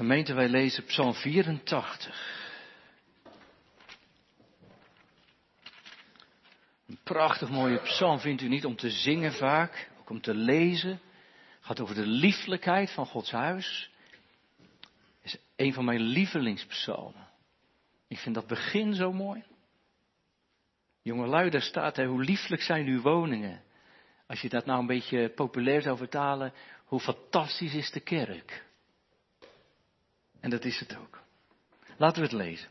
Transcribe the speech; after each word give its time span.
Gemeente, 0.00 0.34
wij 0.34 0.48
lezen 0.48 0.84
Psalm 0.84 1.14
84. 1.14 2.38
Een 6.86 6.98
prachtig 7.02 7.50
mooie 7.50 7.80
psalm 7.80 8.18
vindt 8.18 8.42
u 8.42 8.48
niet 8.48 8.64
om 8.64 8.76
te 8.76 8.90
zingen 8.90 9.32
vaak, 9.32 9.90
ook 10.00 10.10
om 10.10 10.20
te 10.20 10.34
lezen. 10.34 10.90
Het 10.90 11.00
gaat 11.60 11.80
over 11.80 11.94
de 11.94 12.06
lieflijkheid 12.06 12.90
van 12.90 13.06
Gods 13.06 13.30
huis. 13.30 13.90
Het 15.22 15.32
is 15.32 15.36
een 15.56 15.72
van 15.72 15.84
mijn 15.84 16.00
lievelingspsalmen. 16.00 17.28
Ik 18.08 18.18
vind 18.18 18.34
dat 18.34 18.46
begin 18.46 18.94
zo 18.94 19.12
mooi. 19.12 19.44
Jongelui, 21.02 21.50
daar 21.50 21.62
staat 21.62 21.96
hij, 21.96 22.06
hoe 22.06 22.24
lieflijk 22.24 22.62
zijn 22.62 22.86
uw 22.86 23.00
woningen. 23.00 23.62
Als 24.26 24.40
je 24.40 24.48
dat 24.48 24.66
nou 24.66 24.80
een 24.80 24.86
beetje 24.86 25.28
populair 25.28 25.82
zou 25.82 25.96
vertalen, 25.96 26.52
hoe 26.84 27.00
fantastisch 27.00 27.74
is 27.74 27.90
de 27.90 28.00
kerk. 28.00 28.68
En 30.40 30.50
dat 30.50 30.64
is 30.64 30.78
het 30.78 30.96
ook. 30.96 31.22
Laten 31.96 32.22
we 32.22 32.28
het 32.28 32.36
lezen. 32.36 32.68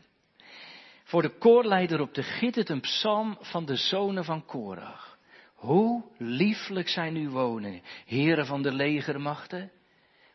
Voor 1.04 1.22
de 1.22 1.38
koorleider 1.38 2.00
op 2.00 2.14
de 2.14 2.22
gittert 2.22 2.68
een 2.68 2.80
psalm 2.80 3.36
van 3.40 3.64
de 3.64 3.76
zonen 3.76 4.24
van 4.24 4.44
Korach. 4.44 5.18
Hoe 5.54 6.04
lieflijk 6.18 6.88
zijn 6.88 7.16
uw 7.16 7.30
woningen, 7.30 7.82
heren 8.06 8.46
van 8.46 8.62
de 8.62 8.72
legermachten. 8.72 9.70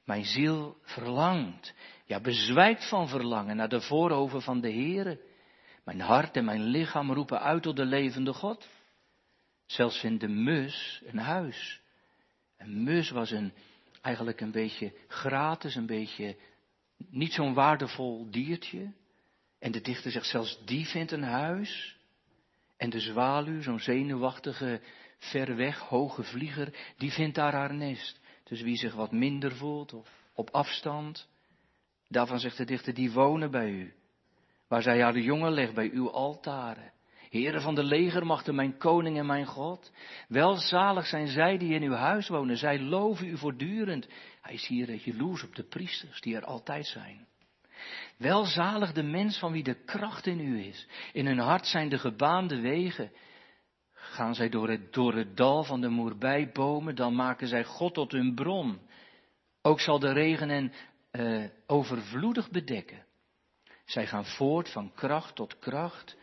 Mijn 0.04 0.26
ziel 0.26 0.78
verlangt, 0.82 1.74
ja 2.06 2.20
bezwijkt 2.20 2.90
van 2.90 3.08
verlangen 3.08 3.56
naar 3.56 3.70
de 3.70 3.82
voorhoven 3.82 4.42
van 4.42 4.62
de 4.62 4.70
heren. 4.70 5.20
Mijn 5.84 6.02
hart 6.02 6.36
en 6.36 6.46
mijn 6.46 6.64
lichaam 6.64 7.12
roepen 7.12 7.42
uit 7.42 7.64
tot 7.64 7.76
de 7.76 7.86
levende 7.86 8.34
God. 8.34 8.68
Zelfs 9.66 10.00
vindt 10.00 10.22
de 10.22 10.28
mus 10.28 11.02
een 11.06 11.18
huis. 11.18 11.82
Een 12.58 12.84
mus 12.84 13.10
was 13.10 13.32
een, 13.32 13.54
eigenlijk 14.02 14.42
een 14.42 14.52
beetje 14.52 14.94
gratis, 15.08 15.76
een 15.76 15.86
beetje 15.86 16.36
niet 17.10 17.34
zo'n 17.34 17.54
waardevol 17.54 18.28
diertje. 18.32 18.94
En 19.60 19.72
de 19.72 19.82
dichter 19.82 20.12
zegt 20.12 20.28
zelfs 20.30 20.66
die 20.66 20.86
vindt 20.86 21.12
een 21.12 21.24
huis. 21.24 21.98
En 22.78 22.90
de 22.90 23.00
zwaluw, 23.00 23.62
zo'n 23.62 23.80
zenuwachtige, 23.80 24.82
ver 25.18 25.56
weg, 25.56 25.80
hoge 25.80 26.24
vlieger, 26.24 26.94
die 26.98 27.12
vindt 27.12 27.36
daar 27.36 27.54
haar 27.54 27.74
nest. 27.74 28.20
Dus 28.44 28.62
wie 28.62 28.78
zich 28.78 28.94
wat 28.94 29.12
minder 29.12 29.56
voelt 29.56 29.94
of 29.94 30.10
op 30.34 30.50
afstand, 30.50 31.28
daarvan 32.08 32.40
zegt 32.40 32.58
de 32.58 32.66
dichter, 32.66 32.94
die 32.94 33.12
wonen 33.12 33.52
bij 33.52 33.70
u. 33.70 33.94
Waar 34.68 34.82
zij 34.82 35.02
haar 35.02 35.18
jongen 35.18 35.52
legt 35.52 35.74
bij 35.74 35.90
uw 35.90 36.12
altaren. 36.12 36.94
Heren 37.36 37.62
van 37.62 37.76
de 37.76 37.84
legermachten, 37.84 38.56
mijn 38.56 38.78
koning 38.78 39.18
en 39.18 39.26
mijn 39.26 39.46
God. 39.46 39.92
Welzalig 40.28 41.06
zijn 41.06 41.28
zij 41.28 41.58
die 41.58 41.74
in 41.74 41.84
uw 41.84 41.94
huis 41.94 42.28
wonen. 42.28 42.58
Zij 42.58 42.80
loven 42.80 43.28
u 43.28 43.38
voortdurend. 43.38 44.08
Hij 44.42 44.54
is 44.54 44.68
hier 44.68 44.94
jaloers 44.94 45.44
op 45.44 45.56
de 45.56 45.64
priesters 45.64 46.22
die 46.22 46.36
er 46.36 46.46
altijd 46.46 46.86
zijn. 46.86 47.28
Welzalig 48.18 48.94
de 48.94 49.04
mens 49.04 49.40
van 49.40 49.52
wie 49.52 49.64
de 49.64 49.84
kracht 49.86 50.26
in 50.26 50.40
u 50.40 50.64
is. 50.64 50.88
In 51.14 51.26
hun 51.26 51.40
hart 51.40 51.68
zijn 51.68 51.90
de 51.90 51.98
gebaande 51.98 52.60
wegen. 52.60 53.12
Gaan 53.94 54.36
zij 54.36 54.50
door 54.50 54.70
het, 54.70 54.94
door 54.94 55.14
het 55.14 55.38
dal 55.38 55.64
van 55.64 55.82
de 55.82 55.90
moerbijbomen, 55.90 56.96
dan 56.96 57.16
maken 57.16 57.48
zij 57.48 57.64
God 57.64 57.94
tot 57.94 58.12
hun 58.12 58.36
bron. 58.36 58.80
Ook 59.62 59.80
zal 59.80 60.00
de 60.00 60.12
regen 60.12 60.50
hen 60.50 60.74
uh, 61.12 61.50
overvloedig 61.68 62.50
bedekken. 62.50 63.06
Zij 63.86 64.08
gaan 64.08 64.26
voort 64.26 64.72
van 64.72 64.94
kracht 64.94 65.36
tot 65.36 65.60
kracht. 65.60 66.18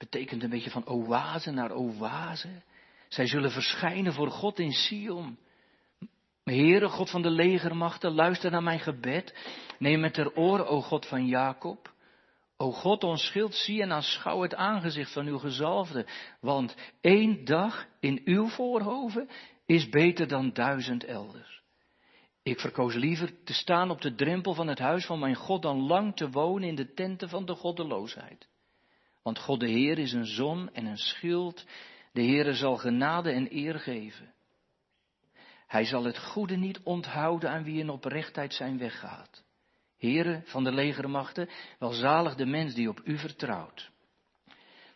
Betekent 0.00 0.42
een 0.42 0.50
beetje 0.50 0.70
van 0.70 0.86
oase 0.86 1.50
naar 1.50 1.72
oase. 1.72 2.62
Zij 3.08 3.26
zullen 3.26 3.50
verschijnen 3.50 4.12
voor 4.12 4.30
God 4.30 4.58
in 4.58 4.72
Sion. 4.72 5.38
Heere, 6.44 6.88
God 6.88 7.10
van 7.10 7.22
de 7.22 7.30
legermachten, 7.30 8.14
luister 8.14 8.50
naar 8.50 8.62
mijn 8.62 8.80
gebed. 8.80 9.34
Neem 9.78 10.02
het 10.02 10.14
ter 10.14 10.36
oren, 10.36 10.66
o 10.68 10.80
God 10.80 11.06
van 11.06 11.26
Jacob. 11.26 11.92
O 12.56 12.72
God, 12.72 13.04
ons 13.04 13.26
schild, 13.26 13.54
zie 13.54 13.82
en 13.82 13.92
aanschouw 13.92 14.42
het 14.42 14.54
aangezicht 14.54 15.12
van 15.12 15.26
uw 15.26 15.38
gezalfde. 15.38 16.06
Want 16.40 16.76
één 17.00 17.44
dag 17.44 17.86
in 18.00 18.20
uw 18.24 18.48
voorhoven 18.48 19.28
is 19.66 19.88
beter 19.88 20.28
dan 20.28 20.52
duizend 20.52 21.04
elders. 21.04 21.62
Ik 22.42 22.60
verkoos 22.60 22.94
liever 22.94 23.44
te 23.44 23.52
staan 23.52 23.90
op 23.90 24.00
de 24.00 24.14
drempel 24.14 24.54
van 24.54 24.68
het 24.68 24.78
huis 24.78 25.06
van 25.06 25.18
mijn 25.18 25.36
God 25.36 25.62
dan 25.62 25.86
lang 25.86 26.16
te 26.16 26.30
wonen 26.30 26.68
in 26.68 26.74
de 26.74 26.92
tenten 26.92 27.28
van 27.28 27.46
de 27.46 27.54
goddeloosheid. 27.54 28.49
Want 29.22 29.38
God 29.38 29.60
de 29.60 29.68
Heer 29.68 29.98
is 29.98 30.12
een 30.12 30.26
zon 30.26 30.74
en 30.74 30.86
een 30.86 30.98
schild. 30.98 31.66
De 32.12 32.22
Heere 32.22 32.54
zal 32.54 32.76
genade 32.76 33.30
en 33.30 33.56
eer 33.56 33.78
geven. 33.78 34.34
Hij 35.66 35.84
zal 35.84 36.04
het 36.04 36.18
goede 36.18 36.56
niet 36.56 36.80
onthouden 36.82 37.50
aan 37.50 37.64
wie 37.64 37.80
in 37.80 37.90
oprechtheid 37.90 38.54
zijn 38.54 38.78
weg 38.78 38.98
gaat. 38.98 39.44
Heren 39.96 40.42
van 40.44 40.64
de 40.64 40.72
legermachten, 40.72 41.48
welzalig 41.78 42.34
de 42.34 42.46
mens 42.46 42.74
die 42.74 42.88
op 42.88 43.00
u 43.04 43.18
vertrouwt. 43.18 43.90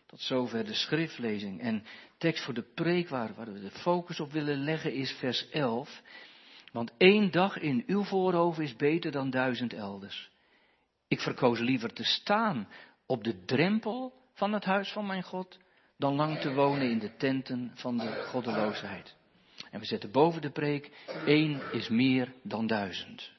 Tot 0.05 0.21
zover 0.21 0.65
de 0.65 0.73
schriftlezing. 0.73 1.61
En 1.61 1.83
tekst 2.17 2.43
voor 2.43 2.53
de 2.53 2.71
preek 2.73 3.09
waar, 3.09 3.33
waar 3.33 3.53
we 3.53 3.59
de 3.59 3.71
focus 3.71 4.19
op 4.19 4.31
willen 4.31 4.57
leggen 4.57 4.93
is 4.93 5.11
vers 5.11 5.49
11. 5.49 6.01
Want 6.71 6.91
één 6.97 7.31
dag 7.31 7.57
in 7.57 7.83
uw 7.87 8.03
voorhoofd 8.03 8.59
is 8.59 8.75
beter 8.75 9.11
dan 9.11 9.29
duizend 9.29 9.73
elders. 9.73 10.29
Ik 11.07 11.19
verkoos 11.19 11.59
liever 11.59 11.93
te 11.93 12.03
staan 12.03 12.67
op 13.05 13.23
de 13.23 13.45
drempel 13.45 14.13
van 14.33 14.53
het 14.53 14.63
huis 14.63 14.91
van 14.91 15.05
mijn 15.05 15.23
God, 15.23 15.57
dan 15.97 16.15
lang 16.15 16.39
te 16.39 16.53
wonen 16.53 16.89
in 16.89 16.99
de 16.99 17.15
tenten 17.15 17.71
van 17.75 17.97
de 17.97 18.25
goddeloosheid. 18.27 19.15
En 19.71 19.79
we 19.79 19.85
zetten 19.85 20.11
boven 20.11 20.41
de 20.41 20.51
preek, 20.51 20.91
één 21.25 21.61
is 21.71 21.89
meer 21.89 22.33
dan 22.43 22.67
duizend. 22.67 23.31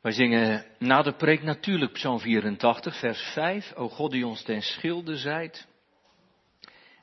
Wij 0.00 0.12
zingen 0.12 0.64
na 0.78 1.02
de 1.02 1.12
preek 1.12 1.42
natuurlijk 1.42 1.92
Psalm 1.92 2.18
84, 2.20 2.98
vers 2.98 3.20
5. 3.20 3.72
O 3.74 3.88
God 3.88 4.10
die 4.10 4.26
ons 4.26 4.42
ten 4.42 4.62
schilde 4.62 5.16
zijt. 5.16 5.66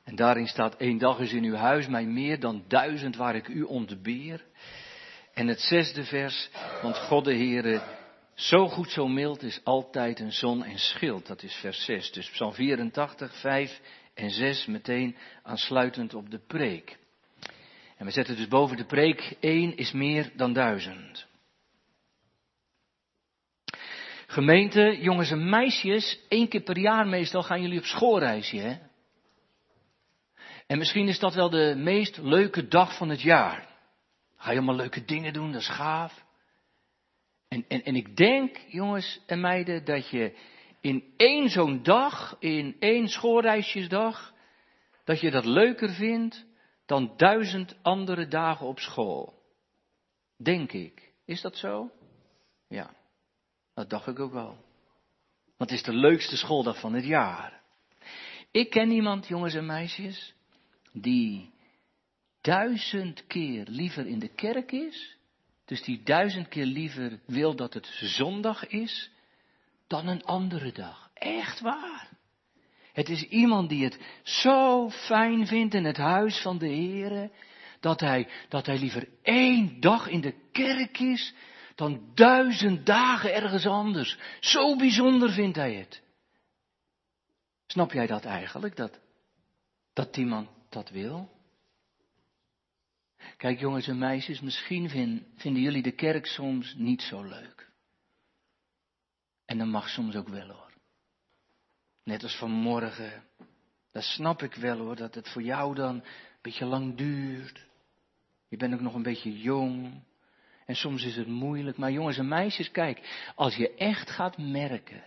En 0.04 0.16
daarin 0.16 0.46
staat, 0.46 0.76
één 0.76 0.98
dag 0.98 1.18
is 1.18 1.32
in 1.32 1.44
uw 1.44 1.54
huis 1.54 1.86
mij 1.86 2.04
meer 2.04 2.40
dan 2.40 2.64
duizend 2.68 3.16
waar 3.16 3.34
ik 3.34 3.48
u 3.48 3.62
ontbeer. 3.62 4.44
En 5.34 5.46
het 5.46 5.60
zesde 5.60 6.04
vers, 6.04 6.50
want 6.82 6.96
God 6.96 7.24
de 7.24 7.34
Heere, 7.34 7.82
zo 8.34 8.68
goed, 8.68 8.90
zo 8.90 9.08
mild 9.08 9.42
is 9.42 9.60
altijd 9.64 10.20
een 10.20 10.32
zon 10.32 10.64
en 10.64 10.78
schild. 10.78 11.26
Dat 11.26 11.42
is 11.42 11.54
vers 11.54 11.84
6. 11.84 12.12
Dus 12.12 12.30
Psalm 12.30 12.52
84, 12.52 13.40
5 13.40 13.80
en 14.14 14.30
6 14.30 14.66
meteen 14.66 15.16
aansluitend 15.42 16.14
op 16.14 16.30
de 16.30 16.38
preek. 16.38 16.98
En 17.96 18.06
we 18.06 18.12
zetten 18.12 18.36
dus 18.36 18.48
boven 18.48 18.76
de 18.76 18.84
preek, 18.84 19.36
één 19.40 19.76
is 19.76 19.92
meer 19.92 20.32
dan 20.36 20.52
duizend. 20.52 21.26
Gemeente, 24.26 24.98
jongens 25.00 25.30
en 25.30 25.48
meisjes, 25.48 26.20
één 26.28 26.48
keer 26.48 26.62
per 26.62 26.78
jaar 26.78 27.06
meestal 27.06 27.42
gaan 27.42 27.62
jullie 27.62 27.78
op 27.78 27.84
schoolreisje, 27.84 28.56
hè? 28.56 28.78
En 30.66 30.78
misschien 30.78 31.08
is 31.08 31.18
dat 31.18 31.34
wel 31.34 31.50
de 31.50 31.74
meest 31.76 32.18
leuke 32.18 32.68
dag 32.68 32.96
van 32.96 33.08
het 33.08 33.22
jaar. 33.22 33.68
Ga 34.36 34.50
je 34.50 34.56
allemaal 34.56 34.76
leuke 34.76 35.04
dingen 35.04 35.32
doen, 35.32 35.52
dat 35.52 35.60
is 35.60 35.68
gaaf. 35.68 36.23
En, 37.68 37.82
en, 37.84 37.96
ik 37.96 38.16
denk, 38.16 38.58
jongens 38.68 39.20
en 39.26 39.40
meiden, 39.40 39.84
dat 39.84 40.08
je 40.08 40.36
in 40.80 41.12
één 41.16 41.48
zo'n 41.48 41.82
dag, 41.82 42.36
in 42.38 42.76
één 42.78 43.08
schoolreisjesdag, 43.08 44.34
dat 45.04 45.20
je 45.20 45.30
dat 45.30 45.44
leuker 45.44 45.90
vindt 45.90 46.46
dan 46.86 47.12
duizend 47.16 47.76
andere 47.82 48.28
dagen 48.28 48.66
op 48.66 48.78
school. 48.78 49.42
Denk 50.36 50.72
ik. 50.72 51.12
Is 51.24 51.40
dat 51.40 51.56
zo? 51.56 51.90
Ja, 52.68 52.94
dat 53.74 53.90
dacht 53.90 54.06
ik 54.06 54.18
ook 54.18 54.32
wel. 54.32 54.56
Want 55.56 55.70
het 55.70 55.78
is 55.78 55.82
de 55.82 55.94
leukste 55.94 56.36
schooldag 56.36 56.80
van 56.80 56.94
het 56.94 57.04
jaar. 57.04 57.62
Ik 58.50 58.70
ken 58.70 58.90
iemand, 58.90 59.28
jongens 59.28 59.54
en 59.54 59.66
meisjes, 59.66 60.34
die 60.92 61.52
duizend 62.40 63.26
keer 63.26 63.66
liever 63.68 64.06
in 64.06 64.18
de 64.18 64.34
kerk 64.34 64.72
is, 64.72 65.16
dus 65.64 65.82
die 65.82 66.02
duizend 66.02 66.48
keer 66.48 66.64
liever 66.64 67.20
wil 67.26 67.56
dat 67.56 67.74
het 67.74 67.86
zondag 68.00 68.66
is, 68.66 69.10
dan 69.86 70.08
een 70.08 70.24
andere 70.24 70.72
dag. 70.72 71.10
Echt 71.14 71.60
waar. 71.60 72.08
Het 72.92 73.08
is 73.08 73.22
iemand 73.22 73.68
die 73.68 73.84
het 73.84 73.98
zo 74.22 74.90
fijn 74.90 75.46
vindt 75.46 75.74
in 75.74 75.84
het 75.84 75.96
huis 75.96 76.40
van 76.40 76.58
de 76.58 76.66
Heere, 76.66 77.30
dat 77.80 78.00
hij, 78.00 78.28
dat 78.48 78.66
hij 78.66 78.78
liever 78.78 79.08
één 79.22 79.80
dag 79.80 80.08
in 80.08 80.20
de 80.20 80.34
kerk 80.52 80.98
is, 80.98 81.34
dan 81.74 82.10
duizend 82.14 82.86
dagen 82.86 83.34
ergens 83.34 83.66
anders. 83.66 84.18
Zo 84.40 84.76
bijzonder 84.76 85.32
vindt 85.32 85.56
hij 85.56 85.74
het. 85.74 86.02
Snap 87.66 87.92
jij 87.92 88.06
dat 88.06 88.24
eigenlijk, 88.24 88.76
dat, 88.76 89.00
dat 89.92 90.16
iemand 90.16 90.48
dat 90.68 90.90
wil? 90.90 91.33
Kijk 93.36 93.60
jongens 93.60 93.88
en 93.88 93.98
meisjes, 93.98 94.40
misschien 94.40 94.88
vinden 95.36 95.62
jullie 95.62 95.82
de 95.82 95.94
kerk 95.94 96.26
soms 96.26 96.74
niet 96.74 97.02
zo 97.02 97.22
leuk. 97.22 97.70
En 99.44 99.58
dat 99.58 99.66
mag 99.66 99.88
soms 99.88 100.16
ook 100.16 100.28
wel 100.28 100.48
hoor. 100.48 100.72
Net 102.04 102.22
als 102.22 102.36
vanmorgen. 102.36 103.24
Dat 103.92 104.02
snap 104.02 104.42
ik 104.42 104.54
wel 104.54 104.78
hoor, 104.78 104.96
dat 104.96 105.14
het 105.14 105.28
voor 105.28 105.42
jou 105.42 105.74
dan 105.74 105.94
een 105.94 106.02
beetje 106.42 106.64
lang 106.64 106.96
duurt. 106.96 107.66
Je 108.48 108.56
bent 108.56 108.74
ook 108.74 108.80
nog 108.80 108.94
een 108.94 109.02
beetje 109.02 109.40
jong. 109.40 110.02
En 110.66 110.74
soms 110.74 111.04
is 111.04 111.16
het 111.16 111.26
moeilijk. 111.26 111.76
Maar 111.76 111.92
jongens 111.92 112.18
en 112.18 112.28
meisjes, 112.28 112.70
kijk, 112.70 113.30
als 113.34 113.56
je 113.56 113.74
echt 113.74 114.10
gaat 114.10 114.38
merken 114.38 115.02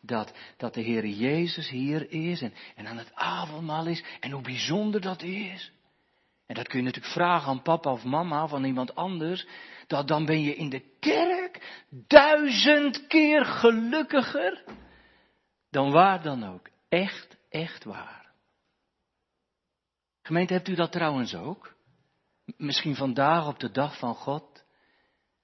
dat, 0.00 0.32
dat 0.56 0.74
de 0.74 0.80
Heer 0.80 1.06
Jezus 1.06 1.68
hier 1.68 2.10
is 2.10 2.42
en, 2.42 2.52
en 2.74 2.86
aan 2.86 2.98
het 2.98 3.14
avondmaal 3.14 3.86
is 3.86 4.04
en 4.20 4.30
hoe 4.30 4.42
bijzonder 4.42 5.00
dat 5.00 5.22
is. 5.22 5.72
En 6.48 6.54
dat 6.54 6.68
kun 6.68 6.78
je 6.78 6.84
natuurlijk 6.84 7.12
vragen 7.14 7.48
aan 7.48 7.62
papa 7.62 7.92
of 7.92 8.04
mama 8.04 8.42
of 8.42 8.52
aan 8.52 8.64
iemand 8.64 8.94
anders. 8.94 9.46
Dat 9.86 10.08
dan 10.08 10.26
ben 10.26 10.42
je 10.42 10.54
in 10.54 10.68
de 10.68 10.96
kerk 11.00 11.84
duizend 11.90 13.06
keer 13.06 13.44
gelukkiger 13.44 14.64
dan 15.70 15.90
waar 15.90 16.22
dan 16.22 16.44
ook. 16.44 16.68
Echt, 16.88 17.36
echt 17.50 17.84
waar. 17.84 18.30
Gemeente, 20.22 20.52
hebt 20.52 20.68
u 20.68 20.74
dat 20.74 20.92
trouwens 20.92 21.34
ook? 21.34 21.74
Misschien 22.56 22.94
vandaag 22.94 23.48
op 23.48 23.58
de 23.58 23.70
dag 23.70 23.98
van 23.98 24.14
God. 24.14 24.64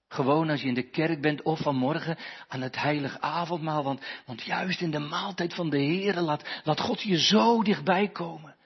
Gewoon 0.08 0.50
als 0.50 0.60
je 0.60 0.68
in 0.68 0.74
de 0.74 0.90
kerk 0.90 1.20
bent 1.20 1.42
of 1.42 1.60
vanmorgen 1.60 2.18
aan 2.48 2.60
het 2.60 2.76
heilig 2.76 3.20
avondmaal. 3.20 3.84
Want, 3.84 4.06
want 4.26 4.42
juist 4.42 4.80
in 4.80 4.90
de 4.90 4.98
maaltijd 4.98 5.54
van 5.54 5.70
de 5.70 5.78
Heer 5.78 6.20
laat, 6.20 6.60
laat 6.64 6.80
God 6.80 7.02
je 7.02 7.18
zo 7.18 7.62
dichtbij 7.62 8.08
komen. 8.08 8.56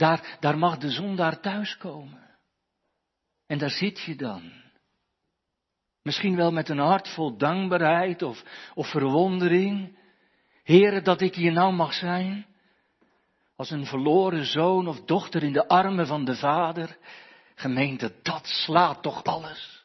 Daar, 0.00 0.36
daar 0.40 0.58
mag 0.58 0.78
de 0.78 0.90
zondaar 0.90 1.40
thuiskomen. 1.40 2.38
En 3.46 3.58
daar 3.58 3.70
zit 3.70 4.00
je 4.00 4.16
dan. 4.16 4.52
Misschien 6.02 6.36
wel 6.36 6.52
met 6.52 6.68
een 6.68 6.78
hart 6.78 7.08
vol 7.08 7.36
dankbaarheid 7.36 8.22
of, 8.22 8.42
of 8.74 8.90
verwondering. 8.90 9.98
Heren, 10.62 11.04
dat 11.04 11.20
ik 11.20 11.34
hier 11.34 11.52
nou 11.52 11.72
mag 11.72 11.92
zijn. 11.92 12.46
Als 13.56 13.70
een 13.70 13.86
verloren 13.86 14.44
zoon 14.44 14.88
of 14.88 15.00
dochter 15.00 15.42
in 15.42 15.52
de 15.52 15.68
armen 15.68 16.06
van 16.06 16.24
de 16.24 16.36
vader. 16.36 16.96
Gemeente, 17.54 18.14
dat 18.22 18.46
slaat 18.46 19.02
toch 19.02 19.24
alles. 19.24 19.84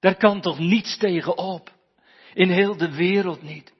Daar 0.00 0.16
kan 0.16 0.40
toch 0.40 0.58
niets 0.58 0.98
tegen 0.98 1.38
op. 1.38 1.72
In 2.34 2.50
heel 2.50 2.76
de 2.76 2.94
wereld 2.94 3.42
niet. 3.42 3.73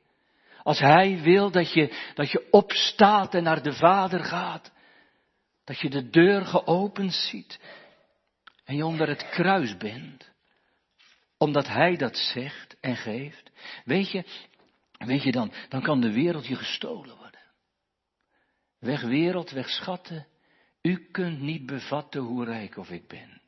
Als 0.65 0.79
Hij 0.79 1.21
wil 1.21 1.51
dat 1.51 1.73
je, 1.73 2.11
dat 2.15 2.31
je 2.31 2.47
opstaat 2.51 3.35
en 3.35 3.43
naar 3.43 3.63
de 3.63 3.73
Vader 3.73 4.25
gaat. 4.25 4.73
Dat 5.65 5.81
je 5.81 5.91
de 5.91 6.11
deur 6.11 6.45
geopend 6.45 7.13
ziet. 7.13 7.61
En 8.65 8.77
je 8.77 8.87
onder 8.87 9.09
het 9.09 9.29
kruis 9.29 9.77
bent. 9.77 10.31
Omdat 11.39 11.67
Hij 11.67 11.97
dat 11.97 12.17
zegt 12.17 12.77
en 12.81 12.97
geeft. 12.97 13.51
Weet 13.85 14.11
je, 14.11 14.25
weet 14.99 15.23
je 15.23 15.33
dan, 15.33 15.53
dan 15.69 15.83
kan 15.83 16.01
de 16.01 16.13
wereld 16.13 16.47
je 16.47 16.57
gestolen 16.57 17.17
worden. 17.17 17.41
Weg 18.79 19.03
wereld, 19.03 19.51
weg 19.51 19.69
schatten. 19.69 20.27
U 20.83 21.09
kunt 21.11 21.41
niet 21.41 21.67
bevatten 21.67 22.21
hoe 22.21 22.45
rijk 22.45 22.77
of 22.77 22.91
ik 22.91 23.09
ben. 23.09 23.43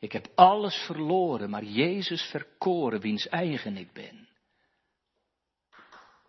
Ik 0.00 0.12
heb 0.12 0.28
alles 0.34 0.74
verloren, 0.74 1.50
maar 1.50 1.64
Jezus 1.64 2.22
verkoren, 2.22 3.00
wiens 3.00 3.28
eigen 3.28 3.76
ik 3.76 3.92
ben. 3.92 4.27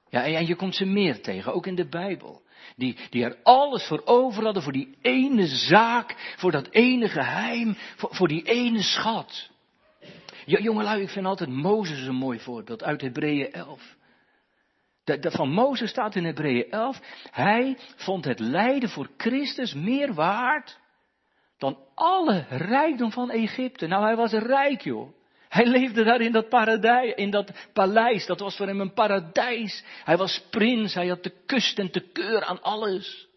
Ja, 0.10 0.26
en 0.26 0.48
je 0.48 0.56
komt 0.56 0.76
ze 0.76 0.86
meer 0.86 1.22
tegen, 1.22 1.54
ook 1.54 1.68
in 1.68 1.76
de 1.76 1.90
Bijbel. 1.90 2.42
Die, 2.76 2.98
die 3.10 3.24
er 3.24 3.38
alles 3.44 3.88
voor 3.88 4.02
over 4.06 4.44
hadden, 4.44 4.64
voor 4.64 4.72
die 4.72 4.98
ene 5.02 5.48
zaak, 5.48 6.34
voor 6.38 6.52
dat 6.52 6.68
ene 6.70 7.10
geheim, 7.10 7.76
voor, 7.96 8.16
voor 8.16 8.28
die 8.28 8.44
ene 8.44 8.82
schat. 8.82 9.50
Ja, 10.46 10.60
jongelui, 10.60 11.02
ik 11.02 11.10
vind 11.10 11.26
altijd 11.26 11.50
Mozes 11.50 12.06
een 12.06 12.16
mooi 12.16 12.40
voorbeeld 12.40 12.84
uit 12.84 13.02
Hebreeën 13.02 13.52
11. 13.52 13.98
De, 15.04 15.32
van 15.32 15.50
Mozes 15.50 15.90
staat 15.90 16.16
in 16.16 16.26
Hebreeën 16.26 16.70
11, 16.72 17.00
hij 17.32 17.78
vond 17.96 18.26
het 18.26 18.40
lijden 18.40 18.90
voor 18.90 19.10
Christus 19.18 19.74
meer 19.74 20.14
waard 20.14 20.80
dan 21.58 21.78
alle 21.96 22.46
rijkdom 22.50 23.12
van 23.12 23.32
Egypte. 23.32 23.88
Nou, 23.88 24.04
hij 24.04 24.16
was 24.16 24.32
rijk, 24.32 24.82
joh. 24.82 25.19
Hij 25.50 25.66
leefde 25.66 26.04
daar 26.04 26.22
in 26.22 26.32
dat 26.32 26.50
paradijs, 26.50 27.14
in 27.16 27.30
dat 27.30 27.52
paleis. 27.74 28.26
Dat 28.26 28.40
was 28.40 28.56
voor 28.56 28.68
hem 28.68 28.82
een 28.82 28.94
paradijs. 28.94 29.84
Hij 30.04 30.18
was 30.18 30.44
prins, 30.50 30.94
hij 30.94 31.08
had 31.08 31.24
de 31.24 31.44
kust 31.46 31.80
en 31.80 31.92
de 31.92 32.12
keur 32.12 32.44
aan 32.44 32.62
alles. 32.62 33.28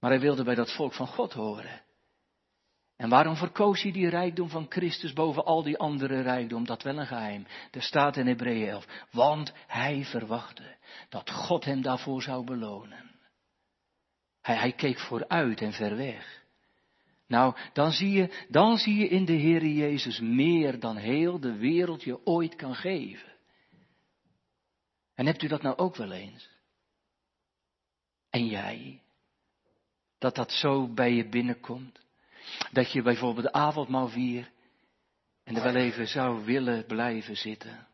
Maar 0.00 0.10
hij 0.10 0.20
wilde 0.20 0.44
bij 0.44 0.54
dat 0.54 0.72
volk 0.72 0.94
van 0.94 1.06
God 1.06 1.32
horen. 1.32 1.82
En 2.96 3.08
waarom 3.08 3.36
verkoos 3.36 3.82
hij 3.82 3.92
die 3.92 4.08
rijkdom 4.08 4.48
van 4.48 4.66
Christus 4.68 5.12
boven 5.12 5.44
al 5.44 5.62
die 5.62 5.78
andere 5.78 6.20
rijkdom? 6.20 6.66
Dat 6.66 6.82
wel 6.82 6.98
een 6.98 7.06
geheim. 7.06 7.46
Er 7.70 7.82
staat 7.82 8.16
in 8.16 8.26
Hebreeën 8.26 8.68
11. 8.68 8.86
Want 9.10 9.52
hij 9.66 10.04
verwachtte 10.04 10.76
dat 11.08 11.30
God 11.30 11.64
hem 11.64 11.82
daarvoor 11.82 12.22
zou 12.22 12.44
belonen. 12.44 13.10
Hij, 14.42 14.56
hij 14.56 14.72
keek 14.72 14.98
vooruit 14.98 15.60
en 15.60 15.72
ver 15.72 15.96
weg. 15.96 16.44
Nou, 17.26 17.56
dan 17.72 17.90
zie, 17.90 18.10
je, 18.10 18.46
dan 18.48 18.76
zie 18.76 18.94
je 18.94 19.08
in 19.08 19.24
de 19.24 19.32
Heer 19.32 19.66
Jezus 19.66 20.20
meer 20.20 20.80
dan 20.80 20.96
heel 20.96 21.40
de 21.40 21.56
wereld 21.56 22.02
je 22.02 22.26
ooit 22.26 22.56
kan 22.56 22.74
geven. 22.74 23.32
En 25.14 25.26
hebt 25.26 25.42
u 25.42 25.48
dat 25.48 25.62
nou 25.62 25.76
ook 25.76 25.96
wel 25.96 26.12
eens? 26.12 26.48
En 28.30 28.46
jij? 28.46 29.02
Dat 30.18 30.34
dat 30.34 30.52
zo 30.52 30.88
bij 30.88 31.12
je 31.12 31.28
binnenkomt? 31.28 32.00
Dat 32.72 32.92
je 32.92 33.02
bijvoorbeeld 33.02 33.46
de 33.46 33.52
avondmaal 33.52 34.08
vier 34.08 34.50
en 35.44 35.56
er 35.56 35.62
wel 35.62 35.74
even 35.74 36.08
zou 36.08 36.44
willen 36.44 36.86
blijven 36.86 37.36
zitten. 37.36 37.86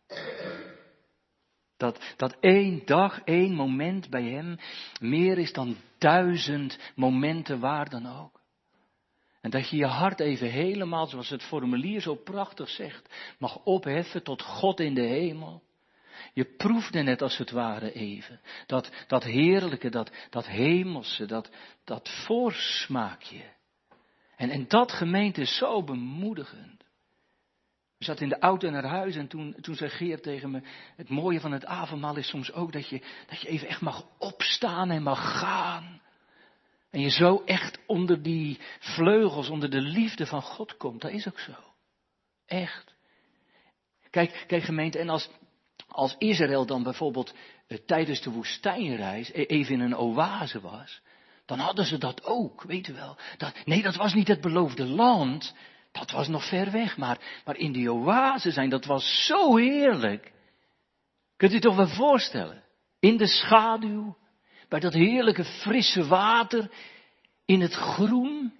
Dat, 1.76 2.14
dat 2.16 2.36
één 2.40 2.84
dag, 2.84 3.20
één 3.24 3.54
moment 3.54 4.10
bij 4.10 4.24
hem 4.24 4.58
meer 5.00 5.38
is 5.38 5.52
dan 5.52 5.76
duizend 5.98 6.78
momenten 6.94 7.60
waar 7.60 7.90
dan 7.90 8.06
ook. 8.06 8.41
En 9.42 9.50
dat 9.50 9.70
je 9.70 9.76
je 9.76 9.86
hart 9.86 10.20
even 10.20 10.50
helemaal, 10.50 11.06
zoals 11.06 11.28
het 11.28 11.42
formulier 11.42 12.00
zo 12.00 12.14
prachtig 12.14 12.68
zegt, 12.68 13.34
mag 13.38 13.64
opheffen 13.64 14.22
tot 14.22 14.42
God 14.42 14.80
in 14.80 14.94
de 14.94 15.06
hemel. 15.06 15.62
Je 16.32 16.44
proefde 16.44 17.02
net 17.02 17.22
als 17.22 17.38
het 17.38 17.50
ware 17.50 17.92
even. 17.92 18.40
Dat, 18.66 18.90
dat 19.06 19.24
heerlijke, 19.24 19.90
dat, 19.90 20.12
dat 20.30 20.46
hemelse, 20.46 21.26
dat, 21.26 21.50
dat 21.84 22.08
voorsmaakje. 22.24 23.42
En, 24.36 24.50
en 24.50 24.68
dat 24.68 24.92
gemeente 24.92 25.40
is 25.40 25.56
zo 25.56 25.82
bemoedigend. 25.84 26.84
We 27.98 28.04
zaten 28.04 28.22
in 28.22 28.28
de 28.28 28.38
auto 28.38 28.70
naar 28.70 28.84
huis 28.84 29.16
en 29.16 29.28
toen, 29.28 29.56
toen 29.60 29.74
zei 29.74 29.90
Geert 29.90 30.22
tegen 30.22 30.50
me, 30.50 30.62
het 30.96 31.08
mooie 31.08 31.40
van 31.40 31.52
het 31.52 31.64
avondmaal 31.64 32.16
is 32.16 32.28
soms 32.28 32.52
ook 32.52 32.72
dat 32.72 32.88
je, 32.88 33.02
dat 33.28 33.40
je 33.40 33.48
even 33.48 33.68
echt 33.68 33.80
mag 33.80 34.06
opstaan 34.18 34.90
en 34.90 35.02
mag 35.02 35.38
gaan. 35.40 36.01
En 36.92 37.00
je 37.00 37.10
zo 37.10 37.42
echt 37.44 37.78
onder 37.86 38.22
die 38.22 38.58
vleugels, 38.78 39.48
onder 39.48 39.70
de 39.70 39.80
liefde 39.80 40.26
van 40.26 40.42
God 40.42 40.76
komt. 40.76 41.00
Dat 41.00 41.10
is 41.10 41.28
ook 41.28 41.38
zo. 41.38 41.52
Echt. 42.46 42.94
Kijk, 44.10 44.44
kijk 44.46 44.62
gemeente, 44.62 44.98
en 44.98 45.08
als, 45.08 45.28
als 45.88 46.14
Israël 46.18 46.66
dan 46.66 46.82
bijvoorbeeld 46.82 47.34
eh, 47.66 47.78
tijdens 47.86 48.20
de 48.20 48.30
woestijnreis 48.30 49.28
e-, 49.32 49.42
even 49.42 49.74
in 49.74 49.80
een 49.80 49.96
oase 49.96 50.60
was, 50.60 51.00
dan 51.46 51.58
hadden 51.58 51.84
ze 51.84 51.98
dat 51.98 52.24
ook, 52.24 52.62
weet 52.62 52.88
u 52.88 52.92
wel. 52.92 53.16
Dat, 53.36 53.54
nee, 53.64 53.82
dat 53.82 53.96
was 53.96 54.14
niet 54.14 54.28
het 54.28 54.40
beloofde 54.40 54.86
land, 54.86 55.54
dat 55.92 56.10
was 56.10 56.28
nog 56.28 56.48
ver 56.48 56.70
weg, 56.70 56.96
maar, 56.96 57.42
maar 57.44 57.56
in 57.56 57.72
die 57.72 57.92
oase 57.92 58.50
zijn, 58.50 58.70
dat 58.70 58.84
was 58.84 59.26
zo 59.26 59.56
heerlijk. 59.56 60.32
Kunt 61.36 61.52
u 61.52 61.60
toch 61.60 61.76
wel 61.76 61.88
voorstellen? 61.88 62.64
In 63.00 63.16
de 63.16 63.26
schaduw, 63.26 64.16
bij 64.72 64.80
dat 64.80 64.92
heerlijke 64.92 65.44
frisse 65.44 66.06
water, 66.06 66.70
in 67.44 67.60
het 67.60 67.72
groen. 67.72 68.52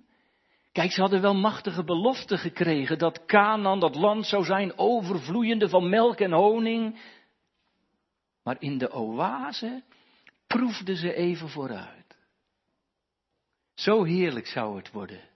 Kijk, 0.73 0.93
ze 0.93 1.01
hadden 1.01 1.21
wel 1.21 1.35
machtige 1.35 1.85
beloften 1.85 2.39
gekregen 2.39 2.99
dat 2.99 3.25
Canaan, 3.25 3.81
dat 3.81 3.95
land 3.95 4.27
zou 4.27 4.45
zijn 4.45 4.79
overvloeiende 4.79 5.69
van 5.69 5.89
melk 5.89 6.21
en 6.21 6.33
honing. 6.33 7.01
Maar 8.43 8.57
in 8.59 8.79
de 8.79 8.93
oase 8.93 9.83
proefden 10.47 10.97
ze 10.97 11.15
even 11.15 11.49
vooruit. 11.49 12.17
Zo 13.75 14.05
heerlijk 14.05 14.47
zou 14.47 14.77
het 14.77 14.91
worden. 14.91 15.29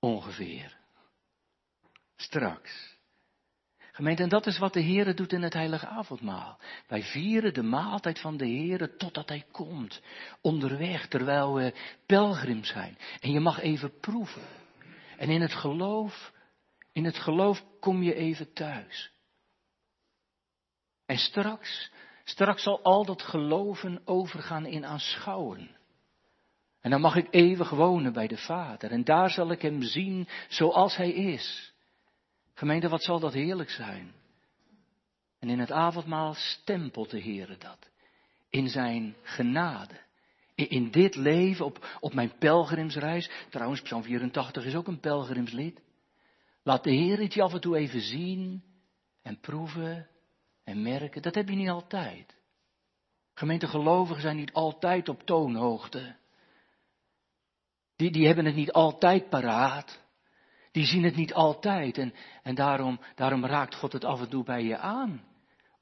Ongeveer. 0.00 0.76
Straks. 2.16 2.97
Gemeente, 3.98 4.22
en 4.22 4.28
dat 4.28 4.46
is 4.46 4.58
wat 4.58 4.72
de 4.72 4.80
Heer 4.80 5.14
doet 5.14 5.32
in 5.32 5.42
het 5.42 5.52
heilige 5.52 5.86
avondmaal. 5.86 6.58
Wij 6.86 7.02
vieren 7.02 7.54
de 7.54 7.62
maaltijd 7.62 8.20
van 8.20 8.36
de 8.36 8.46
Heer 8.46 8.96
totdat 8.96 9.28
Hij 9.28 9.44
komt. 9.52 10.00
Onderweg, 10.40 11.08
terwijl 11.08 11.54
we 11.54 11.74
pelgrim 12.06 12.64
zijn. 12.64 12.98
En 13.20 13.30
je 13.30 13.40
mag 13.40 13.60
even 13.60 13.98
proeven. 14.00 14.42
En 15.16 15.30
in 15.30 15.40
het 15.40 15.52
geloof, 15.52 16.32
in 16.92 17.04
het 17.04 17.18
geloof 17.18 17.64
kom 17.80 18.02
je 18.02 18.14
even 18.14 18.52
thuis. 18.52 19.10
En 21.06 21.18
straks, 21.18 21.90
straks 22.24 22.62
zal 22.62 22.82
al 22.82 23.04
dat 23.04 23.22
geloven 23.22 24.00
overgaan 24.04 24.66
in 24.66 24.86
aanschouwen. 24.86 25.76
En 26.80 26.90
dan 26.90 27.00
mag 27.00 27.16
ik 27.16 27.26
eeuwig 27.30 27.70
wonen 27.70 28.12
bij 28.12 28.26
de 28.26 28.38
Vader. 28.38 28.90
En 28.90 29.04
daar 29.04 29.30
zal 29.30 29.50
ik 29.50 29.62
Hem 29.62 29.82
zien 29.82 30.28
zoals 30.48 30.96
Hij 30.96 31.12
is. 31.12 31.76
Gemeente, 32.58 32.88
wat 32.88 33.02
zal 33.02 33.20
dat 33.20 33.32
heerlijk 33.32 33.70
zijn. 33.70 34.12
En 35.38 35.48
in 35.48 35.58
het 35.58 35.70
avondmaal 35.70 36.34
stempelt 36.34 37.10
de 37.10 37.20
Heer 37.20 37.56
dat. 37.58 37.90
In 38.50 38.68
zijn 38.68 39.16
genade, 39.22 40.00
In, 40.54 40.90
dit 40.90 41.14
leven, 41.14 41.64
op, 41.64 41.98
op 42.00 42.14
mijn 42.14 42.38
pelgrimsreis. 42.38 43.30
Trouwens, 43.50 43.82
Psalm 43.82 44.02
84 44.02 44.64
is 44.64 44.74
ook 44.74 44.86
een 44.86 45.00
pelgrimslied. 45.00 45.80
Laat 46.62 46.84
de 46.84 46.90
Heer 46.90 47.18
het 47.18 47.34
je 47.34 47.42
af 47.42 47.52
en 47.52 47.60
toe 47.60 47.76
even 47.76 48.00
zien 48.00 48.62
en 49.22 49.40
proeven 49.40 50.08
en 50.64 50.82
merken. 50.82 51.22
Dat 51.22 51.34
heb 51.34 51.48
je 51.48 51.56
niet 51.56 51.68
altijd. 51.68 52.36
Gemeentegelovigen 53.34 54.22
zijn 54.22 54.36
niet 54.36 54.52
altijd 54.52 55.08
op 55.08 55.22
toonhoogte. 55.22 56.16
Die, 57.96 58.10
die 58.10 58.26
hebben 58.26 58.44
het 58.44 58.54
niet 58.54 58.72
altijd 58.72 59.28
paraat. 59.28 60.06
Die 60.78 60.86
zien 60.86 61.04
het 61.04 61.16
niet 61.16 61.34
altijd. 61.34 61.98
En, 61.98 62.14
en 62.42 62.54
daarom, 62.54 63.00
daarom 63.14 63.46
raakt 63.46 63.74
God 63.74 63.92
het 63.92 64.04
af 64.04 64.20
en 64.20 64.28
toe 64.28 64.44
bij 64.44 64.62
je 64.62 64.76
aan. 64.76 65.22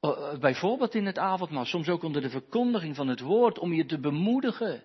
Eh, 0.01 0.39
bijvoorbeeld 0.39 0.95
in 0.95 1.07
het 1.07 1.19
avondmaal, 1.19 1.65
soms 1.65 1.89
ook 1.89 2.03
onder 2.03 2.23
de 2.23 2.31
verkondiging 2.31 2.97
van 2.97 3.09
het 3.09 3.21
woord, 3.21 3.59
om 3.59 3.73
je 3.73 3.87
te 3.87 4.01
bemoedigen. 4.01 4.83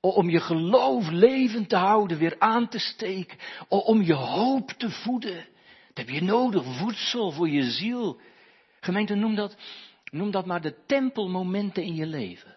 Om 0.00 0.30
je 0.30 0.40
geloof 0.40 1.10
levend 1.10 1.68
te 1.68 1.76
houden, 1.76 2.18
weer 2.18 2.36
aan 2.38 2.68
te 2.68 2.78
steken. 2.78 3.38
Om 3.68 4.02
je 4.02 4.14
hoop 4.14 4.70
te 4.70 4.90
voeden. 4.90 5.46
Dat 5.86 6.06
heb 6.06 6.08
je 6.08 6.22
nodig, 6.22 6.64
voedsel 6.64 7.30
voor 7.30 7.48
je 7.48 7.70
ziel. 7.70 8.20
Gemeente, 8.80 9.14
noem 9.14 9.34
dat, 9.34 9.56
noem 10.10 10.30
dat 10.30 10.46
maar 10.46 10.60
de 10.60 10.84
tempelmomenten 10.86 11.82
in 11.82 11.94
je 11.94 12.06
leven. 12.06 12.56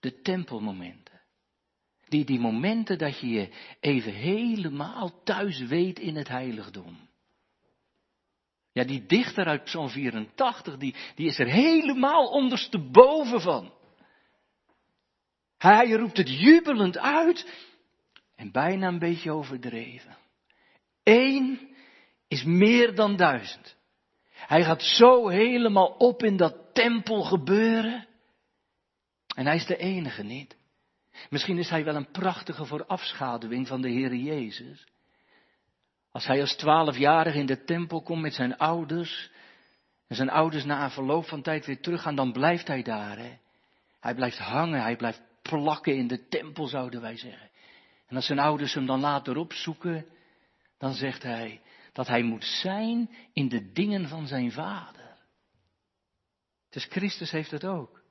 De 0.00 0.20
tempelmomenten. 0.20 1.01
Die, 2.12 2.24
die 2.24 2.40
momenten 2.40 2.98
dat 2.98 3.20
je 3.20 3.28
je 3.28 3.48
even 3.80 4.12
helemaal 4.12 5.22
thuis 5.24 5.60
weet 5.60 5.98
in 5.98 6.16
het 6.16 6.28
heiligdom. 6.28 7.08
Ja, 8.72 8.84
die 8.84 9.06
dichter 9.06 9.46
uit 9.46 9.64
Psalm 9.64 9.88
84, 9.88 10.76
die, 10.76 10.94
die 11.14 11.26
is 11.26 11.38
er 11.38 11.46
helemaal 11.46 12.26
ondersteboven 12.26 13.40
van. 13.40 13.72
Hij 15.58 15.90
roept 15.90 16.16
het 16.16 16.40
jubelend 16.40 16.98
uit 16.98 17.68
en 18.36 18.50
bijna 18.50 18.88
een 18.88 18.98
beetje 18.98 19.32
overdreven. 19.32 20.16
Eén 21.02 21.74
is 22.28 22.44
meer 22.44 22.94
dan 22.94 23.16
duizend. 23.16 23.76
Hij 24.32 24.64
gaat 24.64 24.82
zo 24.82 25.28
helemaal 25.28 25.88
op 25.88 26.22
in 26.22 26.36
dat 26.36 26.74
tempel 26.74 27.22
gebeuren. 27.22 28.06
En 29.34 29.46
hij 29.46 29.56
is 29.56 29.66
de 29.66 29.76
enige 29.76 30.22
niet. 30.22 30.60
Misschien 31.30 31.58
is 31.58 31.70
hij 31.70 31.84
wel 31.84 31.94
een 31.94 32.10
prachtige 32.10 32.64
voorafschaduwing 32.64 33.68
van 33.68 33.80
de 33.80 33.88
Heer 33.88 34.14
Jezus. 34.14 34.86
Als 36.10 36.26
hij 36.26 36.40
als 36.40 36.56
twaalfjarig 36.56 37.34
in 37.34 37.46
de 37.46 37.64
tempel 37.64 38.02
komt 38.02 38.22
met 38.22 38.34
zijn 38.34 38.56
ouders, 38.56 39.30
en 40.06 40.16
zijn 40.16 40.30
ouders 40.30 40.64
na 40.64 40.84
een 40.84 40.90
verloop 40.90 41.26
van 41.26 41.42
tijd 41.42 41.66
weer 41.66 41.80
teruggaan, 41.80 42.14
dan 42.14 42.32
blijft 42.32 42.66
hij 42.66 42.82
daar. 42.82 43.18
Hè? 43.18 43.38
Hij 44.00 44.14
blijft 44.14 44.38
hangen, 44.38 44.82
hij 44.82 44.96
blijft 44.96 45.22
plakken 45.42 45.96
in 45.96 46.06
de 46.06 46.28
tempel, 46.28 46.66
zouden 46.66 47.00
wij 47.00 47.16
zeggen. 47.16 47.50
En 48.06 48.16
als 48.16 48.26
zijn 48.26 48.38
ouders 48.38 48.74
hem 48.74 48.86
dan 48.86 49.00
later 49.00 49.36
opzoeken, 49.36 50.06
dan 50.78 50.94
zegt 50.94 51.22
hij 51.22 51.60
dat 51.92 52.06
hij 52.06 52.22
moet 52.22 52.44
zijn 52.44 53.10
in 53.32 53.48
de 53.48 53.72
dingen 53.72 54.08
van 54.08 54.26
zijn 54.26 54.52
vader. 54.52 55.16
Dus 56.70 56.84
Christus 56.84 57.30
heeft 57.30 57.50
het 57.50 57.64
ook. 57.64 58.01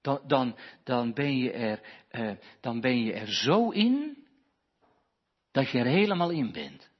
Dan, 0.00 0.20
dan, 0.26 0.56
dan, 0.84 1.12
ben, 1.12 1.36
je 1.36 1.52
er, 1.52 1.80
eh, 2.08 2.36
dan 2.60 2.80
ben 2.80 2.98
je 3.04 3.12
er 3.12 3.32
zo 3.32 3.70
in 3.70 4.26
dat 5.50 5.70
je 5.70 5.78
er 5.78 5.86
helemaal 5.86 6.30
in 6.30 6.52
bent 6.52 6.90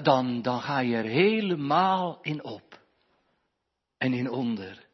dan, 0.00 0.42
dan 0.42 0.60
ga 0.60 0.78
je 0.78 0.96
er 0.96 1.04
helemaal 1.04 2.18
in 2.22 2.44
op. 2.44 2.80
En 3.98 4.12
in 4.12 4.30
onder. 4.30 4.86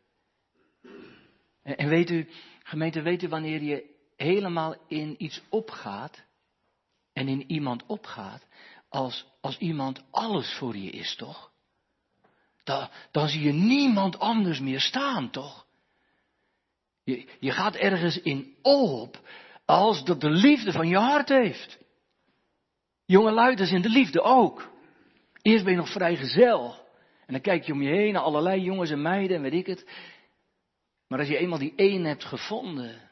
En, 1.62 1.76
en 1.76 1.88
weet 1.88 2.10
u, 2.10 2.28
gemeente, 2.62 3.02
weet 3.02 3.22
u 3.22 3.28
wanneer 3.28 3.62
je 3.62 3.96
helemaal 4.16 4.74
in 4.86 5.14
iets 5.18 5.42
opgaat 5.48 6.24
en 7.12 7.28
in 7.28 7.50
iemand 7.50 7.86
opgaat, 7.86 8.46
als, 8.88 9.26
als 9.40 9.58
iemand 9.58 10.04
alles 10.10 10.54
voor 10.54 10.76
je 10.76 10.90
is, 10.90 11.16
toch? 11.16 11.52
Dan, 12.64 12.88
dan 13.10 13.28
zie 13.28 13.42
je 13.42 13.52
niemand 13.52 14.18
anders 14.18 14.60
meer 14.60 14.80
staan, 14.80 15.30
toch? 15.30 15.66
Je, 17.08 17.26
je 17.40 17.50
gaat 17.50 17.74
ergens 17.74 18.20
in 18.20 18.54
op 18.62 19.20
als 19.64 20.04
dat 20.04 20.20
de 20.20 20.30
liefde 20.30 20.72
van 20.72 20.88
je 20.88 20.96
hart 20.96 21.28
heeft. 21.28 21.78
Jonge 23.06 23.30
luiders 23.30 23.70
in 23.70 23.82
de 23.82 23.88
liefde 23.88 24.20
ook. 24.20 24.70
Eerst 25.42 25.64
ben 25.64 25.72
je 25.72 25.78
nog 25.78 25.92
vrijgezel. 25.92 26.74
En 27.26 27.32
dan 27.32 27.40
kijk 27.40 27.64
je 27.64 27.72
om 27.72 27.82
je 27.82 27.88
heen 27.88 28.12
naar 28.12 28.22
allerlei 28.22 28.60
jongens 28.60 28.90
en 28.90 29.02
meiden 29.02 29.36
en 29.36 29.42
weet 29.42 29.52
ik 29.52 29.66
het. 29.66 29.90
Maar 31.06 31.18
als 31.18 31.28
je 31.28 31.36
eenmaal 31.36 31.58
die 31.58 31.72
één 31.76 32.04
hebt 32.04 32.24
gevonden, 32.24 33.10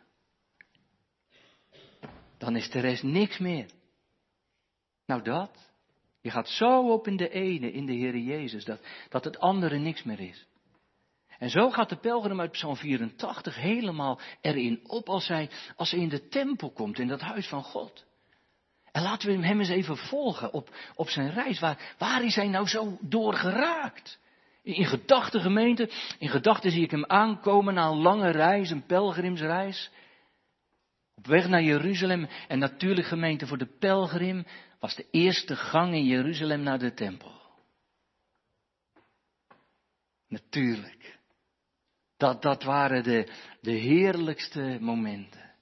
dan 2.38 2.56
is 2.56 2.70
de 2.70 2.80
rest 2.80 3.02
niks 3.02 3.38
meer. 3.38 3.66
Nou 5.06 5.22
dat. 5.22 5.70
Je 6.20 6.30
gaat 6.30 6.48
zo 6.48 6.92
op 6.92 7.06
in 7.06 7.16
de 7.16 7.28
ene, 7.28 7.72
in 7.72 7.86
de 7.86 7.92
Heer 7.92 8.16
Jezus, 8.16 8.64
dat, 8.64 8.80
dat 9.08 9.24
het 9.24 9.38
andere 9.38 9.78
niks 9.78 10.02
meer 10.02 10.20
is. 10.20 10.46
En 11.38 11.50
zo 11.50 11.70
gaat 11.70 11.88
de 11.88 11.96
pelgrim 11.96 12.40
uit 12.40 12.50
Psalm 12.50 12.76
84 12.76 13.56
helemaal 13.56 14.20
erin 14.40 14.80
op 14.82 15.08
als 15.08 15.28
hij, 15.28 15.50
als 15.76 15.90
hij 15.90 16.00
in 16.00 16.08
de 16.08 16.28
tempel 16.28 16.70
komt, 16.70 16.98
in 16.98 17.08
dat 17.08 17.20
huis 17.20 17.48
van 17.48 17.62
God. 17.62 18.04
En 18.92 19.02
laten 19.02 19.28
we 19.28 19.46
hem 19.46 19.58
eens 19.58 19.68
even 19.68 19.96
volgen 19.96 20.52
op, 20.52 20.70
op 20.94 21.08
zijn 21.08 21.32
reis. 21.32 21.60
Waar, 21.60 21.94
waar 21.98 22.24
is 22.24 22.34
hij 22.34 22.48
nou 22.48 22.66
zo 22.66 22.98
door 23.00 23.34
geraakt? 23.34 24.18
In 24.62 24.84
gedachten 24.84 25.40
gemeente, 25.40 25.90
in 26.18 26.28
gedachten 26.28 26.70
zie 26.70 26.82
ik 26.82 26.90
hem 26.90 27.04
aankomen 27.04 27.74
na 27.74 27.86
een 27.86 28.00
lange 28.00 28.30
reis, 28.30 28.70
een 28.70 28.86
pelgrimsreis. 28.86 29.90
Op 31.14 31.26
weg 31.26 31.48
naar 31.48 31.62
Jeruzalem. 31.62 32.28
En 32.48 32.58
natuurlijk 32.58 33.06
gemeente 33.06 33.46
voor 33.46 33.58
de 33.58 33.76
pelgrim 33.78 34.46
was 34.80 34.94
de 34.94 35.06
eerste 35.10 35.56
gang 35.56 35.94
in 35.94 36.04
Jeruzalem 36.04 36.62
naar 36.62 36.78
de 36.78 36.94
tempel. 36.94 37.34
Natuurlijk. 40.28 41.15
Dat, 42.16 42.42
dat 42.42 42.62
waren 42.62 43.02
de, 43.02 43.32
de 43.61 43.73
heerlijkste 43.73 44.78
momenten. 44.80 45.54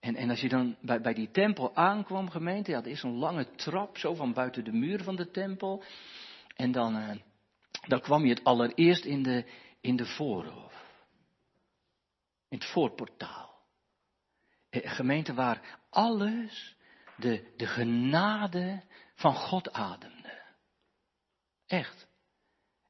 En, 0.00 0.16
en 0.16 0.30
als 0.30 0.40
je 0.40 0.48
dan 0.48 0.76
bij, 0.80 1.00
bij 1.00 1.14
die 1.14 1.30
tempel 1.30 1.76
aankwam, 1.76 2.30
gemeente, 2.30 2.70
ja, 2.70 2.78
er 2.78 2.86
is 2.86 3.02
een 3.02 3.18
lange 3.18 3.54
trap, 3.54 3.98
zo 3.98 4.14
van 4.14 4.32
buiten 4.32 4.64
de 4.64 4.72
muur 4.72 5.02
van 5.02 5.16
de 5.16 5.30
tempel. 5.30 5.84
En 6.56 6.72
dan, 6.72 6.96
uh, 6.96 7.10
dan 7.86 8.00
kwam 8.00 8.22
je 8.22 8.34
het 8.34 8.44
allereerst 8.44 9.04
in 9.04 9.22
de, 9.22 9.44
in 9.80 9.96
de 9.96 10.06
voorhof. 10.06 10.86
In 12.48 12.58
het 12.58 12.66
voorportaal. 12.66 13.48
Eh, 14.70 14.90
gemeente 14.90 15.34
waar 15.34 15.78
alles 15.90 16.76
de, 17.16 17.52
de 17.56 17.66
genade 17.66 18.82
van 19.14 19.34
God 19.34 19.72
ademde. 19.72 20.42
Echt. 21.66 22.07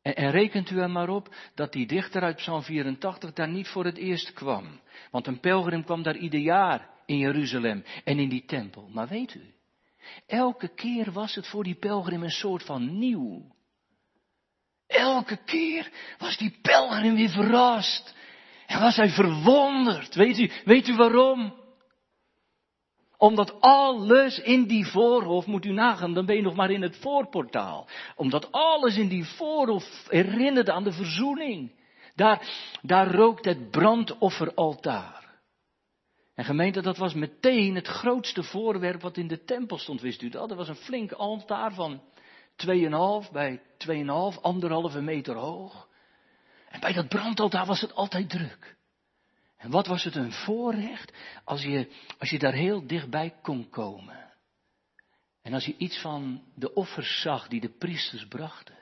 En, 0.09 0.17
en, 0.17 0.31
rekent 0.31 0.71
u 0.71 0.81
er 0.81 0.91
maar 0.91 1.09
op 1.09 1.35
dat 1.55 1.73
die 1.73 1.87
dichter 1.87 2.23
uit 2.23 2.37
Psalm 2.37 2.63
84 2.63 3.33
daar 3.33 3.49
niet 3.49 3.69
voor 3.69 3.85
het 3.85 3.97
eerst 3.97 4.33
kwam. 4.33 4.81
Want 5.11 5.27
een 5.27 5.41
pelgrim 5.41 5.85
kwam 5.85 6.03
daar 6.03 6.17
ieder 6.17 6.41
jaar 6.41 6.89
in 7.07 7.19
Jeruzalem 7.19 7.85
en 8.05 8.19
in 8.19 8.29
die 8.29 8.45
tempel. 8.45 8.89
Maar 8.93 9.09
weet 9.09 9.35
u, 9.35 9.55
elke 10.27 10.69
keer 10.75 11.13
was 11.13 11.35
het 11.35 11.47
voor 11.47 11.65
die 11.65 11.75
pelgrim 11.75 12.23
een 12.23 12.31
soort 12.31 12.63
van 12.63 12.99
nieuw. 12.99 13.55
Elke 14.87 15.37
keer 15.45 15.91
was 16.19 16.37
die 16.37 16.59
pelgrim 16.63 17.15
weer 17.15 17.31
verrast. 17.31 18.15
En 18.67 18.81
was 18.81 18.97
hij 18.97 19.09
verwonderd. 19.09 20.15
Weet 20.15 20.39
u, 20.39 20.51
weet 20.65 20.89
u 20.89 20.97
waarom? 20.97 21.55
Omdat 23.19 23.61
alles 23.61 24.39
in 24.39 24.67
die 24.67 24.87
voorhof, 24.87 25.47
moet 25.47 25.65
u 25.65 25.73
nagaan, 25.73 26.15
dan 26.15 26.27
ben 26.27 26.37
je 26.37 26.43
nog 26.43 26.55
maar 26.55 26.71
in 26.71 26.83
het 26.83 26.97
voorportaal. 26.97 27.89
Omdat 28.17 28.53
alles 28.53 28.97
in 28.97 29.09
die 29.09 29.25
voorhof 29.25 30.07
herinnerde 30.09 30.73
aan 30.73 30.85
de 30.85 30.93
verzoening. 30.93 31.73
Daar, 32.15 32.49
daar 32.83 33.11
rookt 33.15 33.45
het 33.45 33.71
brandofferaltaar. 33.71 35.19
En 36.35 36.45
gemeente, 36.45 36.81
dat 36.81 36.97
was 36.97 37.15
meteen 37.15 37.75
het 37.75 37.87
grootste 37.87 38.43
voorwerp 38.43 39.03
wat 39.03 39.17
in 39.17 39.29
de 39.29 39.45
tempel 39.45 39.79
stond, 39.79 40.01
wist 40.01 40.23
u 40.23 40.29
dat? 40.29 40.51
Er 40.51 40.57
was 40.57 40.69
een 40.69 40.75
flink 40.75 41.13
altaar 41.13 41.75
van 41.75 42.01
2,5 42.67 43.33
bij 43.33 43.61
2,5, 43.87 44.41
anderhalve 44.41 45.01
meter 45.01 45.35
hoog. 45.35 45.89
En 46.69 46.81
bij 46.81 46.93
dat 46.93 47.09
brandaltaar 47.09 47.67
was 47.67 47.81
het 47.81 47.95
altijd 47.95 48.31
druk. 48.31 48.78
En 49.59 49.71
wat 49.71 49.87
was 49.87 50.05
het 50.05 50.15
een 50.15 50.33
voorrecht 50.33 51.13
als 51.45 51.63
je, 51.63 51.93
als 52.19 52.31
je 52.31 52.39
daar 52.39 52.53
heel 52.53 52.87
dichtbij 52.87 53.35
kon 53.43 53.69
komen. 53.71 54.33
En 55.43 55.55
als 55.55 55.65
je 55.65 55.77
iets 55.77 56.01
van 56.01 56.43
de 56.55 56.75
offers 56.75 57.21
zag 57.21 57.49
die 57.49 57.61
de 57.61 57.69
priesters 57.79 58.27
brachten. 58.27 58.79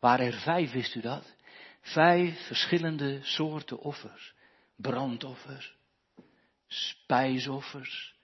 Waren 0.00 0.26
er 0.26 0.40
vijf, 0.40 0.72
wist 0.72 0.94
u 0.94 1.00
dat? 1.00 1.36
Vijf 1.80 2.46
verschillende 2.46 3.18
soorten 3.22 3.78
offers. 3.78 4.34
Brandoffers, 4.76 5.76
spijsoffers, 6.66 8.14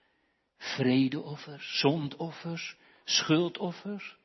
vredeoffers, 0.57 1.79
zondoffers, 1.79 2.77
schuldoffers. 3.03 4.17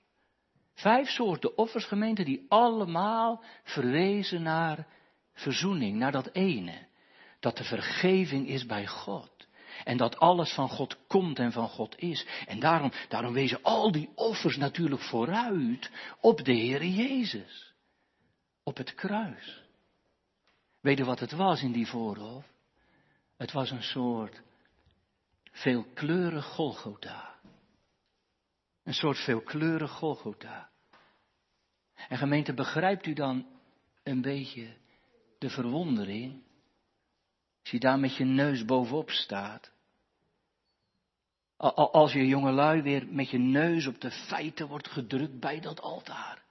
Vijf 0.74 1.08
soorten 1.08 1.58
offers, 1.58 1.84
gemeente, 1.84 2.24
die 2.24 2.46
allemaal 2.48 3.44
verwezen 3.62 4.42
naar 4.42 4.86
verzoening, 5.40 5.96
naar 5.96 6.12
dat 6.12 6.30
ene. 6.32 6.88
dat 7.40 7.56
de 7.56 7.64
vergeving 7.64 8.48
is 8.48 8.66
bij 8.66 8.86
God. 8.86 9.30
En 9.84 9.96
dat 9.96 10.18
alles 10.18 10.52
van 10.52 10.68
God 10.68 10.96
komt 11.06 11.38
en 11.38 11.52
van 11.52 11.68
God 11.68 11.98
is. 11.98 12.26
En 12.46 12.60
daarom, 12.60 12.92
daarom 13.08 13.32
wezen 13.32 13.62
al 13.62 13.92
die 13.92 14.10
offers 14.14 14.56
natuurlijk 14.56 15.02
vooruit 15.02 15.90
op 16.20 16.44
de 16.44 16.52
Heere 16.52 16.94
Jezus. 16.94 17.72
Op 18.62 18.76
het 18.76 18.94
kruis. 18.94 19.62
Weet 20.80 20.98
je 20.98 21.04
wat 21.04 21.20
het 21.20 21.32
was 21.32 21.62
in 21.62 21.72
die 21.72 21.86
voorhof? 21.86 22.44
Het 23.36 23.52
was 23.52 23.70
een 23.70 23.82
soort 23.82 24.42
veelkleurig 25.50 26.44
Golgotha. 26.44 27.34
Een 28.84 28.94
soort 28.94 29.18
veelkleurig 29.18 29.90
Golgotha. 29.90 30.70
En 32.08 32.18
gemeente, 32.18 32.54
begrijpt 32.54 33.06
u 33.06 33.12
dan 33.12 33.46
een 34.02 34.20
beetje 34.20 34.76
de 35.40 35.50
verwondering? 35.50 36.42
Als 37.60 37.70
je 37.70 37.78
daar 37.78 37.98
met 37.98 38.16
je 38.16 38.24
neus 38.24 38.64
bovenop 38.64 39.10
staat. 39.10 39.72
Als 41.76 42.12
je 42.12 42.26
jongelui 42.26 42.82
weer 42.82 43.06
met 43.06 43.30
je 43.30 43.38
neus 43.38 43.86
op 43.86 44.00
de 44.00 44.10
feiten 44.10 44.68
wordt 44.68 44.88
gedrukt 44.88 45.40
bij 45.40 45.60
dat 45.60 45.80
altaar. 45.80 46.42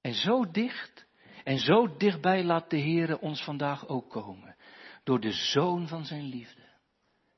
En 0.00 0.14
zo 0.14 0.50
dicht 0.50 1.06
en 1.44 1.58
zo 1.58 1.96
dichtbij 1.96 2.44
laat 2.44 2.70
de 2.70 2.76
Heer 2.76 3.18
ons 3.18 3.44
vandaag 3.44 3.88
ook 3.88 4.10
komen. 4.10 4.56
Door 5.04 5.20
de 5.20 5.32
zoon 5.32 5.88
van 5.88 6.04
zijn 6.04 6.24
liefde. 6.24 6.66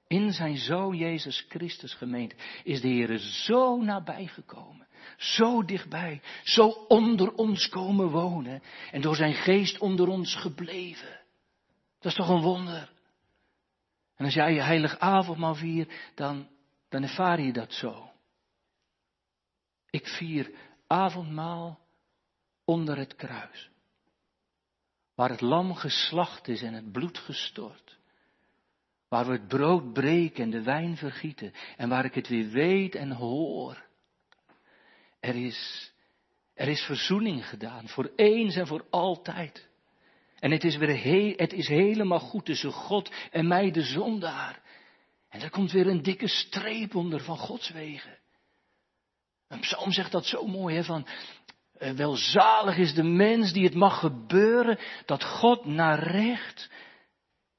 In 0.07 0.33
zijn 0.33 0.57
zoon 0.57 0.97
Jezus 0.97 1.47
Christus 1.49 1.95
gemeend 1.95 2.35
is 2.65 2.81
de 2.81 2.89
Heer 2.89 3.19
zo 3.19 3.83
nabij 3.83 4.27
gekomen. 4.27 4.87
Zo 5.17 5.65
dichtbij. 5.65 6.23
Zo 6.43 6.69
onder 6.69 7.35
ons 7.35 7.69
komen 7.69 8.09
wonen. 8.09 8.63
En 8.91 9.01
door 9.01 9.17
zijn 9.17 9.35
geest 9.35 9.79
onder 9.79 10.09
ons 10.09 10.35
gebleven. 10.35 11.21
Dat 11.99 12.13
is 12.13 12.19
toch 12.19 12.29
een 12.29 12.43
wonder. 12.43 12.93
En 14.17 14.25
als 14.25 14.35
jij 14.35 14.55
je 14.55 14.61
heilig 14.61 14.99
avondmaal 14.99 15.55
viert, 15.55 15.93
dan, 16.15 16.49
dan 16.89 17.03
ervaar 17.03 17.41
je 17.41 17.53
dat 17.53 17.73
zo. 17.73 18.11
Ik 19.91 20.07
vier 20.07 20.51
avondmaal 20.87 21.79
onder 22.65 22.99
het 22.99 23.17
kruis. 23.17 23.71
Waar 25.15 25.31
het 25.31 25.41
lam 25.41 25.75
geslacht 25.75 26.49
is 26.49 26.63
en 26.63 26.75
het 26.75 26.93
bloed 26.93 27.19
gestort. 27.19 27.99
Waar 29.09 29.27
we 29.27 29.33
het 29.33 29.49
brood 29.49 29.93
breken 29.93 30.45
en 30.45 30.51
de 30.51 30.63
wijn 30.63 30.97
vergieten. 30.97 31.53
En 31.77 31.89
waar 31.89 32.05
ik 32.05 32.15
het 32.15 32.29
weer 32.29 32.49
weet 32.49 32.95
en 32.95 33.11
hoor. 33.11 33.89
Er 35.21 35.35
is, 35.37 35.93
er 36.55 36.69
is 36.69 36.83
verzoening 36.83 37.49
gedaan. 37.49 37.89
Voor 37.89 38.13
eens 38.17 38.57
en 38.57 38.67
voor 38.67 38.87
altijd. 38.91 39.69
En 40.39 40.51
het 40.51 40.65
is 40.65 40.77
weer 40.77 41.03
he, 41.03 41.35
het 41.37 41.53
is 41.53 41.69
helemaal 41.69 42.21
goed 42.21 42.45
tussen 42.45 42.73
God 42.73 43.11
en 43.31 43.47
mij, 43.47 43.71
de 43.71 43.83
zondaar. 43.83 44.63
En 45.29 45.41
er 45.41 45.51
komt 45.51 45.73
weer 45.73 45.87
een 45.87 46.03
dikke 46.03 46.29
streep 46.29 46.95
onder 46.95 47.21
van 47.21 47.37
Gods 47.37 47.71
wegen. 47.71 48.19
Een 49.49 49.61
psalm 49.61 49.93
zegt 49.93 50.13
dat 50.13 50.27
zo 50.27 50.47
mooi, 50.47 50.77
hè, 50.77 50.85
van 50.85 51.07
eh, 51.79 51.93
welzalig 51.93 52.77
is 52.77 52.95
de 52.95 53.03
mens 53.03 53.53
die 53.53 53.65
het 53.65 53.75
mag 53.75 53.99
gebeuren 53.99 54.79
dat 55.07 55.25
God 55.25 55.65
naar 55.65 55.99
recht, 55.99 56.71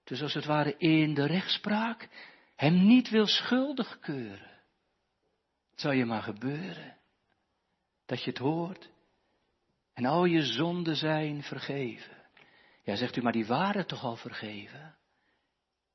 dus 0.03 0.21
als 0.21 0.33
het 0.33 0.45
ware 0.45 0.77
in 0.77 1.13
de 1.13 1.25
rechtspraak, 1.25 2.09
hem 2.55 2.85
niet 2.85 3.09
wil 3.09 3.27
schuldig 3.27 3.99
keuren. 3.99 4.51
Het 5.71 5.79
zal 5.79 5.91
je 5.91 6.05
maar 6.05 6.23
gebeuren 6.23 6.99
dat 8.11 8.23
je 8.23 8.29
het 8.29 8.39
hoort 8.39 8.89
en 9.93 10.05
al 10.05 10.25
je 10.25 10.43
zonden 10.43 10.95
zijn 10.95 11.43
vergeven. 11.43 12.17
Ja, 12.83 12.95
zegt 12.95 13.15
u, 13.15 13.21
maar 13.21 13.31
die 13.31 13.45
waren 13.45 13.87
toch 13.87 14.03
al 14.03 14.15
vergeven? 14.15 14.95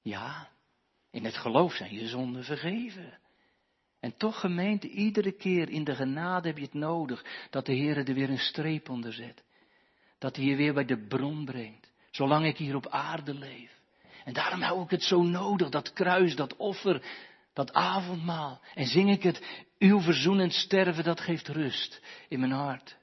Ja, 0.03 0.49
in 1.11 1.25
het 1.25 1.37
geloof 1.37 1.73
zijn 1.73 1.95
je 1.95 2.07
zonden 2.07 2.45
vergeven. 2.45 3.19
En 4.01 4.17
toch 4.17 4.41
gemeente, 4.41 4.89
iedere 4.89 5.33
keer 5.33 5.69
in 5.69 5.85
de 5.85 5.95
genade 5.95 6.49
heb 6.49 6.57
je 6.57 6.65
het 6.65 6.75
nodig 6.75 7.25
dat 7.51 7.67
de 7.67 7.73
Heer 7.73 7.97
er 7.97 8.15
weer 8.15 8.31
een 8.31 8.39
streep 8.39 8.89
onder 8.89 9.13
zet. 9.13 9.45
Dat 10.19 10.37
hij 10.37 10.45
je 10.45 10.57
weer 10.57 10.75
bij 10.75 10.85
de 10.85 11.07
bron 11.07 11.45
brengt, 11.45 11.93
zolang 12.11 12.47
ik 12.47 12.57
hier 12.57 12.77
op 12.77 12.89
aarde 12.89 13.35
leef. 13.35 13.81
En 14.25 14.33
daarom 14.33 14.63
hou 14.63 14.83
ik 14.83 14.91
het 14.91 15.03
zo 15.03 15.23
nodig, 15.23 15.69
dat 15.69 15.93
kruis, 15.93 16.37
dat 16.37 16.57
offer, 16.57 17.03
dat 17.57 17.73
avondmaal. 17.73 18.61
En 18.75 18.87
zing 18.87 19.11
ik 19.11 19.23
het, 19.23 19.65
uw 19.79 20.01
verzoenend 20.01 20.53
sterven, 20.53 21.05
dat 21.05 21.21
geeft 21.21 21.49
rust 21.49 22.03
in 22.29 22.41
mijn 22.41 22.53
hart. 22.53 22.97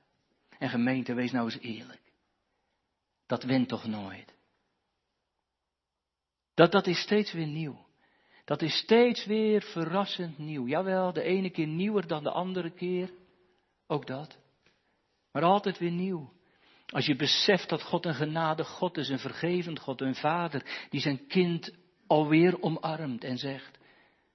En 0.60 0.70
gemeente, 0.70 1.14
wees 1.14 1.32
nou 1.32 1.46
eens 1.46 1.60
eerlijk 1.60 2.04
dat 3.34 3.44
wint 3.44 3.68
toch 3.68 3.88
nooit. 3.88 4.34
Dat, 6.54 6.72
dat 6.72 6.88
is 6.88 7.02
steeds 7.02 7.32
weer 7.32 7.48
nieuw. 7.48 7.86
Dat 8.46 8.62
is 8.62 8.78
steeds 8.78 9.26
weer 9.26 9.62
verrassend 9.62 10.38
nieuw. 10.38 10.68
Jawel, 10.68 11.14
de 11.14 11.22
ene 11.22 11.50
keer 11.50 11.68
nieuwer 11.68 12.08
dan 12.08 12.24
de 12.24 12.32
andere 12.32 12.72
keer. 12.72 13.12
Ook 13.88 14.08
dat. 14.08 14.38
Maar 15.32 15.44
altijd 15.44 15.78
weer 15.78 15.92
nieuw. 15.92 16.34
Als 16.88 17.06
je 17.06 17.16
beseft 17.16 17.70
dat 17.70 17.84
God 17.84 18.06
een 18.06 18.16
genade 18.16 18.64
God 18.64 18.98
is, 18.98 19.10
een 19.10 19.20
vergevend 19.20 19.80
God, 19.80 20.02
een 20.02 20.16
vader 20.16 20.88
die 20.90 21.02
zijn 21.02 21.28
kind 21.28 21.72
alweer 22.08 22.62
omarmt 22.62 23.24
en 23.24 23.38
zegt, 23.38 23.78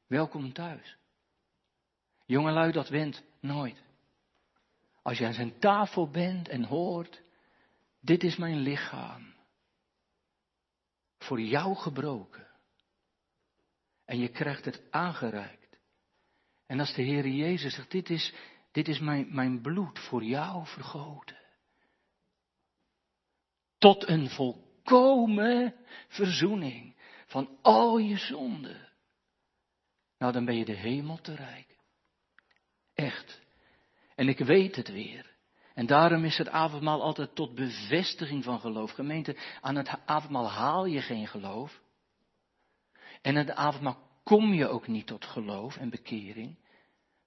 welkom 0.08 0.52
thuis. 0.52 0.96
Jongelui, 2.26 2.72
dat 2.72 2.88
wint 2.88 3.24
nooit. 3.40 3.82
Als 5.02 5.18
je 5.18 5.26
aan 5.26 5.32
zijn 5.32 5.58
tafel 5.58 6.10
bent 6.10 6.48
en 6.48 6.64
hoort, 6.64 7.22
dit 8.00 8.22
is 8.22 8.36
mijn 8.36 8.56
lichaam. 8.56 9.34
Voor 11.18 11.40
jou 11.40 11.76
gebroken. 11.76 12.46
En 14.04 14.18
je 14.18 14.28
krijgt 14.28 14.64
het 14.64 14.82
aangereikt. 14.90 15.78
En 16.66 16.80
als 16.80 16.94
de 16.94 17.02
Heer 17.02 17.28
Jezus 17.28 17.74
zegt, 17.74 17.90
dit 17.90 18.10
is, 18.10 18.34
dit 18.72 18.88
is 18.88 18.98
mijn, 18.98 19.34
mijn 19.34 19.60
bloed 19.60 19.98
voor 19.98 20.24
jou 20.24 20.66
vergoten. 20.66 21.36
Tot 23.78 24.08
een 24.08 24.30
volkomen 24.30 25.74
verzoening 26.08 26.96
van 27.26 27.58
al 27.62 27.98
je 27.98 28.16
zonden. 28.16 28.87
Nou, 30.18 30.32
dan 30.32 30.44
ben 30.44 30.56
je 30.56 30.64
de 30.64 30.76
hemel 30.76 31.20
te 31.20 31.34
rijk. 31.34 31.76
Echt. 32.94 33.40
En 34.14 34.28
ik 34.28 34.38
weet 34.38 34.76
het 34.76 34.88
weer. 34.88 35.36
En 35.74 35.86
daarom 35.86 36.24
is 36.24 36.38
het 36.38 36.48
avondmaal 36.48 37.02
altijd 37.02 37.34
tot 37.34 37.54
bevestiging 37.54 38.44
van 38.44 38.60
geloof. 38.60 38.90
Gemeente, 38.90 39.36
aan 39.60 39.76
het 39.76 39.90
avondmaal 40.04 40.50
haal 40.50 40.84
je 40.84 41.00
geen 41.00 41.26
geloof. 41.26 41.80
En 43.22 43.36
aan 43.36 43.46
het 43.46 43.56
avondmaal 43.56 43.98
kom 44.24 44.52
je 44.52 44.68
ook 44.68 44.86
niet 44.86 45.06
tot 45.06 45.24
geloof 45.24 45.76
en 45.76 45.90
bekering. 45.90 46.58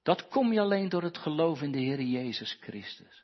Dat 0.04 0.28
kom 0.28 0.54
je 0.54 0.60
alleen 0.60 0.90
door 0.90 1.04
het 1.04 1.18
geloof 1.18 1.62
in 1.62 1.72
de 1.72 1.80
Heer 1.80 2.02
Jezus 2.02 2.58
Christus. 2.60 3.24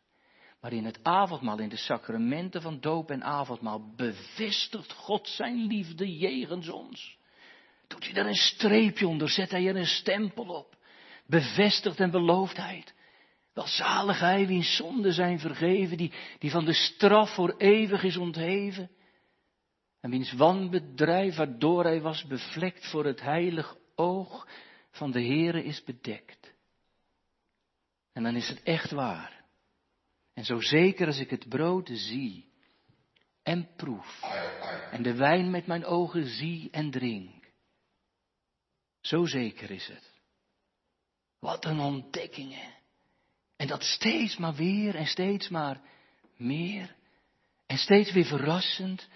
Maar 0.62 0.74
in 0.74 0.86
het 0.86 1.00
avondmaal, 1.04 1.60
in 1.60 1.70
de 1.70 1.78
sacramenten 1.78 2.62
van 2.62 2.80
doop 2.80 3.12
en 3.12 3.24
avondmaal, 3.24 3.96
bevestigt 3.96 4.94
God 4.94 5.28
zijn 5.28 5.66
liefde 5.66 6.18
jegens 6.18 6.70
ons. 6.70 7.17
Doet 7.88 8.04
hij 8.04 8.14
daar 8.14 8.26
een 8.26 8.36
streepje 8.36 9.08
onder, 9.08 9.30
zet 9.30 9.52
hij 9.52 9.68
er 9.68 9.76
een 9.76 9.86
stempel 9.86 10.46
op. 10.46 10.76
Bevestigt 11.26 12.00
en 12.00 12.12
belooft 12.12 12.58
hij 12.58 12.78
het. 12.78 12.94
Welzalig 13.54 14.20
hij 14.20 14.48
wiens 14.48 14.76
zonden 14.76 15.14
zijn 15.14 15.40
vergeven, 15.40 15.98
die, 15.98 16.12
die 16.40 16.52
van 16.52 16.66
de 16.66 16.74
straf 16.74 17.34
voor 17.34 17.56
eeuwig 17.58 18.04
is 18.04 18.18
ontheven. 18.18 18.90
En 20.02 20.10
wiens 20.10 20.32
wanbedrijf 20.34 21.36
waardoor 21.36 21.84
hij 21.84 22.02
was 22.02 22.26
bevlekt 22.26 22.90
voor 22.90 23.06
het 23.06 23.22
heilig 23.22 23.76
oog 23.96 24.48
van 24.92 25.12
de 25.12 25.22
Heere 25.22 25.64
is 25.64 25.84
bedekt. 25.84 26.54
En 28.14 28.24
dan 28.24 28.36
is 28.36 28.50
het 28.50 28.64
echt 28.64 28.92
waar. 28.92 29.46
En 30.34 30.44
zo 30.44 30.62
zeker 30.62 31.08
als 31.08 31.20
ik 31.20 31.30
het 31.30 31.50
brood 31.50 31.90
zie 31.94 32.50
en 33.44 33.70
proef 33.76 34.22
en 34.92 35.04
de 35.04 35.16
wijn 35.16 35.52
met 35.52 35.68
mijn 35.68 35.86
ogen 35.86 36.26
zie 36.26 36.68
en 36.72 36.92
drink. 36.92 37.37
Zo 39.08 39.26
zeker 39.26 39.72
is 39.72 39.88
het. 39.88 40.12
Wat 41.40 41.66
een 41.66 41.80
ontdekkingen. 41.80 42.74
En 43.56 43.68
dat 43.68 43.84
steeds 43.84 44.38
maar 44.38 44.54
weer 44.54 44.96
en 44.96 45.06
steeds 45.06 45.50
maar 45.50 45.82
meer. 46.38 46.96
En 47.66 47.78
steeds 47.78 48.12
weer 48.12 48.26
verrassend 48.26 49.08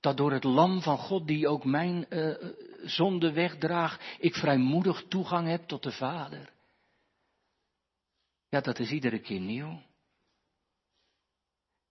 dat 0.00 0.16
door 0.16 0.32
het 0.32 0.44
lam 0.44 0.82
van 0.82 0.98
God, 0.98 1.26
die 1.26 1.48
ook 1.48 1.64
mijn 1.64 2.06
uh, 2.08 2.36
zonde 2.82 3.32
wegdraagt, 3.32 4.04
ik 4.18 4.34
vrijmoedig 4.34 5.04
toegang 5.08 5.48
heb 5.48 5.66
tot 5.66 5.82
de 5.82 5.92
Vader. 5.92 6.52
Ja, 8.48 8.60
dat 8.60 8.78
is 8.78 8.90
iedere 8.90 9.20
keer 9.20 9.40
nieuw. 9.40 9.82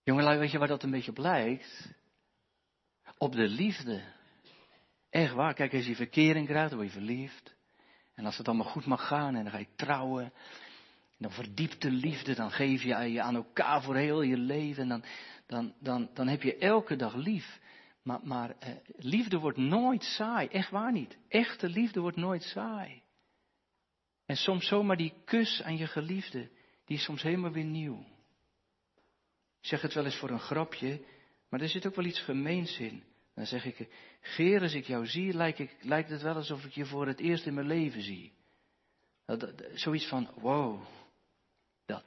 Jongelui, 0.03 0.39
weet 0.39 0.51
je 0.51 0.57
waar 0.57 0.67
dat 0.67 0.83
een 0.83 0.91
beetje 0.91 1.13
blijkt? 1.13 1.89
Op 3.17 3.31
de 3.31 3.47
liefde. 3.47 4.19
Echt 5.11 5.33
waar, 5.33 5.53
kijk, 5.53 5.73
als 5.73 5.85
je 5.85 5.95
verkering 5.95 6.47
krijgt, 6.47 6.69
dan 6.69 6.79
word 6.79 6.91
je 6.91 6.99
verliefd. 6.99 7.55
En 8.13 8.25
als 8.25 8.37
het 8.37 8.47
allemaal 8.47 8.71
goed 8.71 8.85
mag 8.85 9.07
gaan 9.07 9.35
en 9.35 9.43
dan 9.43 9.51
ga 9.51 9.57
je 9.57 9.75
trouwen 9.75 10.33
dan 11.17 11.31
verdiepte 11.31 11.91
liefde, 11.91 12.35
dan 12.35 12.51
geef 12.51 12.83
je 12.83 12.95
je 12.95 13.21
aan 13.21 13.35
elkaar 13.35 13.83
voor 13.83 13.95
heel 13.95 14.21
je 14.21 14.37
leven. 14.37 14.83
En 14.83 14.89
dan, 14.89 15.03
dan, 15.47 15.73
dan, 15.79 16.09
dan 16.13 16.27
heb 16.27 16.41
je 16.41 16.57
elke 16.57 16.95
dag 16.95 17.15
lief. 17.15 17.59
Maar, 18.03 18.19
maar 18.23 18.55
eh, 18.59 18.75
liefde 18.95 19.37
wordt 19.37 19.57
nooit 19.57 20.03
saai, 20.03 20.47
echt 20.47 20.69
waar 20.69 20.91
niet. 20.91 21.17
Echte 21.27 21.69
liefde 21.69 21.99
wordt 21.99 22.17
nooit 22.17 22.43
saai. 22.43 23.01
En 24.25 24.35
soms 24.35 24.67
zomaar 24.67 24.97
die 24.97 25.13
kus 25.25 25.61
aan 25.63 25.77
je 25.77 25.87
geliefde, 25.87 26.49
die 26.85 26.97
is 26.97 27.03
soms 27.03 27.21
helemaal 27.21 27.51
weer 27.51 27.63
nieuw. 27.63 27.99
Ik 29.61 29.67
zeg 29.67 29.81
het 29.81 29.93
wel 29.93 30.05
eens 30.05 30.19
voor 30.19 30.29
een 30.29 30.39
grapje, 30.39 31.05
maar 31.49 31.61
er 31.61 31.69
zit 31.69 31.87
ook 31.87 31.95
wel 31.95 32.05
iets 32.05 32.21
gemeens 32.21 32.77
in. 32.77 33.03
Dan 33.35 33.45
zeg 33.45 33.65
ik, 33.65 33.87
Geer, 34.21 34.61
als 34.61 34.73
ik 34.73 34.85
jou 34.85 35.07
zie, 35.07 35.33
lijkt, 35.33 35.59
ik, 35.59 35.77
lijkt 35.81 36.09
het 36.09 36.21
wel 36.21 36.35
alsof 36.35 36.63
ik 36.63 36.71
je 36.71 36.85
voor 36.85 37.07
het 37.07 37.19
eerst 37.19 37.45
in 37.45 37.53
mijn 37.53 37.67
leven 37.67 38.01
zie. 38.01 38.33
Dat, 39.25 39.53
zoiets 39.73 40.07
van, 40.07 40.29
wow, 40.35 40.81
dat. 41.85 42.03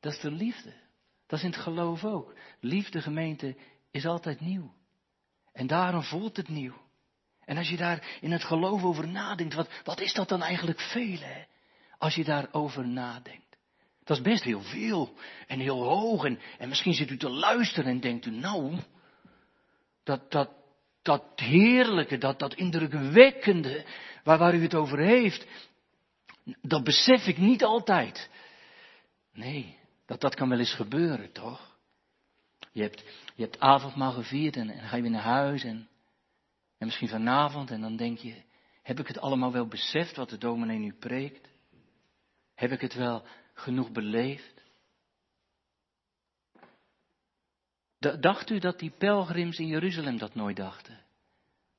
Dat 0.00 0.12
is 0.12 0.20
de 0.20 0.30
liefde. 0.30 0.72
Dat 1.26 1.38
is 1.38 1.44
in 1.44 1.50
het 1.50 1.60
geloof 1.60 2.04
ook. 2.04 2.34
Liefde, 2.60 3.02
gemeente, 3.02 3.56
is 3.90 4.06
altijd 4.06 4.40
nieuw. 4.40 4.74
En 5.52 5.66
daarom 5.66 6.02
voelt 6.02 6.36
het 6.36 6.48
nieuw. 6.48 6.74
En 7.44 7.56
als 7.56 7.68
je 7.68 7.76
daar 7.76 8.18
in 8.20 8.32
het 8.32 8.44
geloof 8.44 8.82
over 8.82 9.08
nadenkt, 9.08 9.54
wat, 9.54 9.70
wat 9.84 10.00
is 10.00 10.12
dat 10.12 10.28
dan 10.28 10.42
eigenlijk 10.42 10.80
veel, 10.80 11.18
hè? 11.18 11.44
Als 11.98 12.14
je 12.14 12.24
daarover 12.24 12.88
nadenkt. 12.88 13.56
Dat 14.04 14.16
is 14.16 14.22
best 14.22 14.42
heel 14.42 14.62
veel 14.62 15.14
en 15.46 15.60
heel 15.60 15.82
hoog. 15.82 16.24
En, 16.24 16.40
en 16.58 16.68
misschien 16.68 16.94
zit 16.94 17.10
u 17.10 17.16
te 17.16 17.30
luisteren 17.30 17.90
en 17.90 18.00
denkt 18.00 18.26
u, 18.26 18.30
nou, 18.30 18.78
dat, 20.10 20.30
dat, 20.30 20.50
dat 21.02 21.24
heerlijke, 21.36 22.18
dat, 22.18 22.38
dat 22.38 22.54
indrukwekkende, 22.54 23.84
waar, 24.24 24.38
waar 24.38 24.54
u 24.54 24.62
het 24.62 24.74
over 24.74 24.98
heeft, 24.98 25.46
dat 26.62 26.84
besef 26.84 27.26
ik 27.26 27.38
niet 27.38 27.64
altijd. 27.64 28.30
Nee, 29.32 29.76
dat, 30.06 30.20
dat 30.20 30.34
kan 30.34 30.48
wel 30.48 30.58
eens 30.58 30.74
gebeuren, 30.74 31.32
toch? 31.32 31.78
Je 32.72 32.82
hebt, 32.82 33.04
je 33.34 33.42
hebt 33.42 33.60
avondmaal 33.60 34.12
gevierd 34.12 34.56
en, 34.56 34.70
en 34.70 34.88
ga 34.88 34.96
je 34.96 35.02
weer 35.02 35.10
naar 35.10 35.22
huis 35.22 35.64
en, 35.64 35.88
en 36.78 36.86
misschien 36.86 37.08
vanavond 37.08 37.70
en 37.70 37.80
dan 37.80 37.96
denk 37.96 38.18
je, 38.18 38.34
heb 38.82 38.98
ik 38.98 39.06
het 39.06 39.20
allemaal 39.20 39.52
wel 39.52 39.66
beseft 39.66 40.16
wat 40.16 40.30
de 40.30 40.38
dominee 40.38 40.78
nu 40.78 40.92
preekt? 40.92 41.48
Heb 42.54 42.72
ik 42.72 42.80
het 42.80 42.94
wel 42.94 43.22
genoeg 43.54 43.90
beleefd? 43.90 44.62
Dacht 48.00 48.50
u 48.50 48.58
dat 48.58 48.78
die 48.78 48.92
pelgrims 48.98 49.58
in 49.58 49.66
Jeruzalem 49.66 50.18
dat 50.18 50.34
nooit 50.34 50.56
dachten? 50.56 50.98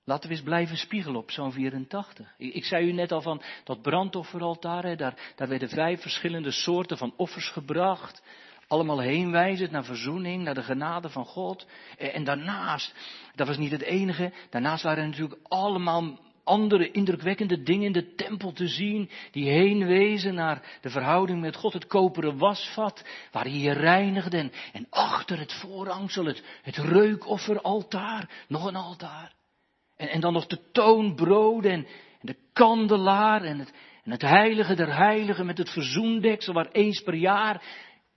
Laten 0.03 0.29
we 0.29 0.35
eens 0.35 0.43
blijven 0.43 0.77
spiegelen 0.77 1.19
op 1.19 1.31
zo'n 1.31 1.51
84. 1.51 2.33
Ik, 2.37 2.65
zei 2.65 2.87
u 2.87 2.91
net 2.91 3.11
al 3.11 3.21
van 3.21 3.41
dat 3.63 3.81
brandofferaltaar, 3.81 4.97
daar, 4.97 5.33
daar 5.35 5.47
werden 5.47 5.69
vijf 5.69 6.01
verschillende 6.01 6.51
soorten 6.51 6.97
van 6.97 7.13
offers 7.17 7.49
gebracht. 7.49 8.23
Allemaal 8.67 8.99
heenwijzend 8.99 9.71
naar 9.71 9.83
verzoening, 9.83 10.43
naar 10.43 10.53
de 10.53 10.63
genade 10.63 11.09
van 11.09 11.25
God. 11.25 11.67
En 11.97 12.23
daarnaast, 12.23 12.93
dat 13.35 13.47
was 13.47 13.57
niet 13.57 13.71
het 13.71 13.81
enige, 13.81 14.33
daarnaast 14.49 14.83
waren 14.83 15.03
er 15.03 15.09
natuurlijk 15.09 15.39
allemaal 15.47 16.19
andere 16.43 16.91
indrukwekkende 16.91 17.63
dingen 17.63 17.85
in 17.85 17.91
de 17.91 18.15
tempel 18.15 18.51
te 18.51 18.67
zien, 18.67 19.09
die 19.31 19.49
heen 19.49 19.85
wezen 19.85 20.33
naar 20.33 20.77
de 20.81 20.89
verhouding 20.89 21.41
met 21.41 21.55
God, 21.55 21.73
het 21.73 21.87
koperen 21.87 22.37
wasvat, 22.37 23.05
waar 23.31 23.43
hij 23.43 23.57
je 23.57 23.71
reinigde, 23.71 24.49
en, 24.73 24.87
achter 24.89 25.39
het 25.39 25.53
voorhangsel 25.53 26.25
het, 26.25 26.43
het 26.61 26.77
reukofferaltaar, 26.77 28.29
nog 28.47 28.65
een 28.65 28.75
altaar. 28.75 29.33
En, 29.95 30.09
en 30.09 30.19
dan 30.19 30.33
nog 30.33 30.47
de 30.47 30.71
toonbroden 30.71 31.71
en, 31.71 31.85
en 32.19 32.27
de 32.27 32.37
kandelaar 32.53 33.43
en 33.43 33.59
het, 33.59 33.73
en 34.03 34.11
het 34.11 34.21
heilige 34.21 34.75
der 34.75 34.95
heiligen 34.95 35.45
met 35.45 35.57
het 35.57 35.69
verzoendeksel, 35.69 36.53
waar 36.53 36.69
eens 36.71 37.01
per 37.01 37.15
jaar 37.15 37.63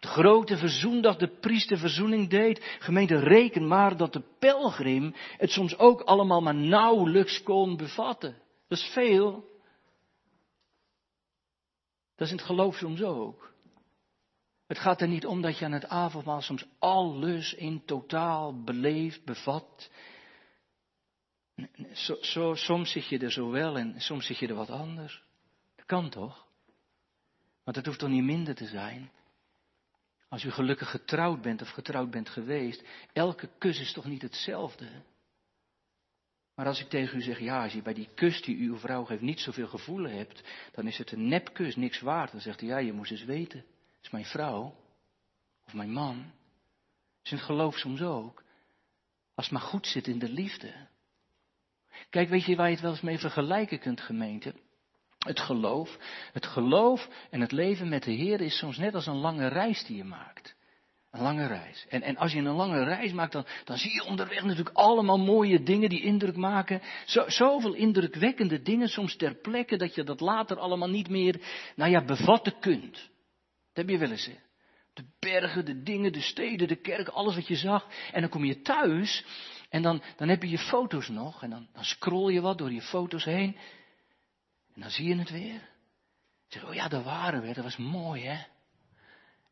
de 0.04 0.10
grote 0.10 0.56
verzoendag 0.56 1.16
de 1.16 1.28
priester 1.28 1.78
verzoening 1.78 2.28
deed. 2.28 2.76
Gemeente, 2.78 3.18
reken 3.18 3.66
maar 3.66 3.96
dat 3.96 4.12
de 4.12 4.22
pelgrim 4.38 5.14
het 5.36 5.50
soms 5.50 5.78
ook 5.78 6.00
allemaal 6.00 6.40
maar 6.40 6.54
nauwelijks 6.54 7.42
kon 7.42 7.76
bevatten. 7.76 8.36
Dat 8.68 8.78
is 8.78 8.84
veel. 8.84 9.32
Dat 12.16 12.26
is 12.26 12.30
in 12.30 12.36
het 12.36 12.46
geloof 12.46 12.76
soms 12.76 13.02
ook. 13.02 13.52
Het 14.66 14.78
gaat 14.78 15.00
er 15.00 15.08
niet 15.08 15.26
om 15.26 15.42
dat 15.42 15.58
je 15.58 15.64
aan 15.64 15.72
het 15.72 15.88
avondmaal 15.88 16.40
soms 16.40 16.66
alles 16.78 17.54
in 17.54 17.84
totaal 17.84 18.62
beleeft, 18.62 19.24
bevat. 19.24 19.90
Soms 22.52 22.90
zit 22.90 23.08
je 23.08 23.18
er 23.18 23.32
zo 23.32 23.50
wel 23.50 23.78
en 23.78 24.00
soms 24.00 24.26
zit 24.26 24.38
je 24.38 24.46
er 24.46 24.54
wat 24.54 24.70
anders. 24.70 25.22
Dat 25.76 25.86
kan 25.86 26.10
toch? 26.10 26.46
Maar 27.64 27.74
dat 27.74 27.86
hoeft 27.86 27.98
toch 27.98 28.08
niet 28.08 28.24
minder 28.24 28.54
te 28.54 28.66
zijn? 28.66 29.10
Als 30.34 30.44
u 30.44 30.50
gelukkig 30.50 30.90
getrouwd 30.90 31.42
bent 31.42 31.62
of 31.62 31.68
getrouwd 31.68 32.10
bent 32.10 32.28
geweest, 32.28 32.82
elke 33.12 33.48
kus 33.58 33.80
is 33.80 33.92
toch 33.92 34.04
niet 34.04 34.22
hetzelfde? 34.22 34.88
Maar 36.54 36.66
als 36.66 36.80
ik 36.80 36.88
tegen 36.88 37.18
u 37.18 37.22
zeg, 37.22 37.38
ja, 37.38 37.62
als 37.62 37.72
je 37.72 37.82
bij 37.82 37.94
die 37.94 38.08
kus 38.14 38.42
die 38.42 38.56
uw 38.56 38.76
vrouw 38.76 39.04
geeft 39.04 39.20
niet 39.20 39.40
zoveel 39.40 39.66
gevoelen 39.66 40.16
hebt, 40.16 40.42
dan 40.72 40.86
is 40.86 40.98
het 40.98 41.12
een 41.12 41.28
nepkus, 41.28 41.76
niks 41.76 42.00
waard. 42.00 42.30
Dan 42.30 42.40
zegt 42.40 42.60
hij, 42.60 42.68
ja, 42.68 42.78
je 42.78 42.92
moest 42.92 43.10
eens 43.10 43.24
weten. 43.24 43.58
Het 43.58 44.02
is 44.02 44.10
mijn 44.10 44.24
vrouw. 44.24 44.76
Of 45.66 45.74
mijn 45.74 45.92
man. 45.92 46.32
Is 47.22 47.30
het 47.30 47.40
geloof 47.40 47.78
soms 47.78 48.02
ook. 48.02 48.44
Als 49.34 49.46
het 49.46 49.54
maar 49.54 49.68
goed 49.68 49.86
zit 49.86 50.06
in 50.06 50.18
de 50.18 50.28
liefde. 50.28 50.88
Kijk, 52.10 52.28
weet 52.28 52.44
je 52.44 52.56
waar 52.56 52.66
je 52.66 52.72
het 52.72 52.82
wel 52.82 52.92
eens 52.92 53.00
mee 53.00 53.18
vergelijken 53.18 53.78
kunt, 53.78 54.00
gemeente? 54.00 54.54
Het 55.24 55.40
geloof, 55.40 55.98
het 56.32 56.46
geloof 56.46 57.08
en 57.30 57.40
het 57.40 57.52
leven 57.52 57.88
met 57.88 58.02
de 58.02 58.12
Heer 58.12 58.40
is 58.40 58.58
soms 58.58 58.78
net 58.78 58.94
als 58.94 59.06
een 59.06 59.16
lange 59.16 59.48
reis 59.48 59.84
die 59.84 59.96
je 59.96 60.04
maakt. 60.04 60.54
Een 61.10 61.22
lange 61.22 61.46
reis. 61.46 61.86
En, 61.88 62.02
en 62.02 62.16
als 62.16 62.32
je 62.32 62.38
een 62.38 62.54
lange 62.54 62.84
reis 62.84 63.12
maakt, 63.12 63.32
dan, 63.32 63.46
dan 63.64 63.78
zie 63.78 63.92
je 63.92 64.04
onderweg 64.04 64.42
natuurlijk 64.42 64.76
allemaal 64.76 65.18
mooie 65.18 65.62
dingen 65.62 65.88
die 65.88 66.02
indruk 66.02 66.36
maken. 66.36 66.82
Zo, 67.06 67.28
zoveel 67.28 67.74
indrukwekkende 67.74 68.62
dingen, 68.62 68.88
soms 68.88 69.16
ter 69.16 69.34
plekke, 69.34 69.76
dat 69.76 69.94
je 69.94 70.04
dat 70.04 70.20
later 70.20 70.58
allemaal 70.58 70.90
niet 70.90 71.08
meer, 71.08 71.40
nou 71.76 71.90
ja, 71.90 72.04
bevatten 72.04 72.58
kunt. 72.60 72.92
Dat 72.92 73.86
heb 73.86 73.88
je 73.88 73.98
wel 73.98 74.10
eens? 74.10 74.30
De 74.92 75.04
bergen, 75.18 75.64
de 75.64 75.82
dingen, 75.82 76.12
de 76.12 76.20
steden, 76.20 76.68
de 76.68 76.80
kerk, 76.80 77.08
alles 77.08 77.34
wat 77.34 77.46
je 77.46 77.56
zag. 77.56 77.88
En 78.12 78.20
dan 78.20 78.30
kom 78.30 78.44
je 78.44 78.60
thuis 78.60 79.24
en 79.68 79.82
dan, 79.82 80.02
dan 80.16 80.28
heb 80.28 80.42
je 80.42 80.50
je 80.50 80.58
foto's 80.58 81.08
nog. 81.08 81.42
En 81.42 81.50
dan, 81.50 81.68
dan 81.72 81.84
scroll 81.84 82.32
je 82.32 82.40
wat 82.40 82.58
door 82.58 82.72
je 82.72 82.82
foto's 82.82 83.24
heen. 83.24 83.56
En 84.74 84.80
dan 84.80 84.90
zie 84.90 85.08
je 85.08 85.16
het 85.16 85.30
weer. 85.30 85.68
Zeg, 86.48 86.64
oh 86.64 86.74
ja, 86.74 86.88
daar 86.88 87.02
waren 87.02 87.42
we, 87.42 87.52
dat 87.52 87.64
was 87.64 87.76
mooi 87.76 88.24
hè. 88.24 88.44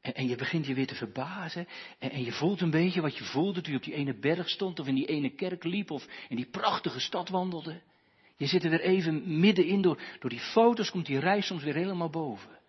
En, 0.01 0.15
en 0.15 0.29
je 0.29 0.37
begint 0.37 0.67
je 0.67 0.75
weer 0.75 0.87
te 0.87 0.95
verbazen. 0.95 1.69
En, 1.99 2.11
en, 2.11 2.23
je 2.23 2.33
voelt 2.33 2.61
een 2.61 2.71
beetje 2.71 3.01
wat 3.01 3.17
je 3.19 3.25
voelde 3.25 3.61
toen 3.61 3.73
je 3.73 3.79
op 3.79 3.85
die 3.85 3.95
ene 3.95 4.19
berg 4.19 4.49
stond 4.49 4.81
of 4.81 4.87
in 4.87 4.95
die 4.95 5.07
ene 5.07 5.35
kerk 5.35 5.65
liep 5.65 5.91
of 5.91 6.07
in 6.29 6.37
die 6.37 6.51
prachtige 6.51 7.01
stad 7.01 7.29
wandelde. 7.29 7.81
Je 8.37 8.47
zit 8.47 8.65
er 8.65 8.71
weer 8.71 8.81
even 8.81 9.41
middenin 9.41 9.83
door, 9.83 10.03
door 10.21 10.31
die 10.31 10.41
foto's 10.41 10.91
komt 10.91 11.07
die 11.07 11.19
reis 11.19 11.47
soms 11.47 11.63
weer 11.63 11.75
helemaal 11.75 12.11
boven. 12.11 12.61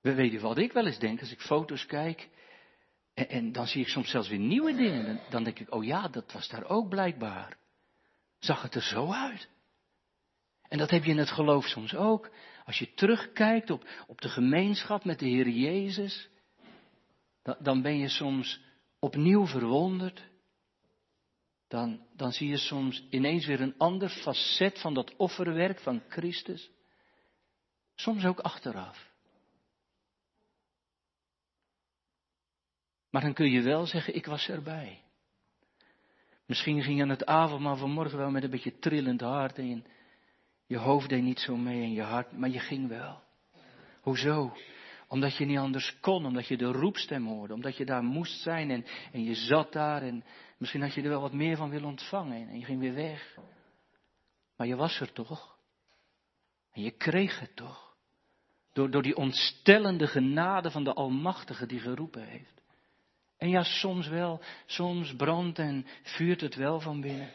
We 0.00 0.14
weten 0.14 0.40
wat 0.40 0.58
ik 0.58 0.72
wel 0.72 0.86
eens 0.86 0.98
denk 0.98 1.20
als 1.20 1.32
ik 1.32 1.40
foto's 1.40 1.86
kijk. 1.86 2.28
En, 3.14 3.28
en 3.28 3.52
dan 3.52 3.66
zie 3.66 3.80
ik 3.80 3.88
soms 3.88 4.10
zelfs 4.10 4.28
weer 4.28 4.38
nieuwe 4.38 4.74
dingen. 4.74 5.06
Dan, 5.06 5.20
dan 5.30 5.44
denk 5.44 5.58
ik, 5.58 5.74
oh 5.74 5.84
ja, 5.84 6.08
dat 6.08 6.32
was 6.32 6.48
daar 6.48 6.64
ook 6.64 6.88
blijkbaar. 6.88 7.56
Zag 8.38 8.62
het 8.62 8.74
er 8.74 8.82
zo 8.82 9.12
uit? 9.12 9.48
En 10.68 10.78
dat 10.78 10.90
heb 10.90 11.04
je 11.04 11.10
in 11.10 11.18
het 11.18 11.30
geloof 11.30 11.64
soms 11.64 11.94
ook. 11.94 12.30
Als 12.64 12.78
je 12.78 12.94
terugkijkt 12.94 13.70
op, 13.70 13.88
op 14.06 14.20
de 14.20 14.28
gemeenschap 14.28 15.04
met 15.04 15.18
de 15.18 15.26
Heer 15.26 15.48
Jezus, 15.48 16.28
dan, 17.42 17.56
dan 17.58 17.82
ben 17.82 17.98
je 17.98 18.08
soms 18.08 18.60
opnieuw 18.98 19.46
verwonderd. 19.46 20.28
Dan, 21.68 22.06
dan 22.16 22.32
zie 22.32 22.48
je 22.48 22.56
soms 22.56 23.06
ineens 23.10 23.46
weer 23.46 23.60
een 23.60 23.78
ander 23.78 24.08
facet 24.08 24.80
van 24.80 24.94
dat 24.94 25.16
offerwerk 25.16 25.80
van 25.80 26.02
Christus. 26.08 26.70
Soms 27.94 28.24
ook 28.24 28.40
achteraf. 28.40 29.14
Maar 33.10 33.22
dan 33.22 33.34
kun 33.34 33.50
je 33.50 33.62
wel 33.62 33.86
zeggen, 33.86 34.14
ik 34.14 34.26
was 34.26 34.48
erbij. 34.48 35.02
Misschien 36.46 36.82
ging 36.82 36.96
je 36.96 37.02
aan 37.02 37.08
het 37.08 37.26
avondmaal 37.26 37.76
vanmorgen 37.76 38.18
wel 38.18 38.30
met 38.30 38.42
een 38.42 38.50
beetje 38.50 38.78
trillend 38.78 39.20
hart 39.20 39.58
en 39.58 39.86
je 40.66 40.76
hoofd 40.78 41.08
deed 41.08 41.22
niet 41.22 41.40
zo 41.40 41.56
mee 41.56 41.82
en 41.82 41.92
je 41.92 42.02
hart, 42.02 42.32
maar 42.32 42.48
je 42.48 42.58
ging 42.58 42.88
wel. 42.88 43.22
Hoezo? 44.00 44.56
Omdat 45.08 45.36
je 45.36 45.44
niet 45.44 45.58
anders 45.58 46.00
kon, 46.00 46.26
omdat 46.26 46.46
je 46.46 46.56
de 46.56 46.72
roepstem 46.72 47.26
hoorde, 47.26 47.54
omdat 47.54 47.76
je 47.76 47.84
daar 47.84 48.02
moest 48.02 48.40
zijn 48.40 48.70
en, 48.70 48.84
en 49.12 49.24
je 49.24 49.34
zat 49.34 49.72
daar 49.72 50.02
en 50.02 50.24
misschien 50.58 50.82
had 50.82 50.94
je 50.94 51.02
er 51.02 51.08
wel 51.08 51.20
wat 51.20 51.32
meer 51.32 51.56
van 51.56 51.70
willen 51.70 51.88
ontvangen 51.88 52.48
en 52.48 52.58
je 52.58 52.64
ging 52.64 52.80
weer 52.80 52.94
weg. 52.94 53.38
Maar 54.56 54.66
je 54.66 54.76
was 54.76 55.00
er 55.00 55.12
toch? 55.12 55.56
En 56.72 56.82
je 56.82 56.90
kreeg 56.90 57.40
het 57.40 57.56
toch? 57.56 57.94
Door, 58.72 58.90
door 58.90 59.02
die 59.02 59.16
ontstellende 59.16 60.06
genade 60.06 60.70
van 60.70 60.84
de 60.84 60.94
Almachtige 60.94 61.66
die 61.66 61.80
geroepen 61.80 62.22
heeft. 62.22 62.62
En 63.36 63.48
ja, 63.48 63.62
soms 63.62 64.08
wel, 64.08 64.40
soms 64.66 65.16
brandt 65.16 65.58
en 65.58 65.86
vuurt 66.02 66.40
het 66.40 66.54
wel 66.54 66.80
van 66.80 67.00
binnen. 67.00 67.30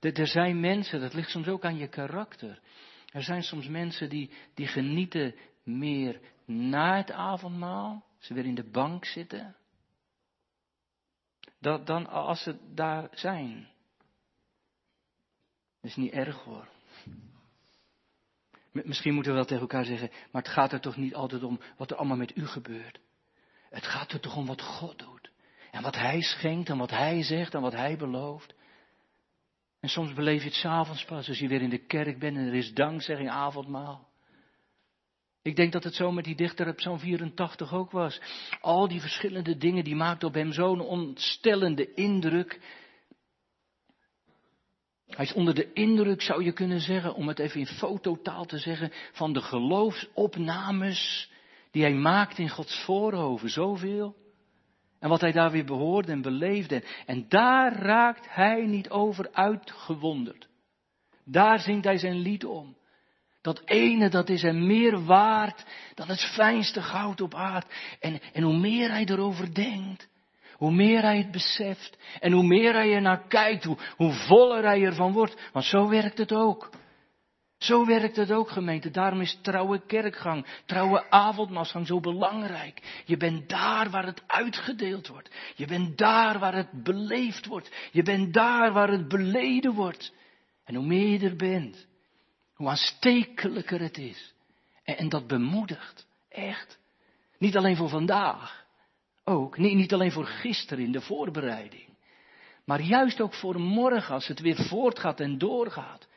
Er 0.00 0.26
zijn 0.26 0.60
mensen, 0.60 1.00
dat 1.00 1.14
ligt 1.14 1.30
soms 1.30 1.48
ook 1.48 1.64
aan 1.64 1.76
je 1.76 1.88
karakter. 1.88 2.60
Er 3.12 3.22
zijn 3.22 3.42
soms 3.42 3.68
mensen 3.68 4.08
die, 4.08 4.30
die 4.54 4.66
genieten 4.66 5.34
meer 5.62 6.20
na 6.44 6.96
het 6.96 7.10
avondmaal, 7.10 8.04
ze 8.18 8.34
weer 8.34 8.44
in 8.44 8.54
de 8.54 8.70
bank 8.70 9.04
zitten. 9.04 9.56
dan, 11.58 11.84
dan 11.84 12.06
als 12.06 12.42
ze 12.42 12.74
daar 12.74 13.08
zijn. 13.12 13.68
Dat 15.80 15.90
is 15.90 15.96
niet 15.96 16.12
erg 16.12 16.36
hoor. 16.36 16.68
Misschien 18.72 19.14
moeten 19.14 19.32
we 19.32 19.38
wel 19.38 19.46
tegen 19.46 19.62
elkaar 19.62 19.84
zeggen, 19.84 20.10
maar 20.30 20.42
het 20.42 20.50
gaat 20.50 20.72
er 20.72 20.80
toch 20.80 20.96
niet 20.96 21.14
altijd 21.14 21.42
om 21.42 21.60
wat 21.76 21.90
er 21.90 21.96
allemaal 21.96 22.16
met 22.16 22.36
u 22.36 22.46
gebeurt. 22.46 23.00
Het 23.70 23.86
gaat 23.86 24.12
er 24.12 24.20
toch 24.20 24.36
om 24.36 24.46
wat 24.46 24.62
God 24.62 24.98
doet. 24.98 25.30
En 25.70 25.82
wat 25.82 25.94
Hij 25.94 26.20
schenkt 26.20 26.68
en 26.68 26.78
wat 26.78 26.90
Hij 26.90 27.22
zegt 27.22 27.54
en 27.54 27.60
wat 27.60 27.72
Hij 27.72 27.96
belooft. 27.96 28.54
En 29.80 29.88
soms 29.88 30.12
beleef 30.12 30.42
je 30.42 30.48
het 30.48 30.58
s'avonds 30.58 31.04
pas 31.04 31.28
als 31.28 31.38
je 31.38 31.48
weer 31.48 31.62
in 31.62 31.70
de 31.70 31.86
kerk 31.86 32.18
bent 32.18 32.36
en 32.36 32.46
er 32.46 32.54
is 32.54 32.74
dankzegging 32.74 33.30
avondmaal. 33.30 34.08
Ik 35.42 35.56
denk 35.56 35.72
dat 35.72 35.84
het 35.84 35.94
zo 35.94 36.12
met 36.12 36.24
die 36.24 36.34
dichter 36.34 36.68
op 36.68 36.80
zo'n 36.80 36.98
84 36.98 37.72
ook 37.72 37.90
was. 37.90 38.20
Al 38.60 38.88
die 38.88 39.00
verschillende 39.00 39.56
dingen 39.56 39.84
die 39.84 39.94
maakten 39.94 40.28
op 40.28 40.34
hem 40.34 40.52
zo'n 40.52 40.80
ontstellende 40.80 41.94
indruk. 41.94 42.60
Hij 45.06 45.24
is 45.24 45.32
onder 45.32 45.54
de 45.54 45.72
indruk, 45.72 46.22
zou 46.22 46.44
je 46.44 46.52
kunnen 46.52 46.80
zeggen, 46.80 47.14
om 47.14 47.28
het 47.28 47.38
even 47.38 47.60
in 47.60 47.66
fototaal 47.66 48.44
te 48.44 48.58
zeggen, 48.58 48.92
van 49.12 49.32
de 49.32 49.40
geloofsopnames 49.40 51.30
die 51.70 51.82
hij 51.82 51.94
maakt 51.94 52.38
in 52.38 52.48
Gods 52.48 52.84
voorhoven. 52.84 53.50
Zoveel. 53.50 54.16
En 55.00 55.08
wat 55.08 55.20
hij 55.20 55.32
daar 55.32 55.50
weer 55.50 55.64
behoorde 55.64 56.12
en 56.12 56.22
beleefde. 56.22 56.84
En 57.06 57.24
daar 57.28 57.72
raakt 57.72 58.26
hij 58.28 58.66
niet 58.66 58.90
over 58.90 59.28
uitgewonderd. 59.32 60.48
Daar 61.24 61.60
zingt 61.60 61.84
hij 61.84 61.98
zijn 61.98 62.18
lied 62.18 62.44
om. 62.44 62.76
Dat 63.42 63.62
ene, 63.64 64.08
dat 64.08 64.28
is 64.28 64.42
hem 64.42 64.66
meer 64.66 65.04
waard 65.04 65.64
dan 65.94 66.08
het 66.08 66.20
fijnste 66.20 66.82
goud 66.82 67.20
op 67.20 67.34
aard. 67.34 67.96
En, 68.00 68.20
en 68.32 68.42
hoe 68.42 68.58
meer 68.58 68.90
hij 68.90 69.04
erover 69.04 69.54
denkt, 69.54 70.08
hoe 70.52 70.72
meer 70.72 71.02
hij 71.02 71.16
het 71.16 71.30
beseft 71.30 71.98
en 72.20 72.32
hoe 72.32 72.46
meer 72.46 72.72
hij 72.72 72.94
er 72.94 73.00
naar 73.00 73.26
kijkt, 73.28 73.64
hoe, 73.64 73.76
hoe 73.96 74.12
voller 74.12 74.64
hij 74.64 74.82
ervan 74.82 75.12
wordt. 75.12 75.50
Want 75.52 75.64
zo 75.64 75.88
werkt 75.88 76.18
het 76.18 76.32
ook. 76.32 76.70
Zo 77.60 77.86
werkt 77.86 78.16
het 78.16 78.32
ook, 78.32 78.50
gemeente. 78.50 78.90
Daarom 78.90 79.20
is 79.20 79.38
trouwe 79.42 79.86
kerkgang, 79.86 80.46
trouwe 80.66 81.10
avondmasgang 81.10 81.86
zo 81.86 82.00
belangrijk. 82.00 83.02
Je 83.04 83.16
bent 83.16 83.48
daar 83.48 83.90
waar 83.90 84.06
het 84.06 84.22
uitgedeeld 84.26 85.08
wordt. 85.08 85.30
Je 85.54 85.66
bent 85.66 85.98
daar 85.98 86.38
waar 86.38 86.54
het 86.54 86.82
beleefd 86.82 87.46
wordt. 87.46 87.70
Je 87.92 88.02
bent 88.02 88.34
daar 88.34 88.72
waar 88.72 88.90
het 88.90 89.08
beleden 89.08 89.72
wordt. 89.72 90.12
En 90.64 90.74
hoe 90.74 90.86
meer 90.86 91.08
je 91.08 91.28
er 91.28 91.36
bent, 91.36 91.86
hoe 92.54 92.68
aanstekelijker 92.68 93.80
het 93.80 93.98
is. 93.98 94.34
En, 94.84 94.96
en 94.96 95.08
dat 95.08 95.26
bemoedigt. 95.26 96.06
Echt. 96.28 96.78
Niet 97.38 97.56
alleen 97.56 97.76
voor 97.76 97.88
vandaag. 97.88 98.64
Ook. 99.24 99.58
Niet, 99.58 99.74
niet 99.74 99.92
alleen 99.92 100.12
voor 100.12 100.26
gisteren 100.26 100.84
in 100.84 100.92
de 100.92 101.00
voorbereiding. 101.00 101.88
Maar 102.64 102.80
juist 102.80 103.20
ook 103.20 103.34
voor 103.34 103.60
morgen 103.60 104.14
als 104.14 104.26
het 104.26 104.40
weer 104.40 104.64
voortgaat 104.64 105.20
en 105.20 105.38
doorgaat. 105.38 106.08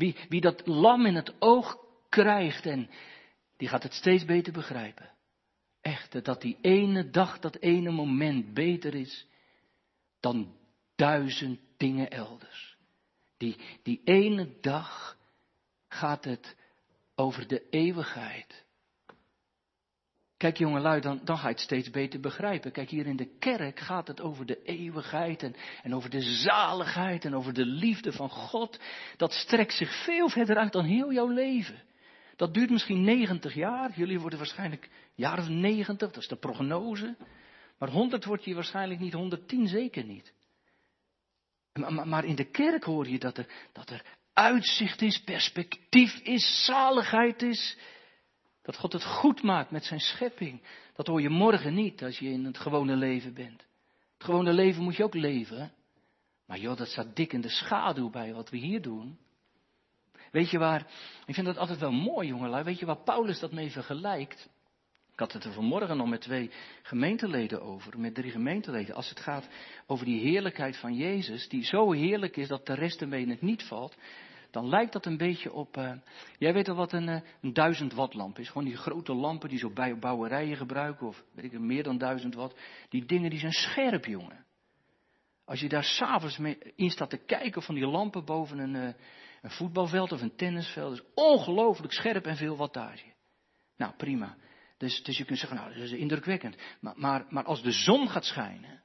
Wie, 0.00 0.16
wie 0.28 0.40
dat 0.40 0.66
lam 0.66 1.06
in 1.06 1.14
het 1.14 1.40
oog 1.40 1.78
krijgt 2.08 2.66
en 2.66 2.90
die 3.56 3.68
gaat 3.68 3.82
het 3.82 3.92
steeds 3.92 4.24
beter 4.24 4.52
begrijpen. 4.52 5.10
Echt, 5.80 6.24
dat 6.24 6.40
die 6.40 6.58
ene 6.60 7.10
dag, 7.10 7.38
dat 7.38 7.56
ene 7.56 7.90
moment 7.90 8.54
beter 8.54 8.94
is 8.94 9.26
dan 10.20 10.56
duizend 10.96 11.60
dingen 11.76 12.10
elders. 12.10 12.76
Die, 13.36 13.56
die 13.82 14.00
ene 14.04 14.58
dag 14.60 15.16
gaat 15.88 16.24
het 16.24 16.56
over 17.14 17.46
de 17.46 17.68
eeuwigheid. 17.70 18.64
Kijk 20.40 20.56
jongelui, 20.56 21.00
dan, 21.00 21.20
dan 21.24 21.38
ga 21.38 21.48
je 21.48 21.54
het 21.54 21.62
steeds 21.62 21.90
beter 21.90 22.20
begrijpen. 22.20 22.72
Kijk, 22.72 22.90
hier 22.90 23.06
in 23.06 23.16
de 23.16 23.36
kerk 23.38 23.80
gaat 23.80 24.06
het 24.06 24.20
over 24.20 24.46
de 24.46 24.62
eeuwigheid 24.62 25.42
en, 25.42 25.54
en 25.82 25.94
over 25.94 26.10
de 26.10 26.20
zaligheid 26.20 27.24
en 27.24 27.34
over 27.34 27.52
de 27.52 27.64
liefde 27.64 28.12
van 28.12 28.30
God. 28.30 28.80
Dat 29.16 29.32
strekt 29.32 29.72
zich 29.72 30.04
veel 30.04 30.28
verder 30.28 30.56
uit 30.56 30.72
dan 30.72 30.84
heel 30.84 31.12
jouw 31.12 31.28
leven. 31.28 31.82
Dat 32.36 32.54
duurt 32.54 32.70
misschien 32.70 33.04
90 33.04 33.54
jaar. 33.54 33.90
Jullie 33.94 34.20
worden 34.20 34.38
waarschijnlijk 34.38 34.88
jaar 35.14 35.38
of 35.38 35.48
90, 35.48 35.96
dat 35.96 36.22
is 36.22 36.28
de 36.28 36.36
prognose. 36.36 37.16
Maar 37.78 37.90
100 37.90 38.24
wordt 38.24 38.44
je 38.44 38.54
waarschijnlijk 38.54 39.00
niet, 39.00 39.12
110 39.12 39.68
zeker 39.68 40.04
niet. 40.04 40.32
Maar, 41.72 42.08
maar 42.08 42.24
in 42.24 42.34
de 42.34 42.50
kerk 42.50 42.84
hoor 42.84 43.08
je 43.08 43.18
dat 43.18 43.38
er, 43.38 43.46
dat 43.72 43.90
er 43.90 44.04
uitzicht 44.32 45.02
is, 45.02 45.22
perspectief 45.22 46.20
is, 46.22 46.64
zaligheid 46.64 47.42
is. 47.42 47.78
Dat 48.70 48.78
God 48.78 48.92
het 48.92 49.04
goed 49.04 49.42
maakt 49.42 49.70
met 49.70 49.84
zijn 49.84 50.00
schepping. 50.00 50.62
Dat 50.94 51.06
hoor 51.06 51.20
je 51.20 51.28
morgen 51.28 51.74
niet 51.74 52.02
als 52.02 52.18
je 52.18 52.28
in 52.28 52.44
het 52.44 52.58
gewone 52.58 52.96
leven 52.96 53.34
bent. 53.34 53.66
Het 54.14 54.24
gewone 54.24 54.52
leven 54.52 54.82
moet 54.82 54.96
je 54.96 55.04
ook 55.04 55.14
leven. 55.14 55.72
Maar 56.46 56.58
joh, 56.58 56.76
dat 56.76 56.88
staat 56.88 57.16
dik 57.16 57.32
in 57.32 57.40
de 57.40 57.48
schaduw 57.48 58.10
bij 58.10 58.32
wat 58.34 58.50
we 58.50 58.56
hier 58.56 58.82
doen. 58.82 59.18
Weet 60.30 60.50
je 60.50 60.58
waar, 60.58 60.86
ik 61.26 61.34
vind 61.34 61.46
dat 61.46 61.58
altijd 61.58 61.78
wel 61.78 61.92
mooi 61.92 62.28
jongelui, 62.28 62.64
weet 62.64 62.78
je 62.78 62.86
waar 62.86 63.02
Paulus 63.02 63.40
dat 63.40 63.52
mee 63.52 63.70
vergelijkt? 63.70 64.48
Ik 65.12 65.18
had 65.18 65.32
het 65.32 65.44
er 65.44 65.52
vanmorgen 65.52 65.96
nog 65.96 66.08
met 66.08 66.20
twee 66.20 66.50
gemeenteleden 66.82 67.62
over, 67.62 68.00
met 68.00 68.14
drie 68.14 68.30
gemeenteleden. 68.30 68.94
Als 68.94 69.08
het 69.08 69.20
gaat 69.20 69.48
over 69.86 70.04
die 70.04 70.20
heerlijkheid 70.20 70.76
van 70.76 70.94
Jezus, 70.94 71.48
die 71.48 71.64
zo 71.64 71.92
heerlijk 71.92 72.36
is 72.36 72.48
dat 72.48 72.66
de 72.66 72.74
rest 72.74 73.00
ermee 73.00 73.22
in 73.22 73.30
het 73.30 73.42
niet 73.42 73.62
valt 73.62 73.96
dan 74.50 74.68
lijkt 74.68 74.92
dat 74.92 75.06
een 75.06 75.16
beetje 75.16 75.52
op. 75.52 75.76
Uh, 75.76 75.92
jij 76.38 76.52
weet 76.52 76.68
al 76.68 76.74
wat 76.74 76.92
een, 76.92 77.08
uh, 77.08 77.20
een 77.40 77.90
watt 77.94 78.14
lamp 78.14 78.38
is. 78.38 78.48
Gewoon 78.48 78.64
die 78.64 78.76
grote 78.76 79.14
lampen 79.14 79.48
die 79.48 79.58
zo 79.58 79.70
bij 79.70 79.98
bouwerijen 79.98 80.56
gebruiken, 80.56 81.06
of 81.06 81.24
weet 81.32 81.52
ik 81.52 81.58
meer 81.58 81.82
dan 81.82 81.98
duizend 81.98 82.34
watt. 82.34 82.60
Die 82.88 83.04
dingen 83.04 83.30
die 83.30 83.38
zijn 83.38 83.52
scherp, 83.52 84.04
jongen. 84.04 84.44
Als 85.44 85.60
je 85.60 85.68
daar 85.68 85.84
s'avonds 85.84 86.38
in 86.74 86.90
staat 86.90 87.10
te 87.10 87.24
kijken 87.24 87.62
van 87.62 87.74
die 87.74 87.86
lampen 87.86 88.24
boven 88.24 88.58
een, 88.58 88.74
uh, 88.74 88.92
een 89.42 89.50
voetbalveld 89.50 90.12
of 90.12 90.20
een 90.20 90.36
tennisveld, 90.36 90.92
is 90.92 91.04
ongelooflijk 91.14 91.92
scherp 91.92 92.26
en 92.26 92.36
veel 92.36 92.56
wattage. 92.56 93.06
Nou, 93.76 93.92
prima. 93.96 94.36
Dus, 94.76 95.02
dus 95.02 95.18
je 95.18 95.24
kunt 95.24 95.38
zeggen, 95.38 95.58
nou, 95.58 95.74
dat 95.74 95.82
is 95.82 95.92
indrukwekkend. 95.92 96.56
Maar, 96.80 96.94
maar, 96.96 97.26
maar 97.28 97.44
als 97.44 97.62
de 97.62 97.72
zon 97.72 98.08
gaat 98.08 98.24
schijnen, 98.24 98.82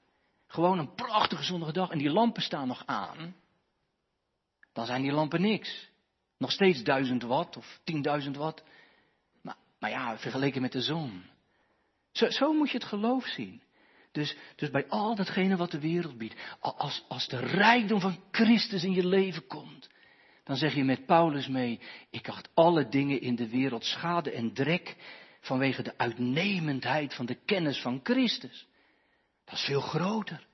gewoon 0.47 0.79
een 0.79 0.93
prachtige 0.93 1.43
zonnige 1.43 1.71
dag 1.71 1.89
en 1.89 1.97
die 1.97 2.09
lampen 2.09 2.41
staan 2.41 2.67
nog 2.67 2.83
aan, 2.85 3.35
dan 4.75 4.85
zijn 4.85 5.01
die 5.01 5.11
lampen 5.11 5.41
niks. 5.41 5.89
Nog 6.37 6.51
steeds 6.51 6.83
duizend 6.83 7.23
watt 7.23 7.57
of 7.57 7.79
tienduizend 7.83 8.35
watt. 8.35 8.63
Maar, 9.41 9.55
maar 9.79 9.89
ja, 9.89 10.17
vergeleken 10.17 10.61
met 10.61 10.71
de 10.71 10.81
zon. 10.81 11.23
Zo, 12.11 12.29
zo 12.29 12.53
moet 12.53 12.69
je 12.71 12.77
het 12.77 12.87
geloof 12.87 13.25
zien. 13.25 13.61
Dus, 14.11 14.37
dus 14.55 14.69
bij 14.69 14.87
al 14.87 15.15
datgene 15.15 15.55
wat 15.55 15.71
de 15.71 15.79
wereld 15.79 16.17
biedt, 16.17 16.35
als, 16.59 17.05
als 17.07 17.27
de 17.27 17.39
rijkdom 17.39 17.99
van 17.99 18.19
Christus 18.31 18.83
in 18.83 18.93
je 18.93 19.05
leven 19.05 19.47
komt, 19.47 19.89
dan 20.43 20.55
zeg 20.55 20.73
je 20.73 20.83
met 20.83 21.05
Paulus 21.05 21.47
mee, 21.47 21.79
ik 22.09 22.29
acht 22.29 22.49
alle 22.53 22.87
dingen 22.87 23.21
in 23.21 23.35
de 23.35 23.49
wereld 23.49 23.85
schade 23.85 24.31
en 24.31 24.53
drek 24.53 24.95
vanwege 25.39 25.83
de 25.83 25.97
uitnemendheid 25.97 27.13
van 27.13 27.25
de 27.25 27.35
kennis 27.45 27.81
van 27.81 27.99
Christus. 28.03 28.67
Dat 29.45 29.53
is 29.53 29.65
veel 29.65 29.81
groter 29.81 30.47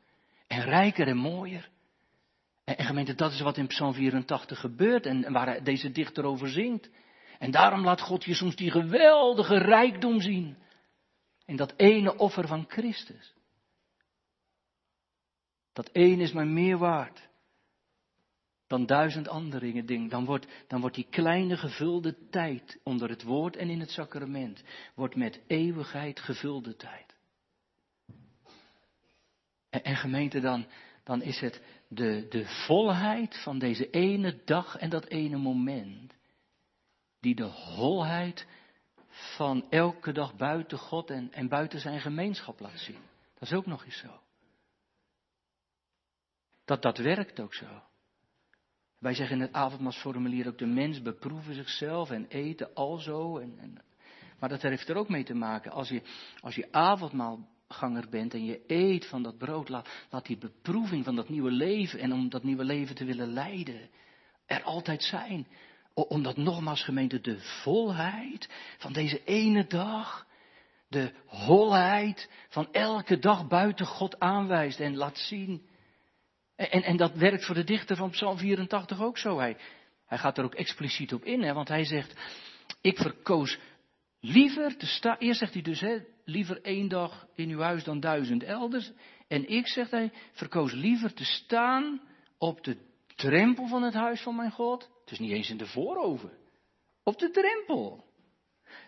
en 0.47 0.63
rijker 0.63 1.07
en 1.07 1.17
mooier. 1.17 1.70
En, 2.63 2.85
gemeente, 2.85 3.15
dat 3.15 3.31
is 3.31 3.41
wat 3.41 3.57
in 3.57 3.67
Psalm 3.67 3.93
84 3.93 4.59
gebeurt 4.59 5.05
en 5.05 5.31
waar 5.31 5.63
deze 5.63 5.91
dichter 5.91 6.23
over 6.23 6.49
zingt. 6.49 6.89
En 7.39 7.51
daarom 7.51 7.83
laat 7.83 8.01
God 8.01 8.23
je 8.23 8.33
soms 8.33 8.55
die 8.55 8.71
geweldige 8.71 9.57
rijkdom 9.57 10.21
zien. 10.21 10.57
In 11.45 11.55
dat 11.55 11.73
ene 11.77 12.17
offer 12.17 12.47
van 12.47 12.65
Christus. 12.67 13.33
Dat 15.73 15.89
één 15.89 16.19
is 16.19 16.31
maar 16.31 16.47
meer 16.47 16.77
waard 16.77 17.29
dan 18.71 18.85
duizend 18.85 19.27
andere 19.27 19.85
dingen. 19.85 20.09
Dan 20.09 20.25
wordt, 20.25 20.47
dan 20.67 20.81
wordt 20.81 20.95
die 20.95 21.07
kleine 21.09 21.57
gevulde 21.57 22.29
tijd 22.29 22.79
onder 22.83 23.09
het 23.09 23.23
woord 23.23 23.55
en 23.55 23.69
in 23.69 23.79
het 23.79 23.91
sacrament, 23.91 24.63
wordt 24.95 25.15
met 25.15 25.41
eeuwigheid 25.47 26.19
gevulde 26.19 26.75
tijd. 26.75 27.15
En, 29.69 29.83
en 29.83 29.95
gemeente, 29.95 30.39
dan, 30.39 30.65
dan 31.03 31.21
is 31.21 31.39
het 31.39 31.61
de, 31.93 32.25
de 32.29 32.45
volheid 32.45 33.41
van 33.43 33.59
deze 33.59 33.89
ene 33.89 34.41
dag 34.45 34.77
en 34.77 34.89
dat 34.89 35.05
ene 35.05 35.37
moment, 35.37 36.13
die 37.19 37.35
de 37.35 37.43
holheid 37.75 38.47
van 39.09 39.69
elke 39.69 40.11
dag 40.11 40.35
buiten 40.35 40.77
God 40.77 41.09
en, 41.09 41.33
en 41.33 41.47
buiten 41.47 41.79
zijn 41.79 41.99
gemeenschap 41.99 42.59
laat 42.59 42.79
zien. 42.79 42.99
Dat 43.33 43.41
is 43.49 43.53
ook 43.53 43.65
nog 43.65 43.85
eens 43.85 43.97
zo. 43.97 44.19
Dat, 46.65 46.81
dat 46.81 46.97
werkt 46.97 47.39
ook 47.39 47.53
zo. 47.53 47.83
Wij 48.97 49.13
zeggen 49.13 49.35
in 49.35 49.41
het 49.41 49.53
avondmasformulier 49.53 50.47
ook 50.47 50.57
de 50.57 50.65
mens 50.65 51.01
beproeven 51.01 51.53
zichzelf 51.53 52.11
en 52.11 52.27
eten 52.27 52.73
alzo. 52.73 53.37
En, 53.37 53.59
en, 53.59 53.83
maar 54.39 54.49
dat 54.49 54.61
heeft 54.61 54.89
er 54.89 54.95
ook 54.95 55.09
mee 55.09 55.23
te 55.23 55.33
maken. 55.33 55.71
Als 55.71 55.89
je, 55.89 56.01
als 56.39 56.55
je 56.55 56.71
avondmaal 56.71 57.49
ganger 57.71 58.09
bent 58.09 58.33
en 58.33 58.45
je 58.45 58.63
eet 58.67 59.05
van 59.05 59.23
dat 59.23 59.37
brood, 59.37 59.69
laat, 59.69 60.25
die 60.25 60.37
beproeving 60.37 61.03
van 61.03 61.15
dat 61.15 61.29
nieuwe 61.29 61.51
leven 61.51 61.99
en 61.99 62.13
om 62.13 62.29
dat 62.29 62.43
nieuwe 62.43 62.63
leven 62.63 62.95
te 62.95 63.05
willen 63.05 63.33
leiden, 63.33 63.89
er 64.45 64.63
altijd 64.63 65.03
zijn. 65.03 65.47
Omdat 65.93 66.37
nogmaals 66.37 66.83
gemeente 66.83 67.21
de 67.21 67.39
volheid 67.39 68.49
van 68.77 68.93
deze 68.93 69.23
ene 69.23 69.67
dag, 69.67 70.27
de 70.87 71.11
holheid 71.25 72.29
van 72.49 72.67
elke 72.71 73.19
dag 73.19 73.47
buiten 73.47 73.85
God 73.85 74.19
aanwijst 74.19 74.79
en 74.79 74.95
laat 74.95 75.17
zien. 75.17 75.65
En, 76.55 76.83
en 76.83 76.97
dat 76.97 77.13
werkt 77.13 77.45
voor 77.45 77.55
de 77.55 77.63
dichter 77.63 77.95
van 77.95 78.09
Psalm 78.09 78.37
84 78.37 79.01
ook 79.01 79.17
zo. 79.17 79.39
Hij, 79.39 79.57
hij 80.05 80.17
gaat 80.17 80.37
er 80.37 80.43
ook 80.43 80.55
expliciet 80.55 81.13
op 81.13 81.23
in, 81.23 81.41
hè, 81.41 81.53
want 81.53 81.67
hij 81.67 81.85
zegt, 81.85 82.13
ik 82.81 82.97
verkoos 82.97 83.57
liever 84.21 84.77
te 84.77 84.85
staan, 84.85 85.17
eerst 85.17 85.39
zegt 85.39 85.53
hij 85.53 85.61
dus, 85.61 85.79
hè, 85.79 85.99
liever 86.25 86.61
één 86.61 86.87
dag 86.87 87.27
in 87.35 87.49
uw 87.49 87.59
huis 87.59 87.83
dan 87.83 87.99
duizend 87.99 88.43
elders. 88.43 88.91
En 89.27 89.49
ik, 89.49 89.67
zegt 89.67 89.91
hij, 89.91 90.11
verkoos 90.31 90.71
liever 90.71 91.13
te 91.13 91.25
staan 91.25 92.01
op 92.37 92.63
de 92.63 92.77
drempel 93.15 93.67
van 93.67 93.83
het 93.83 93.93
huis 93.93 94.21
van 94.21 94.35
mijn 94.35 94.51
God. 94.51 94.89
Het 95.01 95.11
is 95.11 95.19
niet 95.19 95.31
eens 95.31 95.49
in 95.49 95.57
de 95.57 95.67
voorover. 95.67 96.31
Op 97.03 97.19
de 97.19 97.29
drempel. 97.29 98.05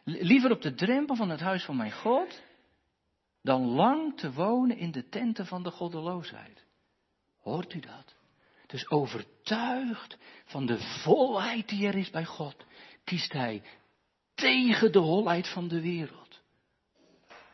Liever 0.04 0.52
op 0.52 0.62
de 0.62 0.74
drempel 0.74 1.15
van 1.15 1.30
het 1.30 1.39
huis 1.39 1.63
van 1.63 1.78
mijn 1.78 1.91
God, 1.91 2.41
dan 3.41 3.65
lang 3.65 4.17
te 4.17 4.32
wonen 4.32 4.78
in 4.78 4.91
de 4.91 5.10
tenten 5.10 5.46
van 5.46 5.63
de 5.63 5.72
goddeloosheid. 5.72 6.65
Hoort 7.39 7.74
u 7.74 7.80
dat? 7.80 8.15
Dus 8.67 8.89
overtuigd 8.89 10.17
van 10.46 10.65
de 10.65 10.78
volheid 11.04 11.69
die 11.69 11.88
er 11.88 11.96
is 11.96 12.10
bij 12.10 12.26
God, 12.26 12.65
kiest 13.04 13.34
hij 13.34 13.63
tegen 14.34 14.91
de 14.91 15.00
holheid 15.00 15.48
van 15.48 15.67
de 15.67 15.82
wereld. 15.82 16.41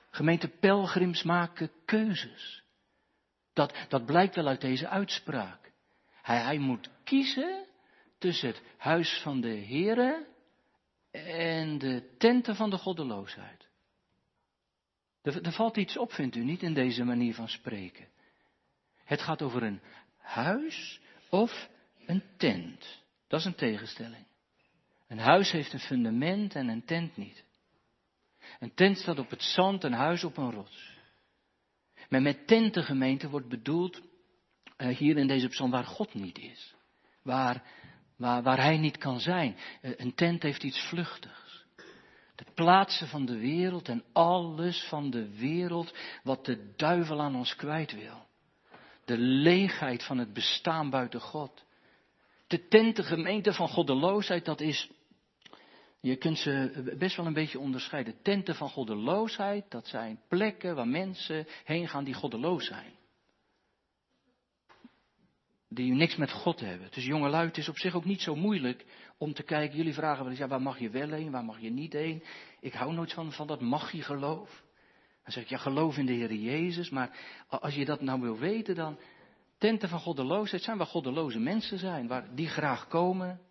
Gemeente 0.09 0.47
pelgrims 0.47 1.23
maken 1.23 1.71
keuzes. 1.85 2.63
Dat, 3.53 3.73
dat 3.87 4.05
blijkt 4.05 4.35
wel 4.35 4.47
uit 4.47 4.61
deze 4.61 4.87
uitspraak. 4.87 5.71
Hij, 6.21 6.41
hij 6.41 6.57
moet 6.57 6.89
kiezen 7.03 7.65
tussen 8.17 8.47
het 8.47 8.61
huis 8.77 9.19
van 9.23 9.41
de 9.41 9.65
Here 9.65 10.27
en 11.11 11.77
de 11.77 12.15
tenten 12.17 12.55
van 12.55 12.69
de 12.69 12.77
goddeloosheid. 12.77 13.67
Er, 15.21 15.41
er 15.45 15.51
valt 15.51 15.77
iets 15.77 15.97
op, 15.97 16.13
vindt 16.13 16.35
u 16.35 16.43
niet, 16.43 16.63
in 16.63 16.73
deze 16.73 17.03
manier 17.03 17.33
van 17.33 17.49
spreken. 17.49 18.07
Het 19.03 19.21
gaat 19.21 19.41
over 19.41 19.63
een 19.63 19.81
huis 20.17 21.01
of 21.29 21.69
een 22.05 22.23
tent. 22.37 23.03
Dat 23.27 23.39
is 23.39 23.45
een 23.45 23.55
tegenstelling. 23.55 24.25
Een 25.09 25.19
huis 25.19 25.51
heeft 25.51 25.73
een 25.73 25.79
fundament 25.79 26.55
en 26.55 26.67
een 26.67 26.85
tent 26.85 27.17
niet. 27.17 27.43
Een 28.59 28.73
tent 28.73 28.97
staat 28.97 29.19
op 29.19 29.29
het 29.29 29.41
zand, 29.41 29.83
een 29.83 29.93
huis 29.93 30.23
op 30.23 30.37
een 30.37 30.51
rots. 30.51 30.97
Maar 32.09 32.21
met 32.21 32.47
tentengemeente 32.47 33.29
wordt 33.29 33.47
bedoeld 33.47 34.01
uh, 34.77 34.97
hier 34.97 35.17
in 35.17 35.27
deze 35.27 35.47
psalm 35.47 35.71
waar 35.71 35.83
God 35.83 36.13
niet 36.13 36.37
is. 36.37 36.75
Waar, 37.21 37.63
waar, 38.15 38.43
waar 38.43 38.61
Hij 38.61 38.77
niet 38.77 38.97
kan 38.97 39.19
zijn. 39.19 39.55
Uh, 39.81 39.91
een 39.97 40.13
tent 40.13 40.43
heeft 40.43 40.63
iets 40.63 40.79
vluchtigs. 40.79 41.65
De 42.35 42.45
plaatsen 42.53 43.07
van 43.07 43.25
de 43.25 43.37
wereld 43.37 43.87
en 43.87 44.03
alles 44.13 44.83
van 44.83 45.09
de 45.09 45.37
wereld 45.37 45.93
wat 46.23 46.45
de 46.45 46.73
duivel 46.75 47.21
aan 47.21 47.35
ons 47.35 47.55
kwijt 47.55 47.91
wil. 47.91 48.27
De 49.05 49.17
leegheid 49.17 50.03
van 50.03 50.17
het 50.17 50.33
bestaan 50.33 50.89
buiten 50.89 51.21
God. 51.21 51.63
De 52.47 52.67
tentengemeente 52.67 53.53
van 53.53 53.67
goddeloosheid, 53.67 54.45
dat 54.45 54.61
is 54.61 54.89
je 56.01 56.15
kunt 56.15 56.37
ze 56.37 56.93
best 56.97 57.15
wel 57.15 57.25
een 57.25 57.33
beetje 57.33 57.59
onderscheiden. 57.59 58.21
Tenten 58.21 58.55
van 58.55 58.69
goddeloosheid, 58.69 59.71
dat 59.71 59.87
zijn 59.87 60.19
plekken 60.27 60.75
waar 60.75 60.87
mensen 60.87 61.47
heen 61.63 61.87
gaan 61.87 62.03
die 62.03 62.13
goddeloos 62.13 62.65
zijn. 62.65 62.97
Die 65.69 65.93
niks 65.93 66.15
met 66.15 66.31
God 66.31 66.59
hebben. 66.59 66.87
Dus 66.91 67.05
jongelui, 67.05 67.47
het 67.47 67.57
is 67.57 67.69
op 67.69 67.77
zich 67.77 67.95
ook 67.95 68.05
niet 68.05 68.21
zo 68.21 68.35
moeilijk 68.35 68.85
om 69.17 69.33
te 69.33 69.43
kijken. 69.43 69.77
Jullie 69.77 69.93
vragen 69.93 70.21
wel 70.21 70.29
eens, 70.29 70.39
ja, 70.39 70.47
waar 70.47 70.61
mag 70.61 70.79
je 70.79 70.89
wel 70.89 71.09
heen, 71.09 71.31
waar 71.31 71.45
mag 71.45 71.59
je 71.59 71.69
niet 71.69 71.93
heen? 71.93 72.23
Ik 72.59 72.73
hou 72.73 72.93
nooit 72.93 73.13
van, 73.13 73.31
van 73.31 73.47
dat 73.47 73.61
mag 73.61 73.91
je 73.91 74.01
geloof. 74.01 74.63
Dan 75.23 75.31
zeg 75.31 75.43
ik, 75.43 75.49
ja, 75.49 75.57
geloof 75.57 75.97
in 75.97 76.05
de 76.05 76.13
Heer 76.13 76.33
Jezus. 76.33 76.89
Maar 76.89 77.17
als 77.47 77.75
je 77.75 77.85
dat 77.85 78.01
nou 78.01 78.21
wil 78.21 78.37
weten, 78.37 78.75
dan 78.75 78.99
tenten 79.57 79.89
van 79.89 79.99
goddeloosheid 79.99 80.63
zijn 80.63 80.77
waar 80.77 80.87
goddeloze 80.87 81.39
mensen 81.39 81.77
zijn. 81.77 82.07
Waar 82.07 82.35
die 82.35 82.47
graag 82.47 82.87
komen. 82.87 83.41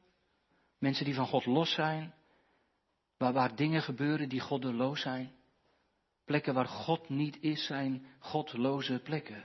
Mensen 0.78 1.04
die 1.04 1.14
van 1.14 1.26
God 1.26 1.46
los 1.46 1.72
zijn. 1.72 2.14
Waar, 3.18 3.57
dingen 3.57 3.83
gebeuren 3.83 4.28
die 4.28 4.40
goddeloos 4.40 5.00
zijn. 5.00 5.33
Plekken 6.24 6.54
waar 6.54 6.68
God 6.68 7.09
niet 7.09 7.40
is, 7.40 7.66
zijn 7.66 8.07
godloze 8.18 9.00
plekken. 9.04 9.44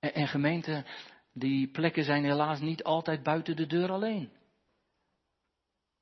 En, 0.00 0.14
en 0.14 0.84
die 1.32 1.68
plekken 1.68 2.04
zijn 2.04 2.24
helaas 2.24 2.60
niet 2.60 2.84
altijd 2.84 3.22
buiten 3.22 3.56
de 3.56 3.66
deur 3.66 3.90
alleen. 3.90 4.30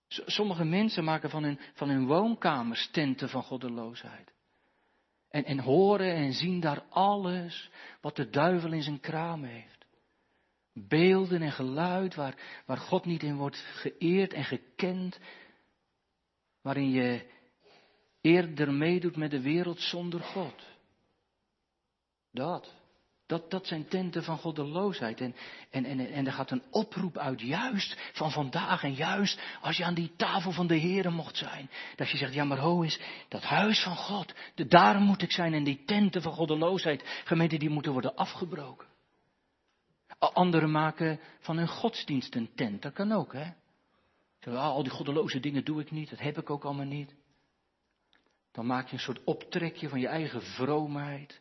Sommige 0.08 0.64
mensen 0.64 1.04
maken 1.04 1.30
van 1.30 1.42
hun, 1.42 1.60
van 1.74 1.88
hun 1.88 2.06
woonkamers 2.06 2.90
tenten 2.90 3.28
van 3.28 3.42
goddeloosheid. 3.42 4.32
En, 5.28 5.44
en 5.44 5.58
horen 5.58 6.14
en 6.14 6.32
zien 6.32 6.60
daar 6.60 6.82
alles 6.88 7.70
wat 8.00 8.16
de 8.16 8.30
duivel 8.30 8.72
in 8.72 8.82
zijn 8.82 9.00
kraam 9.00 9.44
heeft. 9.44 9.86
Beelden 10.74 11.42
en 11.42 11.52
geluid 11.52 12.14
waar, 12.14 12.62
waar 12.66 12.76
God 12.76 13.04
niet 13.04 13.22
in 13.22 13.36
wordt 13.36 13.56
geëerd 13.56 14.32
en 14.32 14.44
gekend 14.44 15.18
waarin 16.62 16.90
je 16.90 17.31
eerder 18.20 18.72
meedoet 18.72 19.16
met 19.16 19.31
de 19.31 19.40
wereld 19.40 19.81
zonder 19.81 20.20
God. 20.20 20.62
Dat. 22.33 22.75
Dat, 23.27 23.51
dat 23.51 23.66
zijn 23.66 23.88
tenten 23.88 24.25
van 24.25 24.38
goddeloosheid. 24.38 25.20
En, 25.20 25.35
en, 25.70 25.85
en, 25.85 26.12
en 26.12 26.27
er 26.27 26.33
gaat 26.33 26.51
een 26.51 26.62
oproep 26.70 27.18
uit, 27.18 27.40
juist 27.40 28.11
van 28.12 28.31
vandaag 28.31 28.83
en 28.83 28.94
juist 28.94 29.40
als 29.61 29.77
je 29.77 29.85
aan 29.85 29.94
die 29.94 30.12
tafel 30.16 30.53
van 30.53 30.66
de 30.66 30.75
Heeren 30.77 31.12
mocht 31.12 31.37
zijn. 31.37 31.70
Dat 31.96 32.11
je 32.11 32.16
zegt, 32.16 32.35
ja 32.35 32.44
maar 32.44 32.59
ho 32.59 32.83
is, 32.83 33.01
dat 33.29 33.42
huis 33.42 33.83
van 33.83 33.96
God, 33.96 34.35
de, 34.55 34.66
daar 34.66 35.01
moet 35.01 35.22
ik 35.22 35.33
zijn 35.33 35.55
en 35.55 35.64
die 35.64 35.85
tenten 35.85 36.22
van 36.22 36.33
goddeloosheid, 36.33 37.22
gemeenten 37.25 37.59
die 37.59 37.70
moeten 37.70 37.92
worden 37.92 38.14
afgebroken. 38.14 38.87
Anderen 40.18 40.70
maken 40.70 41.20
van 41.40 41.57
hun 41.57 41.68
godsdienst 41.68 42.35
een 42.35 42.51
tent, 42.55 42.83
dat 42.83 42.92
kan 42.92 43.12
ook 43.12 43.33
hè. 43.33 43.51
Ah, 44.46 44.55
al 44.55 44.83
die 44.83 44.92
goddeloze 44.92 45.40
dingen 45.40 45.64
doe 45.64 45.81
ik 45.81 45.90
niet, 45.90 46.11
dat 46.11 46.18
heb 46.18 46.38
ik 46.38 46.50
ook 46.50 46.64
allemaal 46.64 46.87
niet. 46.87 47.14
Dan 48.52 48.66
maak 48.66 48.87
je 48.87 48.92
een 48.92 49.02
soort 49.02 49.24
optrekje 49.24 49.88
van 49.88 50.00
je 50.00 50.09
eigen 50.09 50.42
vroomheid 50.42 51.40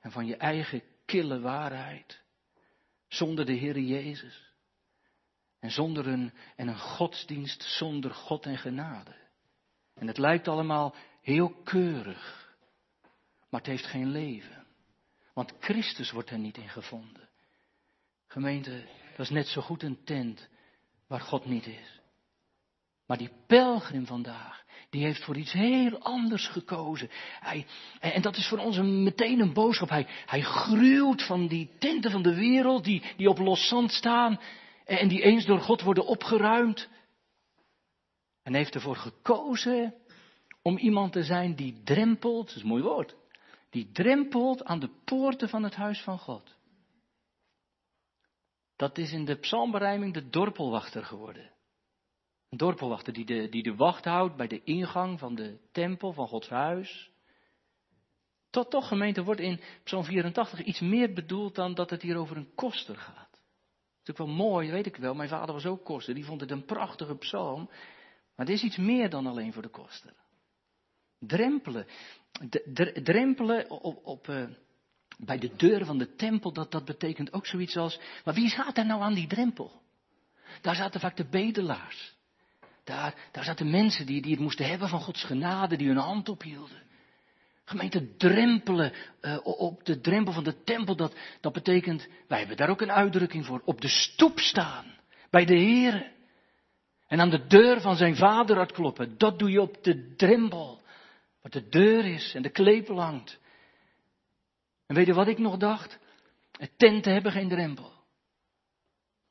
en 0.00 0.10
van 0.10 0.26
je 0.26 0.36
eigen 0.36 0.82
kille 1.04 1.40
waarheid. 1.40 2.22
Zonder 3.08 3.46
de 3.46 3.52
Heer 3.52 3.78
Jezus. 3.78 4.54
En 5.58 5.70
zonder 5.70 6.06
een, 6.06 6.32
en 6.56 6.68
een 6.68 6.78
godsdienst 6.78 7.62
zonder 7.62 8.14
God 8.14 8.46
en 8.46 8.58
genade. 8.58 9.14
En 9.94 10.06
het 10.06 10.18
lijkt 10.18 10.48
allemaal 10.48 10.94
heel 11.22 11.48
keurig. 11.48 12.54
Maar 13.48 13.60
het 13.60 13.68
heeft 13.68 13.86
geen 13.86 14.10
leven. 14.10 14.66
Want 15.32 15.54
Christus 15.60 16.10
wordt 16.10 16.30
er 16.30 16.38
niet 16.38 16.56
in 16.56 16.68
gevonden. 16.68 17.28
Gemeente, 18.26 18.86
dat 19.10 19.26
is 19.26 19.30
net 19.30 19.46
zo 19.46 19.60
goed 19.60 19.82
een 19.82 20.04
tent 20.04 20.48
waar 21.06 21.20
God 21.20 21.44
niet 21.44 21.66
is. 21.66 21.95
Maar 23.06 23.18
die 23.18 23.30
pelgrim 23.46 24.06
vandaag, 24.06 24.64
die 24.90 25.04
heeft 25.04 25.24
voor 25.24 25.36
iets 25.36 25.52
heel 25.52 25.98
anders 25.98 26.48
gekozen. 26.48 27.10
Hij, 27.40 27.66
en 28.00 28.22
dat 28.22 28.36
is 28.36 28.48
voor 28.48 28.58
ons 28.58 28.76
een, 28.76 29.02
meteen 29.02 29.40
een 29.40 29.52
boodschap. 29.52 29.88
Hij, 29.88 30.06
hij 30.26 30.40
gruwt 30.40 31.22
van 31.22 31.46
die 31.46 31.70
tenten 31.78 32.10
van 32.10 32.22
de 32.22 32.34
wereld 32.34 32.84
die, 32.84 33.02
die 33.16 33.28
op 33.28 33.38
los 33.38 33.68
zand 33.68 33.92
staan 33.92 34.40
en 34.84 35.08
die 35.08 35.22
eens 35.22 35.44
door 35.44 35.60
God 35.60 35.82
worden 35.82 36.06
opgeruimd. 36.06 36.88
En 38.42 38.54
heeft 38.54 38.74
ervoor 38.74 38.96
gekozen 38.96 39.94
om 40.62 40.78
iemand 40.78 41.12
te 41.12 41.22
zijn 41.22 41.54
die 41.54 41.82
drempelt, 41.84 42.46
dat 42.46 42.56
is 42.56 42.62
een 42.62 42.68
mooi 42.68 42.82
woord, 42.82 43.16
die 43.70 43.90
drempelt 43.92 44.64
aan 44.64 44.80
de 44.80 44.90
poorten 45.04 45.48
van 45.48 45.62
het 45.62 45.74
huis 45.74 46.00
van 46.02 46.18
God. 46.18 46.56
Dat 48.76 48.98
is 48.98 49.12
in 49.12 49.24
de 49.24 49.36
psalmberijming 49.36 50.14
de 50.14 50.28
dorpelwachter 50.28 51.04
geworden. 51.04 51.50
Dorpelwachter 52.56 53.12
die 53.12 53.24
de, 53.24 53.48
die 53.48 53.62
de 53.62 53.74
wacht 53.74 54.04
houdt 54.04 54.36
bij 54.36 54.46
de 54.46 54.62
ingang 54.64 55.18
van 55.18 55.34
de 55.34 55.58
tempel 55.72 56.12
van 56.12 56.28
Gods 56.28 56.48
huis. 56.48 57.10
Tot 58.50 58.70
toch, 58.70 58.88
gemeente, 58.88 59.24
wordt 59.24 59.40
in 59.40 59.60
Psalm 59.84 60.04
84 60.04 60.62
iets 60.62 60.80
meer 60.80 61.12
bedoeld 61.12 61.54
dan 61.54 61.74
dat 61.74 61.90
het 61.90 62.02
hier 62.02 62.16
over 62.16 62.36
een 62.36 62.54
koster 62.54 62.96
gaat. 62.96 63.40
Ook 64.10 64.16
wel 64.16 64.26
mooi, 64.26 64.70
weet 64.70 64.86
ik 64.86 64.96
wel. 64.96 65.14
Mijn 65.14 65.28
vader 65.28 65.54
was 65.54 65.66
ook 65.66 65.84
koster, 65.84 66.14
die 66.14 66.24
vond 66.24 66.40
het 66.40 66.50
een 66.50 66.64
prachtige 66.64 67.16
psalm. 67.16 67.64
Maar 68.36 68.46
het 68.46 68.54
is 68.54 68.62
iets 68.62 68.76
meer 68.76 69.10
dan 69.10 69.26
alleen 69.26 69.52
voor 69.52 69.62
de 69.62 69.68
koster. 69.68 70.12
Drempelen. 71.18 71.86
drempelen 73.02 73.70
op, 73.70 74.06
op 74.06 74.28
uh, 74.28 74.44
bij 75.18 75.38
de 75.38 75.56
deuren 75.56 75.86
van 75.86 75.98
de 75.98 76.14
tempel, 76.14 76.52
dat, 76.52 76.70
dat 76.70 76.84
betekent 76.84 77.32
ook 77.32 77.46
zoiets 77.46 77.76
als. 77.76 78.00
Maar 78.24 78.34
wie 78.34 78.48
zat 78.48 78.76
er 78.76 78.86
nou 78.86 79.02
aan 79.02 79.14
die 79.14 79.26
drempel? 79.26 79.82
Daar 80.60 80.74
zaten 80.74 81.00
vaak 81.00 81.16
de 81.16 81.28
bedelaars. 81.28 82.15
Daar, 82.86 83.14
daar 83.32 83.44
zaten 83.44 83.70
mensen 83.70 84.06
die, 84.06 84.22
die 84.22 84.30
het 84.30 84.40
moesten 84.40 84.66
hebben 84.66 84.88
van 84.88 85.00
Gods 85.00 85.24
genade, 85.24 85.76
die 85.76 85.86
hun 85.86 85.96
hand 85.96 86.28
ophielden. 86.28 86.82
Gemeente 87.64 88.16
drempelen 88.16 88.92
uh, 89.20 89.38
op 89.42 89.84
de 89.84 90.00
drempel 90.00 90.32
van 90.32 90.44
de 90.44 90.62
tempel, 90.62 90.96
dat, 90.96 91.14
dat 91.40 91.52
betekent, 91.52 92.08
wij 92.28 92.38
hebben 92.38 92.56
daar 92.56 92.68
ook 92.68 92.80
een 92.80 92.92
uitdrukking 92.92 93.46
voor, 93.46 93.62
op 93.64 93.80
de 93.80 93.88
stoep 93.88 94.38
staan, 94.38 94.94
bij 95.30 95.44
de 95.44 95.54
Heer. 95.54 96.12
En 97.06 97.20
aan 97.20 97.30
de 97.30 97.46
deur 97.46 97.80
van 97.80 97.96
zijn 97.96 98.16
vader 98.16 98.58
uitkloppen, 98.58 99.18
dat 99.18 99.38
doe 99.38 99.50
je 99.50 99.60
op 99.60 99.84
de 99.84 100.14
drempel, 100.16 100.82
Wat 101.42 101.52
de 101.52 101.68
deur 101.68 102.04
is 102.04 102.34
en 102.34 102.42
de 102.42 102.50
klepel 102.50 103.00
hangt. 103.00 103.38
En 104.86 104.94
weet 104.94 105.06
je 105.06 105.14
wat 105.14 105.28
ik 105.28 105.38
nog 105.38 105.56
dacht? 105.56 105.98
Tenten 106.76 107.12
hebben 107.12 107.32
geen 107.32 107.48
drempel. 107.48 107.95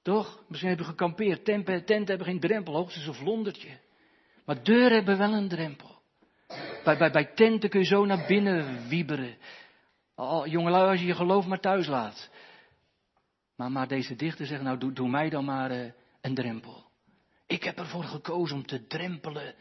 Toch? 0.06 0.40
Misschien 0.48 0.70
hebben 0.70 0.88
gekampeerd. 0.88 1.46
Tenten 1.46 2.06
hebben 2.06 2.26
geen 2.26 2.40
drempel, 2.40 2.74
hoogstens 2.74 3.08
een 3.08 3.14
vlondertje. 3.14 3.70
Maar 4.46 4.64
deuren 4.64 4.92
hebben 4.92 5.18
wel 5.18 5.34
een 5.34 5.48
drempel. 5.48 6.00
Bij, 6.84 6.98
bij, 6.98 7.12
bij 7.12 7.26
tenten 7.26 7.70
kun 7.70 7.80
je 7.80 7.86
zo 7.86 8.06
naar 8.06 8.26
binnen 8.28 8.88
wieberen. 8.88 9.38
Oh, 10.16 10.46
jongelui, 10.48 10.90
als 10.90 11.00
je 11.00 11.06
je 11.06 11.16
geloof 11.16 11.46
maar 11.46 11.60
thuis 11.60 11.88
laat. 11.88 12.30
Maar, 13.56 13.72
maar 13.72 13.88
deze 13.88 14.16
dichter 14.16 14.46
zegt, 14.46 14.62
nou 14.62 14.78
doe, 14.78 14.94
doe 14.94 15.10
mij 15.10 15.30
dan 15.30 15.46
maar 15.46 15.72
uh, 15.72 15.92
een 16.22 16.36
drempel. 16.36 16.86
Ik 17.48 17.64
heb 17.64 17.78
ervoor 17.78 18.04
gekozen 18.04 18.56
om 18.56 18.66
te 18.66 18.88
drempelen 18.88 19.56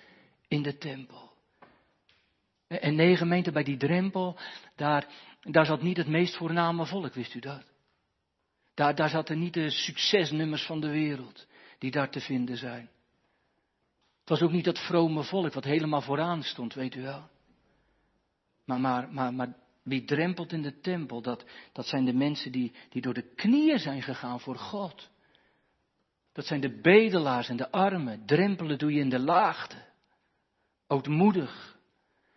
in 0.49 0.63
de 0.63 0.79
tempel. 0.79 1.33
En 2.67 2.95
nee, 2.95 3.17
gemeente, 3.17 3.51
bij 3.51 3.65
die 3.65 3.77
drempel, 3.77 4.39
daar, 4.77 5.07
daar 5.41 5.67
zat 5.67 5.83
niet 5.83 5.97
het 5.97 6.09
meest 6.09 6.37
voorname 6.37 6.87
volk, 6.87 7.15
wist 7.15 7.35
u 7.35 7.41
dat? 7.41 7.74
Daar, 8.75 9.09
zaten 9.09 9.39
niet 9.39 9.55
de 9.55 9.71
succesnummers 9.71 10.67
van 10.67 10.81
de 10.81 10.91
wereld 10.91 11.47
die 11.79 11.91
daar 11.91 12.11
te 12.11 12.21
vinden 12.21 12.57
zijn. 12.57 12.91
Het 14.21 14.29
was 14.29 14.43
ook 14.43 14.53
niet 14.53 14.65
dat 14.65 14.79
vrome 14.79 15.23
volk 15.23 15.53
wat 15.53 15.65
helemaal 15.65 16.01
vooraan 16.01 16.43
stond, 16.43 16.75
weet 16.75 16.95
u 16.95 17.03
wel. 17.03 17.29
Maar, 18.65 18.81
maar, 18.81 19.13
maar, 19.13 19.35
maar 19.35 19.57
wie 19.83 20.05
drempelt 20.05 20.53
in 20.53 20.63
de 20.63 20.81
tempel, 20.81 21.23
dat, 21.23 21.45
dat 21.73 21.87
zijn 21.87 22.05
de 22.05 22.13
mensen 22.13 22.53
die, 22.53 22.73
die 22.89 23.03
door 23.03 23.15
de 23.15 23.35
knieën 23.35 23.79
zijn 23.79 24.03
gegaan 24.03 24.41
voor 24.41 24.57
God. 24.57 25.11
Dat 26.33 26.47
zijn 26.47 26.61
de 26.61 26.81
bedelaars 26.81 27.49
en 27.49 27.57
de 27.57 27.71
armen. 27.71 28.27
Drempelen 28.27 28.79
doe 28.79 28.93
je 28.93 29.01
in 29.01 29.09
de 29.09 29.19
laagte. 29.19 29.77
Ootmoedig. 30.87 31.79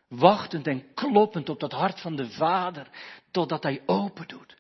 Wachtend 0.08 0.68
en 0.68 0.94
kloppend 0.94 1.50
op 1.50 1.60
dat 1.60 1.72
hart 1.72 2.02
van 2.02 2.16
de 2.16 2.30
Vader, 2.30 2.90
totdat 3.32 3.64
Hij 3.64 3.82
open 3.86 4.28
doet. 4.28 4.57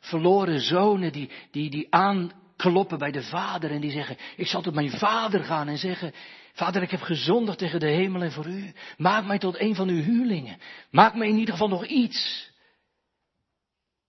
Verloren 0.00 0.60
zonen 0.60 1.12
die, 1.12 1.30
die, 1.50 1.70
die 1.70 1.86
aankloppen 1.90 2.98
bij 2.98 3.10
de 3.10 3.22
Vader 3.22 3.70
en 3.70 3.80
die 3.80 3.90
zeggen, 3.90 4.16
ik 4.36 4.46
zal 4.46 4.62
tot 4.62 4.74
mijn 4.74 4.90
Vader 4.90 5.44
gaan 5.44 5.68
en 5.68 5.78
zeggen, 5.78 6.12
Vader, 6.52 6.82
ik 6.82 6.90
heb 6.90 7.00
gezondigd 7.00 7.58
tegen 7.58 7.80
de 7.80 7.88
hemel 7.88 8.22
en 8.22 8.32
voor 8.32 8.46
u. 8.46 8.72
Maak 8.96 9.24
mij 9.24 9.38
tot 9.38 9.60
een 9.60 9.74
van 9.74 9.88
uw 9.88 10.02
huurlingen. 10.02 10.58
Maak 10.90 11.14
mij 11.14 11.28
in 11.28 11.36
ieder 11.36 11.52
geval 11.52 11.68
nog 11.68 11.86
iets. 11.86 12.50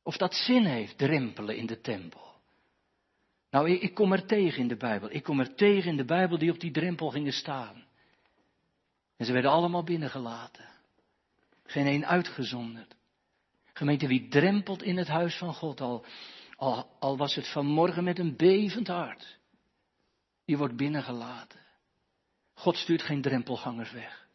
Of 0.03 0.17
dat 0.17 0.35
zin 0.35 0.65
heeft, 0.65 0.97
drempelen 0.97 1.57
in 1.57 1.65
de 1.65 1.81
tempel. 1.81 2.31
Nou, 3.51 3.69
ik, 3.69 3.93
kom 3.93 4.11
er 4.11 4.25
tegen 4.25 4.59
in 4.59 4.67
de 4.67 4.77
Bijbel. 4.77 5.11
Ik 5.11 5.23
kom 5.23 5.39
er 5.39 5.55
tegen 5.55 5.89
in 5.89 5.97
de 5.97 6.05
Bijbel 6.05 6.37
die 6.37 6.51
op 6.51 6.59
die 6.59 6.71
drempel 6.71 7.09
gingen 7.09 7.33
staan. 7.33 7.83
En 9.17 9.25
ze 9.25 9.33
werden 9.33 9.51
allemaal 9.51 9.83
binnengelaten. 9.83 10.65
Geen 11.65 11.85
één 11.85 12.07
uitgezonderd. 12.07 12.95
Gemeente, 13.81 14.07
wie 14.07 14.27
drempelt 14.27 14.83
in 14.83 14.97
het 14.97 15.07
huis 15.07 15.37
van 15.37 15.53
God, 15.53 15.81
al, 15.81 16.05
al, 16.99 17.17
was 17.17 17.35
het 17.35 17.47
vanmorgen 17.47 18.03
met 18.03 18.19
een 18.19 18.35
bevend 18.35 18.87
hart, 18.87 19.39
die 20.45 20.57
wordt 20.57 20.75
binnengelaten. 20.75 21.59
God 22.53 22.77
stuurt 22.77 23.01
geen 23.01 23.21
drempelgangers 23.21 23.91
weg. 23.91 24.27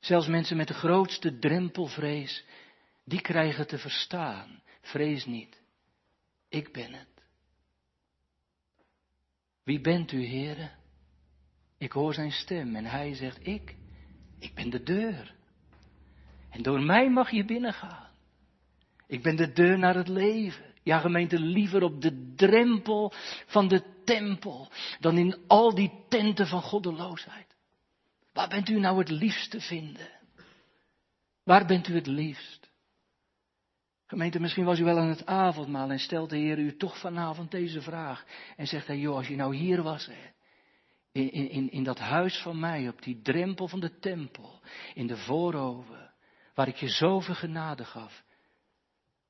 Zelfs 0.00 0.26
mensen 0.26 0.56
met 0.56 0.68
de 0.68 0.74
grootste 0.74 1.38
drempelvrees, 1.38 2.44
die 3.04 3.20
krijgen 3.20 3.66
te 3.66 3.78
verstaan. 3.78 4.62
Vrees 4.80 5.24
niet. 5.24 5.60
Ik 6.48 6.72
ben 6.72 6.92
het. 6.92 7.24
Wie 9.62 9.80
bent 9.80 10.12
u, 10.12 10.24
heren? 10.24 10.70
Ik 11.78 11.92
hoor 11.92 12.14
zijn 12.14 12.32
stem 12.32 12.76
en 12.76 12.84
hij 12.84 13.14
zegt, 13.14 13.46
ik, 13.46 13.76
ik 14.38 14.54
ben 14.54 14.70
de 14.70 14.82
deur. 14.82 15.34
En 16.50 16.62
door 16.62 16.80
mij 16.80 17.10
mag 17.10 17.30
je 17.30 17.44
binnengaan. 17.44 18.03
Ik 19.14 19.22
ben 19.22 19.36
de 19.36 19.52
deur 19.52 19.78
naar 19.78 19.94
het 19.94 20.08
leven. 20.08 20.64
Ja, 20.82 20.98
gemeente, 20.98 21.38
liever 21.38 21.82
op 21.82 22.02
de 22.02 22.32
drempel 22.36 23.12
van 23.46 23.68
de 23.68 24.02
tempel 24.04 24.70
dan 25.00 25.18
in 25.18 25.38
al 25.46 25.74
die 25.74 26.04
tenten 26.08 26.46
van 26.46 26.62
goddeloosheid. 26.62 27.46
Waar 28.32 28.48
bent 28.48 28.68
u 28.68 28.80
nou 28.80 28.98
het 28.98 29.10
liefst 29.10 29.50
te 29.50 29.60
vinden? 29.60 30.08
Waar 31.44 31.66
bent 31.66 31.88
u 31.88 31.94
het 31.94 32.06
liefst? 32.06 32.70
Gemeente, 34.06 34.40
misschien 34.40 34.64
was 34.64 34.78
u 34.78 34.84
wel 34.84 34.98
aan 34.98 35.08
het 35.08 35.26
avondmaal 35.26 35.90
en 35.90 35.98
stelt 35.98 36.30
de 36.30 36.36
Heer 36.36 36.58
u 36.58 36.76
toch 36.76 36.98
vanavond 36.98 37.50
deze 37.50 37.82
vraag. 37.82 38.24
En 38.56 38.66
zegt 38.66 38.86
hij, 38.86 38.98
joh, 38.98 39.16
als 39.16 39.28
je 39.28 39.36
nou 39.36 39.56
hier 39.56 39.82
was, 39.82 40.06
hè, 40.06 40.30
in, 41.12 41.50
in, 41.50 41.70
in 41.70 41.84
dat 41.84 41.98
huis 41.98 42.38
van 42.38 42.58
mij, 42.58 42.88
op 42.88 43.02
die 43.02 43.20
drempel 43.22 43.68
van 43.68 43.80
de 43.80 43.98
tempel, 43.98 44.60
in 44.94 45.06
de 45.06 45.16
vooroven, 45.16 46.12
waar 46.54 46.68
ik 46.68 46.76
je 46.76 46.88
zoveel 46.88 47.34
genade 47.34 47.84
gaf, 47.84 48.23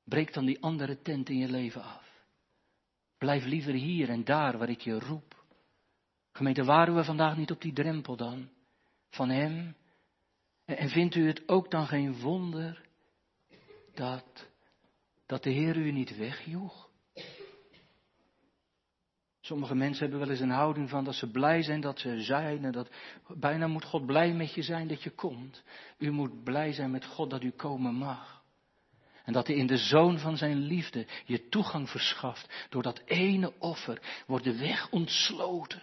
breek 0.05 0.33
dan 0.33 0.45
die 0.45 0.61
andere 0.61 1.01
tent 1.01 1.29
in 1.29 1.37
je 1.37 1.49
leven 1.49 1.83
af. 1.83 2.23
Blijf 3.17 3.45
liever 3.45 3.73
hier 3.73 4.09
en 4.09 4.23
daar 4.23 4.57
waar 4.57 4.69
ik 4.69 4.81
je 4.81 4.99
roep. 4.99 5.43
Gemeente, 6.31 6.63
waren 6.63 6.95
we 6.95 7.03
vandaag 7.03 7.37
niet 7.37 7.51
op 7.51 7.61
die 7.61 7.73
drempel 7.73 8.15
dan? 8.15 8.49
Van 9.09 9.29
Hem? 9.29 9.75
En 10.65 10.89
vindt 10.89 11.15
u 11.15 11.27
het 11.27 11.47
ook 11.47 11.71
dan 11.71 11.87
geen 11.87 12.19
wonder 12.19 12.85
dat 13.93 14.49
dat 15.25 15.43
de 15.43 15.49
Heer 15.49 15.77
u 15.77 15.91
niet 15.91 16.17
wegjoeg? 16.17 16.89
Sommige 19.39 19.75
mensen 19.75 20.01
hebben 20.01 20.19
wel 20.19 20.29
eens 20.29 20.39
een 20.39 20.49
houding 20.49 20.89
van 20.89 21.03
dat 21.03 21.15
ze 21.15 21.31
blij 21.31 21.61
zijn 21.61 21.81
dat 21.81 21.99
ze 21.99 22.21
zijn 22.21 22.65
en 22.65 22.71
dat 22.71 22.89
bijna 23.27 23.67
moet 23.67 23.85
God 23.85 24.05
blij 24.05 24.33
met 24.33 24.53
je 24.53 24.61
zijn 24.61 24.87
dat 24.87 25.03
je 25.03 25.09
komt. 25.09 25.63
U 25.97 26.11
moet 26.11 26.43
blij 26.43 26.71
zijn 26.71 26.91
met 26.91 27.05
God 27.05 27.29
dat 27.29 27.43
u 27.43 27.51
komen 27.51 27.93
mag. 27.93 28.34
En 29.25 29.33
dat 29.33 29.47
hij 29.47 29.55
in 29.55 29.67
de 29.67 29.77
zoon 29.77 30.19
van 30.19 30.37
zijn 30.37 30.57
liefde 30.57 31.05
je 31.25 31.47
toegang 31.49 31.89
verschaft. 31.89 32.65
Door 32.69 32.83
dat 32.83 33.01
ene 33.05 33.53
offer 33.59 33.99
wordt 34.27 34.43
de 34.43 34.57
weg 34.57 34.89
ontsloten. 34.89 35.81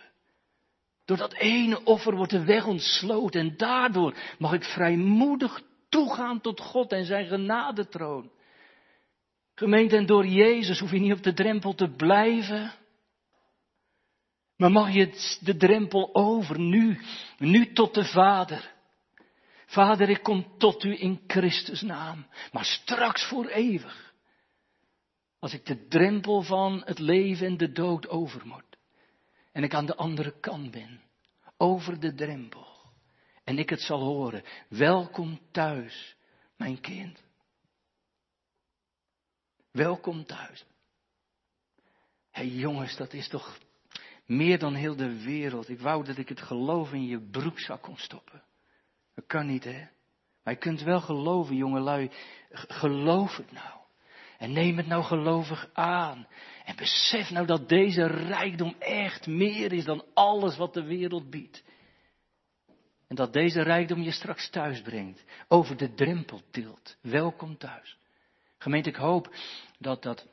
Door 1.05 1.17
dat 1.17 1.35
ene 1.35 1.85
offer 1.85 2.17
wordt 2.17 2.33
de 2.33 2.45
weg 2.45 2.67
ontsloten. 2.67 3.41
En 3.41 3.57
daardoor 3.57 4.15
mag 4.39 4.53
ik 4.53 4.65
vrijmoedig 4.65 5.63
toegaan 5.89 6.41
tot 6.41 6.61
God 6.61 6.93
en 6.93 7.05
zijn 7.05 7.27
genadetroon. 7.27 8.31
Gemeente, 9.55 9.97
en 9.97 10.07
door 10.07 10.27
Jezus 10.27 10.79
hoef 10.79 10.91
je 10.91 11.01
niet 11.01 11.13
op 11.13 11.23
de 11.23 11.33
drempel 11.33 11.75
te 11.75 11.89
blijven. 11.89 12.73
Maar 14.57 14.71
mag 14.71 14.93
je 14.93 15.37
de 15.41 15.57
drempel 15.57 16.15
over, 16.15 16.61
nu, 16.61 17.01
nu 17.39 17.73
tot 17.73 17.95
de 17.95 18.05
Vader. 18.05 18.73
Vader, 19.73 20.09
ik 20.09 20.23
kom 20.23 20.59
tot 20.59 20.85
u 20.85 21.01
in 21.01 21.21
Christus 21.27 21.81
naam, 21.81 22.27
maar 22.53 22.65
straks 22.65 23.25
voor 23.29 23.47
eeuwig. 23.47 24.15
Als 25.39 25.53
ik 25.53 25.67
de 25.67 25.87
drempel 25.89 26.43
van 26.43 26.83
het 26.85 26.99
leven 26.99 27.47
en 27.47 27.57
de 27.57 27.73
dood 27.73 28.09
over 28.09 28.47
moet. 28.47 28.77
En 29.53 29.63
ik 29.63 29.75
aan 29.75 29.87
de 29.87 29.97
andere 29.97 30.41
kant 30.41 30.71
ben, 30.71 31.01
over 31.57 32.01
de 32.01 32.15
drempel. 32.15 32.67
En 33.45 33.59
ik 33.59 33.71
het 33.71 33.81
zal 33.81 34.01
horen, 34.01 34.45
welkom 34.69 35.41
thuis, 35.51 36.17
mijn 36.57 36.81
kind. 36.81 37.23
Welkom 39.71 40.25
thuis. 40.25 40.65
Hé 42.31 42.43
hey 42.43 42.47
jongens, 42.49 42.97
dat 42.97 43.13
is 43.13 43.29
toch 43.29 43.59
meer 44.27 44.59
dan 44.59 44.75
heel 44.75 44.97
de 44.97 45.23
wereld. 45.23 45.69
Ik 45.69 45.81
wou 45.81 46.05
dat 46.05 46.19
ik 46.19 46.29
het 46.29 46.41
geloof 46.41 46.93
in 46.93 47.07
je 47.07 47.21
broekzak 47.21 47.83
kon 47.83 47.97
stoppen. 47.97 48.43
Dat 49.15 49.27
kan 49.27 49.47
niet, 49.47 49.65
hè? 49.65 49.87
Maar 50.43 50.55
je 50.55 50.61
kunt 50.61 50.83
wel 50.83 51.01
geloven, 51.01 51.57
jongelui. 51.57 52.11
Geloof 52.51 53.37
het 53.37 53.53
nou. 53.53 53.81
En 54.39 54.53
neem 54.53 54.77
het 54.77 54.87
nou 54.87 55.03
gelovig 55.05 55.71
aan. 55.73 56.27
En 56.65 56.77
besef 56.77 57.31
nou 57.31 57.47
dat 57.47 57.69
deze 57.69 58.07
rijkdom 58.07 58.75
echt 58.79 59.27
meer 59.27 59.73
is 59.73 59.85
dan 59.85 60.05
alles 60.15 60.57
wat 60.57 60.75
de 60.75 60.83
wereld 60.83 61.31
biedt. 61.31 61.65
En 63.09 63.17
dat 63.17 63.33
deze 63.33 63.63
rijkdom 63.63 64.03
je 64.03 64.11
straks 64.11 64.51
thuis 64.51 64.83
brengt. 64.83 65.25
Over 65.49 65.77
de 65.77 65.95
drempel 65.95 66.41
tilt. 66.51 66.97
Welkom 67.01 67.59
thuis. 67.59 67.97
Gemeente, 68.59 68.89
ik 68.89 68.97
hoop 68.97 69.35
dat, 69.79 70.03
dat, 70.03 70.27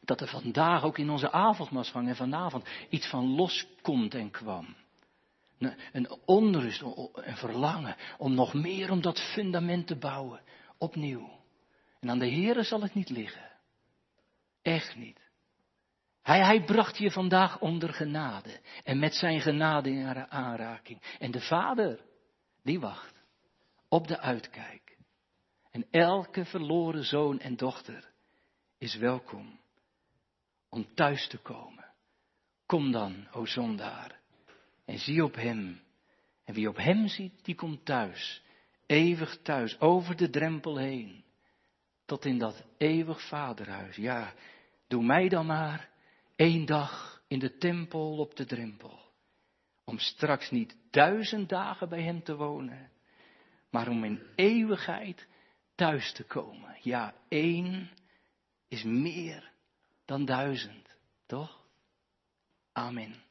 dat 0.00 0.20
er 0.20 0.28
vandaag 0.28 0.82
ook 0.82 0.98
in 0.98 1.10
onze 1.10 1.32
avondmasgang 1.32 2.08
en 2.08 2.16
vanavond 2.16 2.68
iets 2.88 3.06
van 3.06 3.34
loskomt 3.34 4.14
en 4.14 4.30
kwam. 4.30 4.76
Een 5.92 6.10
onrust, 6.24 6.82
een 7.12 7.36
verlangen 7.36 7.96
om 8.18 8.34
nog 8.34 8.54
meer 8.54 8.90
om 8.90 9.00
dat 9.00 9.20
fundament 9.20 9.86
te 9.86 9.96
bouwen. 9.96 10.40
Opnieuw. 10.78 11.38
En 12.00 12.10
aan 12.10 12.18
de 12.18 12.30
Heere 12.30 12.62
zal 12.62 12.82
het 12.82 12.94
niet 12.94 13.08
liggen. 13.08 13.50
Echt 14.62 14.96
niet. 14.96 15.20
Hij, 16.22 16.44
hij 16.44 16.64
bracht 16.64 16.98
je 16.98 17.10
vandaag 17.10 17.60
onder 17.60 17.92
genade. 17.92 18.60
En 18.84 18.98
met 18.98 19.14
zijn 19.14 19.40
genade 19.40 19.90
in 19.90 20.30
aanraking. 20.30 21.16
En 21.18 21.30
de 21.30 21.40
Vader, 21.40 22.00
die 22.62 22.80
wacht. 22.80 23.14
Op 23.88 24.06
de 24.06 24.18
uitkijk. 24.18 24.96
En 25.70 25.86
elke 25.90 26.44
verloren 26.44 27.04
zoon 27.04 27.38
en 27.38 27.56
dochter 27.56 28.10
is 28.78 28.96
welkom 28.96 29.60
om 30.68 30.94
thuis 30.94 31.28
te 31.28 31.38
komen. 31.38 31.84
Kom 32.66 32.92
dan, 32.92 33.28
o 33.32 33.46
zondaar, 33.46 34.17
en 34.88 34.98
zie 34.98 35.24
op 35.24 35.34
hem. 35.34 35.80
En 36.44 36.54
wie 36.54 36.68
op 36.68 36.76
hem 36.76 37.08
ziet, 37.08 37.44
die 37.44 37.54
komt 37.54 37.84
thuis 37.84 38.42
eeuwig 38.88 39.42
thuis, 39.42 39.80
over 39.80 40.16
de 40.16 40.30
drempel 40.30 40.76
heen, 40.76 41.24
tot 42.04 42.24
in 42.24 42.38
dat 42.38 42.64
eeuwig 42.78 43.28
vaderhuis. 43.28 43.96
Ja, 43.96 44.34
doe 44.86 45.04
mij 45.04 45.28
dan 45.28 45.46
maar 45.46 45.88
één 46.36 46.66
dag 46.66 47.22
in 47.28 47.38
de 47.38 47.58
tempel 47.58 48.18
op 48.18 48.36
de 48.36 48.44
drempel, 48.44 49.00
om 49.84 49.98
straks 49.98 50.50
niet 50.50 50.76
duizend 50.90 51.48
dagen 51.48 51.88
bij 51.88 52.02
hem 52.02 52.22
te 52.22 52.36
wonen, 52.36 52.90
maar 53.70 53.88
om 53.88 54.04
in 54.04 54.22
eeuwigheid 54.34 55.26
thuis 55.74 56.12
te 56.12 56.24
komen. 56.24 56.76
Ja, 56.82 57.14
één 57.28 57.90
is 58.68 58.82
meer 58.82 59.52
dan 60.04 60.24
duizend, 60.24 60.96
toch? 61.26 61.66
Amen. 62.72 63.27